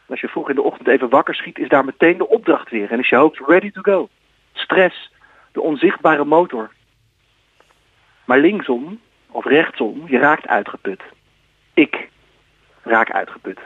Als 0.08 0.22
je 0.22 0.28
vroeg 0.28 0.50
in 0.50 0.56
de 0.56 0.62
ochtend 0.62 0.88
even 0.88 1.10
wakker 1.10 1.36
schiet, 1.36 1.60
is 1.60 1.70
daar 1.70 1.86
meteen 1.86 2.18
de 2.18 2.28
opdracht 2.28 2.70
weer. 2.70 2.92
En 2.92 3.00
is 3.00 3.10
je 3.10 3.16
hoofd 3.16 3.40
ready 3.48 3.72
to 3.72 3.82
go. 3.82 4.10
Stress, 4.54 5.12
de 5.52 5.62
onzichtbare 5.62 6.26
motor. 6.26 6.72
Maar 8.26 8.40
linksom 8.40 9.00
of 9.28 9.46
rechtsom, 9.46 10.04
je 10.08 10.18
raakt 10.18 10.48
uitgeput. 10.48 11.02
Ik 11.74 12.10
raak 12.84 13.12
uitgeput. 13.12 13.60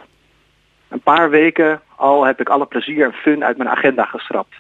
Een 0.88 1.02
paar 1.02 1.30
weken 1.30 1.82
al 1.96 2.26
heb 2.26 2.40
ik 2.40 2.50
alle 2.50 2.66
plezier 2.66 3.06
en 3.06 3.14
fun 3.14 3.44
uit 3.44 3.58
mijn 3.58 3.70
agenda 3.70 4.06
geschrapt. 4.06 4.56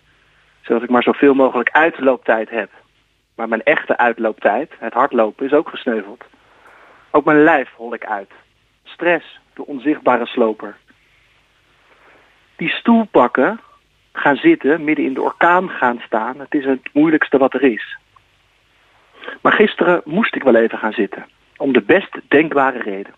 Zodat 0.66 0.84
ik 0.84 0.89
maar 0.89 1.03
zoveel 1.03 1.34
mogelijk 1.34 1.70
uitlooptijd 1.70 2.49
heb. 2.49 2.70
Maar 3.36 3.47
mijn 3.47 3.63
echte 3.63 3.97
uitlooptijd, 3.97 4.72
het 4.80 4.93
hardlopen, 4.93 5.45
is 5.45 5.53
ook 5.53 5.70
gesneuveld. 5.70 6.24
Ook 7.11 7.26
mijn 7.26 7.43
lijf 7.43 7.70
hol 7.76 7.93
ik 7.93 8.05
uit. 8.05 8.32
Stress, 8.84 9.39
de 9.53 9.66
onzichtbare 9.66 10.26
sloper. 10.26 10.76
Die 12.55 12.70
stoel 12.70 13.05
pakken, 13.05 13.59
gaan 14.13 14.36
zitten, 14.36 14.84
midden 14.84 15.05
in 15.05 15.13
de 15.13 15.22
orkaan 15.22 15.70
gaan 15.70 16.01
staan, 16.05 16.39
het 16.39 16.53
is 16.53 16.66
het 16.66 16.89
moeilijkste 16.93 17.38
wat 17.38 17.53
er 17.53 17.63
is. 17.63 17.97
Maar 19.41 19.53
gisteren 19.53 20.01
moest 20.05 20.36
ik 20.36 20.43
wel 20.43 20.55
even 20.55 20.78
gaan 20.78 20.93
zitten. 20.93 21.26
Om 21.57 21.74
de 21.74 21.82
best 21.82 22.20
denkbare 22.28 22.80
reden. 22.80 23.13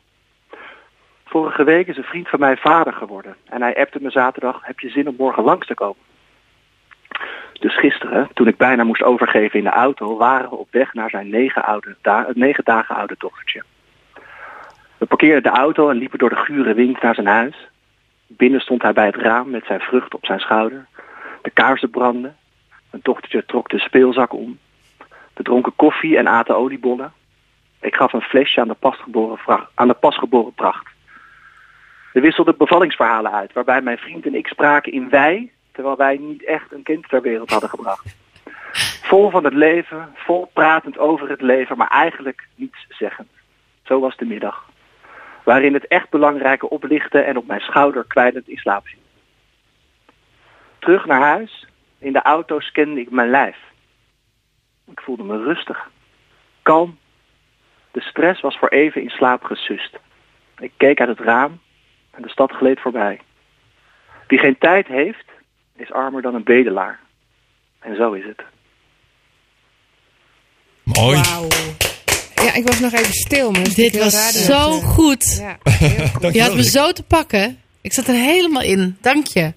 Vorige 1.26 1.64
week 1.64 1.88
is 1.88 1.98
een 1.98 2.04
vriend 2.04 2.30
van 2.30 2.40
mij 2.40 2.58
vader 2.58 2.94
geworden. 2.94 3.36
En 3.46 3.62
hij 3.62 3.78
appte 3.78 4.02
me 4.02 4.10
zaterdag, 4.10 4.60
heb 4.62 4.80
je 4.80 4.90
zin 4.90 5.08
om 5.08 5.16
morgen 5.18 5.44
langs 5.44 5.68
te 5.68 5.74
komen? 5.74 6.02
Dus 7.60 7.78
gisteren, 7.78 8.30
toen 8.34 8.48
ik 8.48 8.58
bijna 8.58 8.84
moest 8.84 9.04
overgeven 9.04 9.60
in 9.60 9.66
de 9.66 9.72
auto, 9.72 10.18
waren 10.18 10.50
we 10.50 10.56
op 10.56 10.68
weg 10.72 10.94
naar 10.94 11.10
zijn 11.10 11.30
negen, 11.30 11.82
negen 12.34 12.64
dagen 12.64 12.96
oude 12.96 13.16
dochtertje. 13.18 13.64
We 14.98 15.06
parkeerden 15.06 15.44
de 15.44 15.60
auto 15.60 15.90
en 15.90 15.98
liepen 15.98 16.20
door 16.20 16.30
de 16.30 16.36
gure 16.36 16.74
wind 16.74 17.02
naar 17.02 17.16
zijn 17.16 17.28
huis. 17.28 17.68
Binnen 18.28 18.60
stond 18.60 18.82
hij 18.82 18.94
bij 18.94 19.06
het 19.06 19.16
raam 19.16 19.50
met 19.50 19.66
zijn 19.66 19.80
vrucht 19.80 20.14
op 20.14 20.26
zijn 20.26 20.40
schouder. 20.40 20.86
De 21.42 21.50
kaarsen 21.50 21.90
brandden. 21.90 22.36
Mijn 22.92 23.04
dochtertje 23.04 23.46
trok 23.46 23.70
de 23.70 23.80
speelzak 23.80 24.34
om. 24.34 24.60
We 25.34 25.44
dronken 25.44 25.76
koffie 25.76 26.18
en 26.18 26.28
aten 26.28 26.56
oliebollen. 26.56 27.14
Ik 27.82 27.96
gaf 27.96 28.14
een 28.14 28.22
flesje 28.22 28.62
aan 28.62 28.68
de 28.68 29.68
aan 29.76 29.88
de 29.88 29.94
pasgeboren 29.94 30.54
pracht. 30.54 30.88
We 32.14 32.20
wisselden 32.20 32.58
bevallingsverhalen 32.58 33.32
uit, 33.32 33.54
waarbij 33.54 33.82
mijn 33.82 33.98
vriend 33.98 34.26
en 34.26 34.36
ik 34.36 34.48
spraken 34.48 34.92
in 34.92 35.10
wij, 35.10 35.52
terwijl 35.78 35.98
wij 35.98 36.18
niet 36.18 36.44
echt 36.44 36.72
een 36.72 36.84
kind 36.84 37.10
ter 37.10 37.22
wereld 37.22 37.50
hadden 37.50 37.70
gebracht. 37.70 38.16
Vol 39.04 39.30
van 39.30 39.44
het 39.44 39.54
leven, 39.54 40.14
vol 40.16 40.50
pratend 40.54 40.98
over 40.98 41.30
het 41.30 41.42
leven, 41.42 41.78
maar 41.78 41.88
eigenlijk 41.88 42.48
niets 42.56 42.86
zeggend. 42.90 43.30
Zo 43.84 44.00
was 44.00 44.18
de 44.18 44.26
middag. 44.26 44.66
waarin 45.44 45.74
het 45.74 45.88
echt 45.88 46.10
belangrijke 46.10 46.70
oplichtte 46.70 47.20
en 47.20 47.38
op 47.38 47.48
mijn 47.48 47.60
schouder 47.60 48.06
kwijlend 48.08 48.48
in 48.48 48.58
slaap 48.58 48.88
viel. 48.88 49.00
Terug 50.80 51.06
naar 51.06 51.22
huis, 51.22 51.68
in 52.00 52.14
de 52.14 52.22
auto 52.22 52.60
scande 52.60 53.00
ik 53.00 53.12
mijn 53.12 53.30
lijf. 53.30 53.58
Ik 54.92 55.02
voelde 55.02 55.24
me 55.24 55.44
rustig, 55.44 55.90
kalm. 56.62 56.98
De 57.92 58.02
stress 58.02 58.42
was 58.42 58.58
voor 58.58 58.70
even 58.70 59.02
in 59.02 59.10
slaap 59.10 59.44
gesust. 59.44 60.00
Ik 60.60 60.72
keek 60.78 61.00
uit 61.00 61.10
het 61.10 61.20
raam 61.20 61.60
en 62.12 62.22
de 62.22 62.30
stad 62.30 62.52
gleed 62.52 62.80
voorbij. 62.80 63.22
Wie 64.28 64.40
geen 64.40 64.58
tijd 64.58 64.88
heeft, 64.88 65.36
is 65.78 65.92
armer 65.92 66.22
dan 66.22 66.36
een 66.36 66.44
bedelaar. 66.44 67.00
En 67.80 67.96
zo 67.96 68.14
is 68.14 68.24
het. 68.26 68.42
Mooi. 70.84 71.18
Ja, 72.36 72.54
ik 72.54 72.68
was 72.68 72.80
nog 72.80 72.94
even 72.94 73.14
stil. 73.14 73.52
Maar 73.52 73.62
is 73.62 73.74
Dit 73.76 73.98
was 73.98 74.46
zo 74.46 74.72
goed. 74.72 75.38
Ja, 75.42 75.58
goed. 76.22 76.34
Je 76.34 76.42
had 76.42 76.56
me 76.56 76.64
zo 76.64 76.92
te 76.92 77.04
pakken. 77.04 77.60
Ik 77.82 77.94
zat 77.94 78.08
er 78.08 78.14
helemaal 78.14 78.62
in. 78.62 78.98
Dank 79.02 79.28
je. 79.28 79.54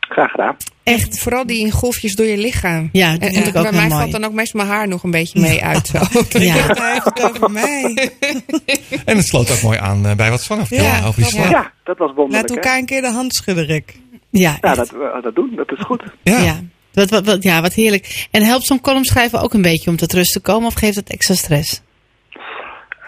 Graag 0.00 0.30
gedaan. 0.30 0.56
Echt, 0.82 1.18
vooral 1.20 1.46
die 1.46 1.58
in 1.60 1.70
golfjes 1.70 2.14
door 2.14 2.26
je 2.26 2.36
lichaam. 2.36 2.88
Ja, 2.92 3.12
dat 3.16 3.32
En- 3.32 3.46
ik 3.46 3.56
ook 3.56 3.62
Bij 3.62 3.72
mij 3.72 3.88
mooi. 3.88 4.00
valt 4.00 4.12
dan 4.12 4.24
ook 4.24 4.32
meestal 4.32 4.60
mijn 4.60 4.72
haar 4.72 4.88
nog 4.88 5.02
een 5.02 5.10
beetje 5.10 5.40
mee 5.40 5.64
uit. 5.64 5.86
Zo. 5.86 5.98
Ja. 6.38 6.54
Heeft 6.54 7.04
het 7.04 7.22
over 7.22 7.50
mij. 7.50 7.94
En 9.04 9.16
het 9.16 9.26
sloot 9.26 9.50
ook 9.50 9.62
mooi 9.62 9.78
aan 9.78 10.06
eh, 10.06 10.14
bij 10.16 10.30
wat 10.30 10.42
Sanne 10.42 10.66
vertelde 10.66 10.90
Ja, 10.92 11.06
over 11.06 11.14
die 11.14 11.24
dat- 11.24 11.32
slaap. 11.32 11.50
Ja, 11.50 11.72
dat 11.84 11.98
was 11.98 12.12
wonderlijk. 12.14 12.48
Laat 12.48 12.56
elkaar 12.58 12.78
een 12.78 12.86
keer 12.86 13.00
de 13.00 13.10
hand 13.12 13.34
schudden, 13.34 13.64
Rick. 13.66 13.98
Ja, 14.30 14.56
dat, 14.60 14.90
we 14.90 15.18
dat 15.22 15.34
doen, 15.34 15.52
dat 15.54 15.72
is 15.72 15.80
goed. 15.80 16.02
Ja. 16.22 16.38
ja. 16.38 16.60
Wat, 16.92 17.10
wat, 17.10 17.26
wat, 17.26 17.42
ja, 17.42 17.60
wat 17.60 17.74
heerlijk. 17.74 18.28
En 18.30 18.42
helpt 18.42 18.64
zo'n 18.64 18.80
column 18.80 19.04
schrijven 19.04 19.40
ook 19.42 19.52
een 19.52 19.62
beetje 19.62 19.90
om 19.90 19.96
tot 19.96 20.12
rust 20.12 20.32
te 20.32 20.42
komen? 20.42 20.66
Of 20.66 20.74
geeft 20.74 20.96
het 20.96 21.10
extra 21.10 21.34
stress? 21.34 21.82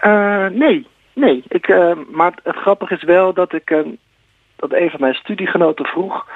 Eh, 0.01 0.47
nee, 0.47 0.87
nee. 1.13 1.43
Ik, 1.47 1.67
eh, 1.67 1.91
maar 2.11 2.33
het 2.43 2.55
grappige 2.55 2.93
is 2.93 3.03
wel 3.03 3.33
dat 3.33 3.53
ik 3.53 3.69
eh, 3.69 3.79
dat 4.55 4.73
een 4.73 4.89
van 4.89 4.99
mijn 4.99 5.13
studiegenoten 5.13 5.85
vroeg 5.85 6.27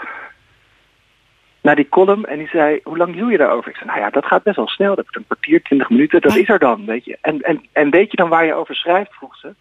naar 1.62 1.76
die 1.76 1.90
column 1.90 2.26
en 2.26 2.38
die 2.38 2.48
zei, 2.48 2.80
hoe 2.84 2.98
lang 2.98 3.16
doe 3.16 3.32
je 3.32 3.38
daarover? 3.38 3.70
Ik 3.70 3.76
zei, 3.76 3.90
nou 3.90 4.02
ja, 4.02 4.10
dat 4.10 4.26
gaat 4.26 4.44
best 4.44 4.56
wel 4.56 4.68
snel. 4.68 4.96
Dat 4.96 5.06
is 5.10 5.16
een 5.16 5.26
kwartier, 5.26 5.62
twintig 5.62 5.90
minuten, 5.90 6.22
dat 6.22 6.36
is 6.36 6.50
er 6.50 6.60
dan, 6.60 6.86
weet 6.86 7.06
je. 7.06 7.18
En, 7.22 7.42
en, 7.42 7.62
en 7.72 7.90
weet 7.90 8.12
je 8.12 8.18
dan 8.18 8.30
waar 8.30 8.46
je 8.46 8.54
over 8.54 8.76
schrijft, 8.76 9.14
vroeg 9.14 9.38
ze. 9.38 9.54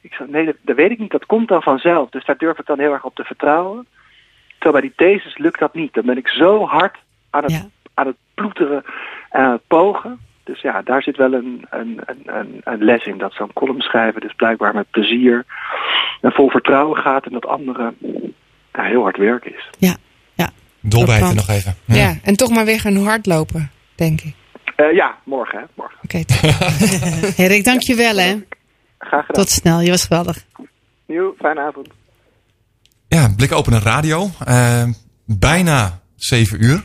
Ik 0.00 0.12
zei, 0.12 0.30
nee, 0.30 0.44
dat, 0.44 0.54
dat 0.62 0.76
weet 0.76 0.90
ik 0.90 0.98
niet, 0.98 1.10
dat 1.10 1.26
komt 1.26 1.48
dan 1.48 1.62
vanzelf. 1.62 2.10
Dus 2.10 2.24
daar 2.24 2.36
durf 2.36 2.58
ik 2.58 2.66
dan 2.66 2.78
heel 2.78 2.92
erg 2.92 3.04
op 3.04 3.14
te 3.14 3.24
vertrouwen. 3.24 3.86
Terwijl 4.58 4.80
bij 4.80 4.92
die 4.96 5.06
thesis 5.06 5.38
lukt 5.38 5.58
dat 5.58 5.74
niet. 5.74 5.94
Dan 5.94 6.06
ben 6.06 6.16
ik 6.16 6.28
zo 6.28 6.66
hard 6.66 6.96
aan 7.30 7.44
het, 7.44 7.68
aan 7.94 8.06
het 8.06 8.16
ploeteren 8.34 8.84
en 9.30 9.44
aan 9.44 9.52
het 9.52 9.66
pogen. 9.66 10.18
Dus 10.44 10.60
ja, 10.60 10.82
daar 10.82 11.02
zit 11.02 11.16
wel 11.16 11.32
een, 11.32 11.66
een, 11.70 12.00
een, 12.06 12.22
een, 12.24 12.60
een 12.64 12.84
les 12.84 13.04
in. 13.04 13.18
Dat 13.18 13.32
zo'n 13.32 13.52
column 13.52 13.80
schrijven 13.80 14.20
dus 14.20 14.34
blijkbaar 14.34 14.74
met 14.74 14.90
plezier 14.90 15.44
en 16.20 16.32
vol 16.32 16.50
vertrouwen 16.50 16.98
gaat. 16.98 17.26
En 17.26 17.32
dat 17.32 17.46
andere 17.46 17.94
ja, 18.72 18.82
heel 18.82 19.02
hard 19.02 19.16
werk 19.16 19.44
is. 19.44 19.70
Ja, 19.78 19.96
ja. 20.34 20.50
Dolbijten 20.80 21.34
nog 21.34 21.48
even. 21.48 21.74
Ja. 21.84 22.14
en 22.22 22.36
toch 22.36 22.50
maar 22.50 22.64
weer 22.64 22.80
gaan 22.80 22.96
hardlopen, 22.96 23.70
denk 23.94 24.20
ik. 24.20 24.34
Eh, 24.76 24.92
ja, 24.92 25.18
morgen 25.24 25.58
hè, 25.58 25.64
morgen. 25.74 25.98
Oké, 26.02 26.22
Hey 27.36 27.46
Rick, 27.46 27.64
dank 27.64 27.80
je 27.80 27.94
wel 27.94 28.16
hè. 28.16 28.36
Graag 28.98 29.26
gedaan. 29.26 29.44
Tot 29.44 29.48
snel, 29.48 29.80
je 29.80 29.90
was 29.90 30.04
geweldig. 30.04 30.44
Nieuw, 31.06 31.34
fijne 31.38 31.60
avond. 31.60 31.88
Blik 33.38 33.52
open 33.52 33.80
radio. 33.80 34.30
Eh, 34.44 34.84
bijna 35.24 36.00
zeven 36.16 36.64
uur. 36.64 36.84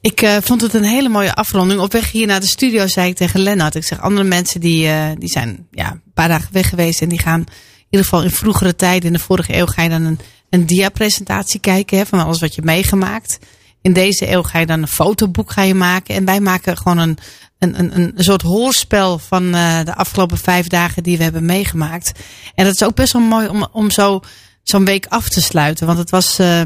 Ik 0.00 0.22
eh, 0.22 0.36
vond 0.42 0.60
het 0.60 0.74
een 0.74 0.84
hele 0.84 1.08
mooie 1.08 1.34
afronding. 1.34 1.80
Op 1.80 1.92
weg 1.92 2.10
hier 2.10 2.26
naar 2.26 2.40
de 2.40 2.46
studio 2.46 2.86
zei 2.86 3.08
ik 3.08 3.16
tegen 3.16 3.40
Lennart. 3.40 3.74
Ik 3.74 3.84
zeg, 3.84 4.00
andere 4.00 4.28
mensen 4.28 4.60
die, 4.60 4.88
eh, 4.88 5.10
die 5.18 5.28
zijn 5.28 5.66
ja, 5.70 5.90
een 5.90 6.12
paar 6.14 6.28
dagen 6.28 6.52
weg 6.52 6.68
geweest. 6.68 7.02
En 7.02 7.08
die 7.08 7.18
gaan 7.18 7.40
in 7.40 7.86
ieder 7.90 8.06
geval 8.06 8.22
in 8.22 8.30
vroegere 8.30 8.76
tijd, 8.76 9.04
in 9.04 9.12
de 9.12 9.18
vorige 9.18 9.56
eeuw, 9.56 9.66
ga 9.66 9.82
je 9.82 9.88
dan 9.88 10.02
een, 10.02 10.18
een 10.50 10.66
dia-presentatie 10.66 11.60
kijken. 11.60 11.98
Hè, 11.98 12.06
van 12.06 12.20
alles 12.20 12.40
wat 12.40 12.54
je 12.54 12.62
meegemaakt. 12.62 13.38
In 13.82 13.92
deze 13.92 14.30
eeuw 14.30 14.42
ga 14.42 14.58
je 14.58 14.66
dan 14.66 14.82
een 14.82 14.88
fotoboek 14.88 15.50
ga 15.50 15.62
je 15.62 15.74
maken. 15.74 16.14
En 16.14 16.24
wij 16.24 16.40
maken 16.40 16.76
gewoon 16.76 16.98
een, 16.98 17.18
een, 17.58 17.78
een, 17.78 17.98
een 17.98 18.24
soort 18.24 18.42
hoorspel 18.42 19.18
van 19.18 19.52
de 19.52 19.94
afgelopen 19.94 20.38
vijf 20.38 20.66
dagen 20.66 21.02
die 21.02 21.16
we 21.16 21.22
hebben 21.22 21.44
meegemaakt. 21.44 22.12
En 22.54 22.64
dat 22.64 22.74
is 22.74 22.82
ook 22.82 22.94
best 22.94 23.12
wel 23.12 23.22
mooi 23.22 23.48
om, 23.48 23.68
om 23.72 23.90
zo, 23.90 24.20
zo'n 24.68 24.84
week 24.84 25.06
af 25.08 25.28
te 25.28 25.40
sluiten. 25.40 25.86
Want 25.86 25.98
het 25.98 26.10
was... 26.10 26.38
eh, 26.38 26.60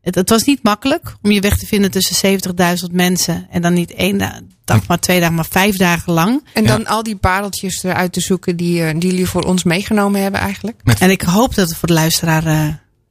het, 0.00 0.14
het 0.14 0.30
was 0.30 0.42
niet 0.44 0.62
makkelijk 0.62 1.16
om 1.22 1.30
je 1.30 1.40
weg 1.40 1.56
te 1.58 1.66
vinden 1.66 1.90
tussen 1.90 2.40
70.000 2.88 2.92
mensen. 2.92 3.46
En 3.50 3.62
dan 3.62 3.72
niet 3.72 3.92
één 3.94 4.18
da- 4.18 4.40
dag, 4.64 4.86
maar 4.86 4.98
twee 5.00 5.20
dagen, 5.20 5.34
maar 5.34 5.46
vijf 5.50 5.76
dagen 5.76 6.12
lang. 6.12 6.44
En 6.52 6.66
dan 6.66 6.86
al 6.86 7.02
die 7.02 7.16
pareltjes 7.16 7.82
eruit 7.82 8.12
te 8.12 8.20
zoeken 8.20 8.56
die, 8.56 8.82
eh, 8.84 8.94
die 9.00 9.10
jullie 9.10 9.26
voor 9.26 9.42
ons 9.42 9.64
meegenomen 9.64 10.22
hebben 10.22 10.40
eigenlijk. 10.40 10.80
En 10.98 11.10
ik 11.10 11.22
hoop 11.22 11.54
dat 11.54 11.68
het 11.68 11.78
voor 11.78 11.88
de 11.88 11.94
luisteraar 11.94 12.46
eh, 12.46 12.68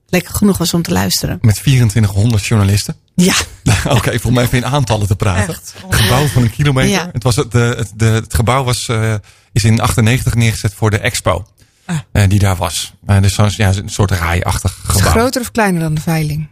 lekker 0.08 0.34
genoeg 0.36 0.58
was 0.58 0.74
om 0.74 0.82
te 0.82 0.92
luisteren. 0.92 1.38
Met 1.42 1.56
2400 1.56 2.46
journalisten. 2.46 2.96
Ja. 3.16 3.34
Oké, 3.86 4.10
volgens 4.10 4.32
mij 4.34 4.44
even 4.44 4.58
in 4.58 4.66
aantallen 4.66 5.08
te 5.08 5.16
praten. 5.16 5.56
Gebouw 5.90 6.28
van 6.28 6.42
een 6.42 6.52
kilometer. 6.52 6.92
Ja. 6.92 7.10
Het, 7.12 7.24
was 7.24 7.36
het, 7.36 7.52
de, 7.52 7.74
het, 7.78 7.92
de, 7.96 8.06
het 8.06 8.34
gebouw 8.34 8.64
was, 8.64 8.88
eh, 8.88 9.14
is 9.52 9.64
in 9.64 9.80
98 9.82 10.36
neergezet 10.36 10.74
voor 10.74 10.90
de 10.90 10.98
expo. 11.00 11.46
Ah. 11.86 11.98
eh, 12.12 12.30
die 12.30 12.40
daar 12.40 12.56
was. 12.56 12.94
Eh, 13.06 13.22
dus 13.22 13.34
zo'n 13.34 13.50
ja, 13.56 13.68
een 13.76 13.90
soort 13.90 14.10
het 14.10 14.72
gebouw. 14.84 15.12
groter 15.12 15.42
of 15.42 15.52
kleiner 15.52 15.82
dan 15.82 15.94
de 15.94 16.02
veiling? 16.02 16.48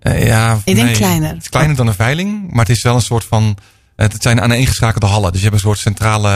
Eh, 0.00 0.26
ja, 0.26 0.58
Ik 0.64 0.74
denk 0.74 0.86
nee, 0.86 0.96
kleiner. 0.96 1.28
Het 1.28 1.42
is 1.42 1.48
kleiner 1.48 1.76
dan 1.76 1.86
een 1.86 1.94
veiling, 1.94 2.50
maar 2.50 2.66
het 2.66 2.76
is 2.76 2.82
wel 2.82 2.94
een 2.94 3.00
soort 3.00 3.24
van. 3.24 3.56
Het 3.96 4.22
zijn 4.22 4.40
aaneengeschakelde 4.40 5.06
hallen. 5.06 5.32
Dus 5.32 5.40
je 5.40 5.48
hebt 5.48 5.56
een 5.56 5.68
soort 5.68 5.78
centrale, 5.78 6.28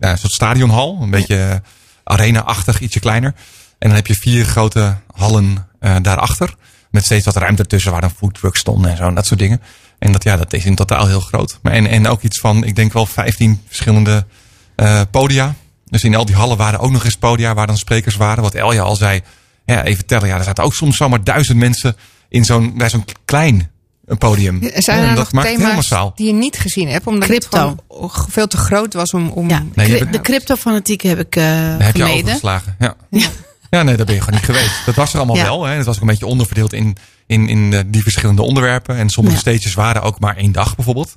ja, 0.00 0.10
een 0.10 0.18
soort 0.18 0.32
stadionhal. 0.32 0.98
Een 1.00 1.10
beetje 1.10 1.62
arena-achtig, 2.04 2.80
ietsje 2.80 3.00
kleiner. 3.00 3.34
En 3.78 3.88
dan 3.88 3.96
heb 3.96 4.06
je 4.06 4.14
vier 4.14 4.44
grote 4.44 4.96
hallen 5.12 5.68
eh, 5.80 5.96
daarachter. 6.02 6.54
Met 6.90 7.04
steeds 7.04 7.24
wat 7.24 7.36
ruimte 7.36 7.62
ertussen 7.62 7.92
waar 7.92 8.00
dan 8.00 8.10
foodtrucks 8.10 8.60
stonden 8.60 8.90
en 8.90 8.96
zo. 8.96 9.06
En 9.06 9.14
dat 9.14 9.26
soort 9.26 9.40
dingen. 9.40 9.62
En 9.98 10.12
dat, 10.12 10.22
ja, 10.22 10.36
dat 10.36 10.52
is 10.52 10.64
in 10.64 10.74
totaal 10.74 11.06
heel 11.06 11.20
groot. 11.20 11.58
Maar 11.62 11.72
en, 11.72 11.86
en 11.86 12.06
ook 12.06 12.22
iets 12.22 12.40
van, 12.40 12.64
ik 12.64 12.76
denk 12.76 12.92
wel 12.92 13.06
15 13.06 13.60
verschillende 13.66 14.26
eh, 14.74 15.00
podia. 15.10 15.54
Dus 15.90 16.04
in 16.04 16.14
al 16.14 16.24
die 16.24 16.34
hallen 16.34 16.56
waren 16.56 16.78
ook 16.80 16.90
nog 16.90 17.04
eens 17.04 17.16
podia 17.16 17.54
waar 17.54 17.66
dan 17.66 17.76
sprekers 17.78 18.16
waren. 18.16 18.42
Wat 18.42 18.54
Elja 18.54 18.82
al 18.82 18.96
zei. 18.96 19.20
Ja, 19.66 19.84
even 19.84 20.06
tellen. 20.06 20.28
Ja, 20.28 20.36
er 20.38 20.44
zaten 20.44 20.64
ook 20.64 20.74
soms 20.74 20.96
zomaar 20.96 21.24
duizend 21.24 21.58
mensen 21.58 21.96
in 22.28 22.44
zo'n, 22.44 22.72
bij 22.76 22.88
zo'n 22.90 23.04
klein 23.24 23.70
een 24.06 24.18
podium. 24.18 24.62
Er 24.62 24.82
zijn 24.82 24.98
er 25.02 25.08
en 25.08 25.14
nog 25.14 25.30
dat 25.30 25.44
thema's 25.44 25.74
massaal. 25.74 26.12
die 26.14 26.26
je 26.26 26.32
niet 26.32 26.58
gezien 26.58 26.88
hebt? 26.88 27.06
Omdat 27.06 27.28
Crypto. 27.28 27.68
het 27.68 27.76
gewoon 27.88 28.10
veel 28.28 28.46
te 28.46 28.56
groot 28.56 28.94
was 28.94 29.10
om... 29.12 29.28
om 29.30 29.48
Ja, 29.48 29.58
de, 29.58 29.64
Nee, 29.74 29.96
cri- 29.96 30.10
de 30.10 30.20
cryptofanatieken 30.20 31.08
heb 31.08 31.18
ik 31.18 31.36
eh 31.36 31.42
Daar 31.44 31.82
heb 31.82 31.96
je 31.96 32.04
overgeslagen. 32.04 32.76
Ja. 32.78 32.94
Ja. 33.70 33.82
nee, 33.82 33.96
daar 33.96 34.06
ben 34.06 34.14
je 34.14 34.20
gewoon 34.20 34.34
niet 34.40 34.44
geweest. 34.48 34.86
Dat 34.86 34.94
was 34.94 35.10
er 35.12 35.16
allemaal 35.18 35.36
Ja. 35.36 35.42
wel. 35.44 35.64
Hè. 35.64 35.74
Het 35.74 35.86
was 35.86 35.94
ook 35.96 36.00
een 36.02 36.06
beetje 36.08 36.26
onderverdeeld 36.26 36.72
in, 36.72 36.96
in, 37.26 37.48
in 37.48 37.72
eh, 37.72 37.80
die 37.86 38.02
verschillende 38.02 38.42
onderwerpen. 38.42 38.96
En 38.96 39.08
sommige 39.10 39.36
Ja. 39.36 39.40
stages 39.42 39.74
waren 39.74 40.02
ook 40.02 40.20
maar 40.20 40.36
één 40.36 40.52
dag 40.52 40.76
bijvoorbeeld. 40.76 41.14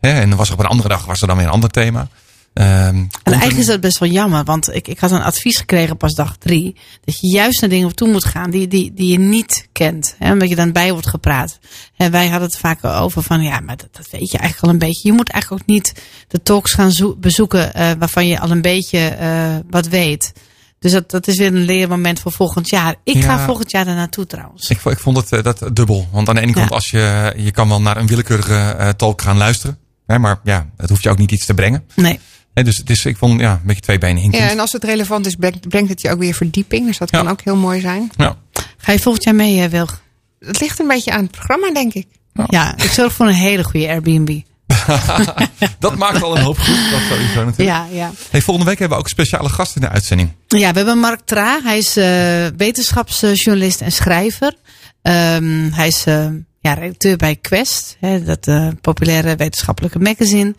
Hè. 0.00 0.12
En 0.20 0.28
dan 0.28 0.38
was 0.38 0.46
er 0.48 0.54
op 0.54 0.60
een 0.60 0.66
andere 0.66 0.88
dag 0.88 1.04
was 1.04 1.20
er 1.20 1.26
dan 1.26 1.36
weer 1.36 1.46
een 1.46 1.52
ander 1.52 1.70
thema. 1.70 2.08
Ehm, 2.54 2.68
En 2.96 3.08
eigenlijk 3.22 3.56
is 3.60 3.66
dat 3.66 3.80
best 3.80 3.98
wel 3.98 4.08
jammer, 4.08 4.44
want 4.44 4.74
ik, 4.74 4.88
ik 4.88 4.98
had 4.98 5.10
een 5.10 5.22
advies 5.22 5.56
gekregen 5.58 5.96
pas 5.96 6.14
dag 6.14 6.36
drie. 6.38 6.76
Dat 7.04 7.20
je 7.20 7.26
juist 7.28 7.60
naar 7.60 7.70
dingen 7.70 7.94
toe 7.94 8.08
moet 8.10 8.24
gaan 8.24 8.50
die, 8.50 8.68
die, 8.68 8.92
die 8.94 9.12
je 9.12 9.18
niet 9.18 9.68
kent. 9.72 10.14
Hè, 10.18 10.32
omdat 10.32 10.48
je 10.48 10.54
dan 10.56 10.72
bij 10.72 10.92
wordt 10.92 11.06
gepraat. 11.08 11.58
En 11.96 12.10
wij 12.10 12.28
hadden 12.28 12.48
het 12.48 12.58
vaak 12.58 12.84
over 12.84 13.22
van, 13.22 13.42
ja, 13.42 13.60
maar 13.60 13.76
dat, 13.76 13.88
dat 13.92 14.10
weet 14.10 14.30
je 14.30 14.38
eigenlijk 14.38 14.66
al 14.66 14.72
een 14.72 14.88
beetje. 14.88 15.08
Je 15.08 15.14
moet 15.14 15.30
eigenlijk 15.30 15.62
ook 15.62 15.68
niet 15.68 15.92
de 16.28 16.42
talks 16.42 16.72
gaan 16.72 16.92
zo- 16.92 17.16
bezoeken 17.16 17.74
eh, 17.74 17.90
waarvan 17.98 18.26
je 18.26 18.40
al 18.40 18.50
een 18.50 18.62
beetje 18.62 18.98
eh, 18.98 19.56
wat 19.70 19.86
weet. 19.88 20.32
Dus 20.78 20.92
dat, 20.92 21.10
dat 21.10 21.26
is 21.26 21.36
weer 21.38 21.46
een 21.54 21.64
leermoment 21.64 22.20
voor 22.20 22.32
volgend 22.32 22.68
jaar. 22.70 22.94
Ik 23.04 23.22
ga 23.24 23.44
volgend 23.44 23.70
jaar 23.70 23.86
er 23.86 23.94
naartoe 23.94 24.26
trouwens. 24.26 24.70
Ik, 24.70 24.84
ik 24.84 24.98
vond 24.98 25.16
het 25.16 25.32
eh, 25.32 25.42
dat 25.42 25.68
dubbel. 25.72 26.08
Want 26.12 26.28
aan 26.28 26.34
de 26.34 26.40
ene 26.40 26.52
kant, 26.52 26.68
Ja. 26.68 26.74
als 26.74 26.90
je, 26.90 27.32
je 27.36 27.50
kan 27.50 27.68
wel 27.68 27.80
naar 27.80 27.96
een 27.96 28.06
willekeurige 28.06 28.94
talk 28.96 29.22
gaan 29.22 29.36
luisteren. 29.36 29.78
Hè, 30.06 30.18
maar 30.18 30.40
ja, 30.44 30.66
het 30.76 30.88
hoeft 30.90 31.02
je 31.02 31.10
ook 31.10 31.18
niet 31.18 31.32
iets 31.32 31.46
te 31.46 31.54
brengen. 31.54 31.84
Nee. 31.94 32.20
Hè, 32.54 32.62
dus 32.62 32.76
het 32.76 32.90
is, 32.90 33.04
ik 33.04 33.16
vond 33.16 33.40
ja, 33.40 33.52
een 33.52 33.60
beetje 33.64 33.82
twee 33.82 33.98
benen 33.98 34.22
hinkend. 34.22 34.42
Ja, 34.42 34.50
en 34.50 34.58
als 34.58 34.72
het 34.72 34.84
relevant 34.84 35.26
is, 35.26 35.34
brengt, 35.34 35.68
brengt 35.68 35.88
het 35.88 36.00
je 36.00 36.10
ook 36.10 36.18
weer 36.18 36.34
verdieping. 36.34 36.86
Dus 36.86 36.98
dat 36.98 37.10
kan 37.10 37.28
ook 37.28 37.40
heel 37.40 37.56
mooi 37.56 37.80
zijn. 37.80 38.10
Ja. 38.16 38.36
Ga 38.76 38.92
je 38.92 38.98
volgend 38.98 39.24
jaar 39.24 39.34
mee, 39.34 39.62
eh, 39.62 39.68
Wilg? 39.68 40.02
Het 40.38 40.60
ligt 40.60 40.80
een 40.80 40.86
beetje 40.86 41.12
aan 41.12 41.22
het 41.22 41.30
programma, 41.30 41.72
denk 41.72 41.94
ik. 41.94 42.06
Ja, 42.46 42.76
ik 42.76 42.90
zorg 42.90 43.12
voor 43.12 43.26
een 43.26 43.34
hele 43.34 43.64
goede 43.64 43.88
Airbnb. 43.88 44.40
dat 45.78 45.96
maakt 45.96 46.22
al 46.22 46.36
een 46.36 46.42
hoop 46.42 46.58
goed. 46.58 46.90
Dat 46.90 47.00
sowieso 47.08 47.44
natuurlijk. 47.44 47.58
Ja, 47.58 47.86
ja. 47.90 48.10
Hey, 48.30 48.40
volgende 48.42 48.70
week 48.70 48.78
hebben 48.78 48.96
we 48.96 49.04
ook 49.04 49.10
een 49.10 49.16
speciale 49.16 49.48
gast 49.48 49.76
in 49.76 49.80
de 49.80 49.88
uitzending. 49.88 50.32
Ja, 50.48 50.70
we 50.70 50.76
hebben 50.76 50.98
Mark 50.98 51.20
Tra. 51.24 51.60
Hij 51.62 51.78
is 51.78 51.96
eh, 51.96 52.46
wetenschapsjournalist 52.56 53.80
en 53.80 53.92
schrijver. 53.92 54.54
Ehm, 55.02 55.70
hij 55.72 55.86
is 55.86 56.06
eh, 56.06 56.26
ja, 56.64 56.72
redacteur 56.72 57.16
bij 57.16 57.36
Quest, 57.36 57.96
hè, 58.00 58.22
dat 58.22 58.46
eh, 58.46 58.68
populaire 58.80 59.36
wetenschappelijke 59.36 59.98
magazine. 59.98 60.54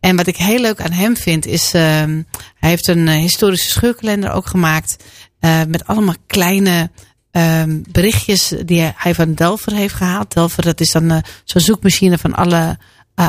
En 0.00 0.16
wat 0.16 0.26
ik 0.26 0.36
heel 0.36 0.60
leuk 0.60 0.80
aan 0.80 0.92
hem 0.92 1.16
vind, 1.16 1.46
is 1.46 1.74
ehm, 1.74 2.22
hij 2.54 2.70
heeft 2.70 2.88
een 2.88 3.08
eh, 3.08 3.14
historische 3.14 3.70
scheurkalender 3.70 4.32
ook 4.32 4.46
gemaakt. 4.46 4.96
eh, 5.40 5.62
met 5.68 5.86
allemaal 5.86 6.14
kleine 6.26 6.90
ehm, 7.30 7.80
berichtjes 7.90 8.52
die 8.64 8.92
hij 8.96 9.14
van 9.14 9.34
Delver 9.34 9.72
heeft 9.72 9.94
gehaald. 9.94 10.34
Delver, 10.34 10.62
dat 10.62 10.80
is 10.80 10.90
dan 10.90 11.22
zo'n 11.44 11.60
zoekmachine 11.60 12.18
van 12.18 12.34
alle 12.34 12.78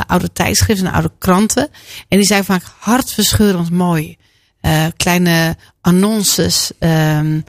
oude 0.06 0.32
tijdschriften 0.32 0.86
en 0.86 0.92
oude 0.92 1.12
kranten. 1.18 1.68
En 2.08 2.18
die 2.18 2.26
zijn 2.26 2.44
vaak 2.44 2.62
hartverscheurend 2.78 3.70
mooi. 3.70 4.16
kleine 4.96 5.56
annonces 5.80 6.70
ehm, 6.78 7.40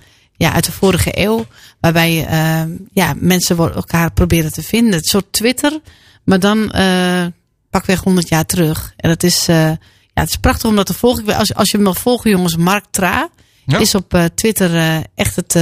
ja, 0.43 0.53
uit 0.53 0.65
de 0.65 0.71
vorige 0.71 1.19
eeuw. 1.19 1.45
Waarbij 1.83 2.25
ehm, 2.25 2.71
ja, 2.91 3.13
mensen 3.17 3.57
elkaar 3.57 4.11
proberen 4.11 4.51
te 4.51 4.63
vinden. 4.63 4.93
Een 4.93 5.03
soort 5.03 5.31
Twitter, 5.31 5.79
maar 6.23 6.39
dan 6.39 6.71
eh 6.71 7.25
pakweg 7.69 7.99
100 8.03 8.29
jaar 8.29 8.45
terug. 8.45 8.93
En 8.97 9.09
dat 9.09 9.23
is, 9.23 9.47
eh, 9.47 9.67
ja, 9.67 9.77
het 10.13 10.29
is 10.29 10.35
prachtig 10.35 10.69
om 10.69 10.75
dat 10.75 10.85
te 10.85 10.93
volgen. 10.93 11.35
Als, 11.35 11.53
als 11.53 11.71
je 11.71 11.75
hem 11.75 11.85
wil 11.85 11.93
volgen, 11.93 12.29
jongens, 12.29 12.55
Mark 12.55 12.85
Tra 12.91 13.29
Ja. 13.65 13.77
is 13.77 13.95
op 13.95 14.13
eh, 14.13 14.23
Twitter 14.35 15.03
echt 15.15 15.35
het, 15.35 15.53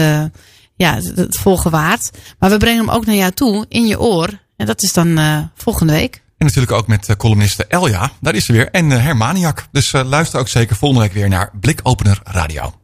ja, 0.76 0.96
het, 0.96 1.12
het 1.16 1.38
volgen 1.38 1.72
waard. 1.72 2.10
Maar 2.40 2.50
we 2.50 2.58
brengen 2.58 2.86
hem 2.86 2.96
ook 2.96 3.06
naar 3.06 3.16
jou 3.16 3.32
toe, 3.32 3.66
in 3.70 3.88
je 3.88 4.00
oor. 4.00 4.40
En 4.58 4.66
dat 4.66 4.82
is 4.82 4.94
dan 4.94 5.20
volgende 5.56 5.94
week. 5.94 6.22
En 6.38 6.46
natuurlijk 6.46 6.72
ook 6.72 6.88
met 6.88 7.16
columniste 7.18 7.66
Elja. 7.66 8.12
Daar 8.22 8.36
is 8.36 8.46
ze 8.46 8.54
weer. 8.54 8.72
En 8.72 8.90
Hermaniak. 8.90 9.66
Dus 9.72 9.92
luister 9.92 10.40
ook 10.40 10.48
zeker 10.48 10.76
volgende 10.76 11.04
week 11.04 11.14
weer 11.14 11.30
naar 11.30 11.52
Blikopener 11.60 12.20
Radio. 12.24 12.81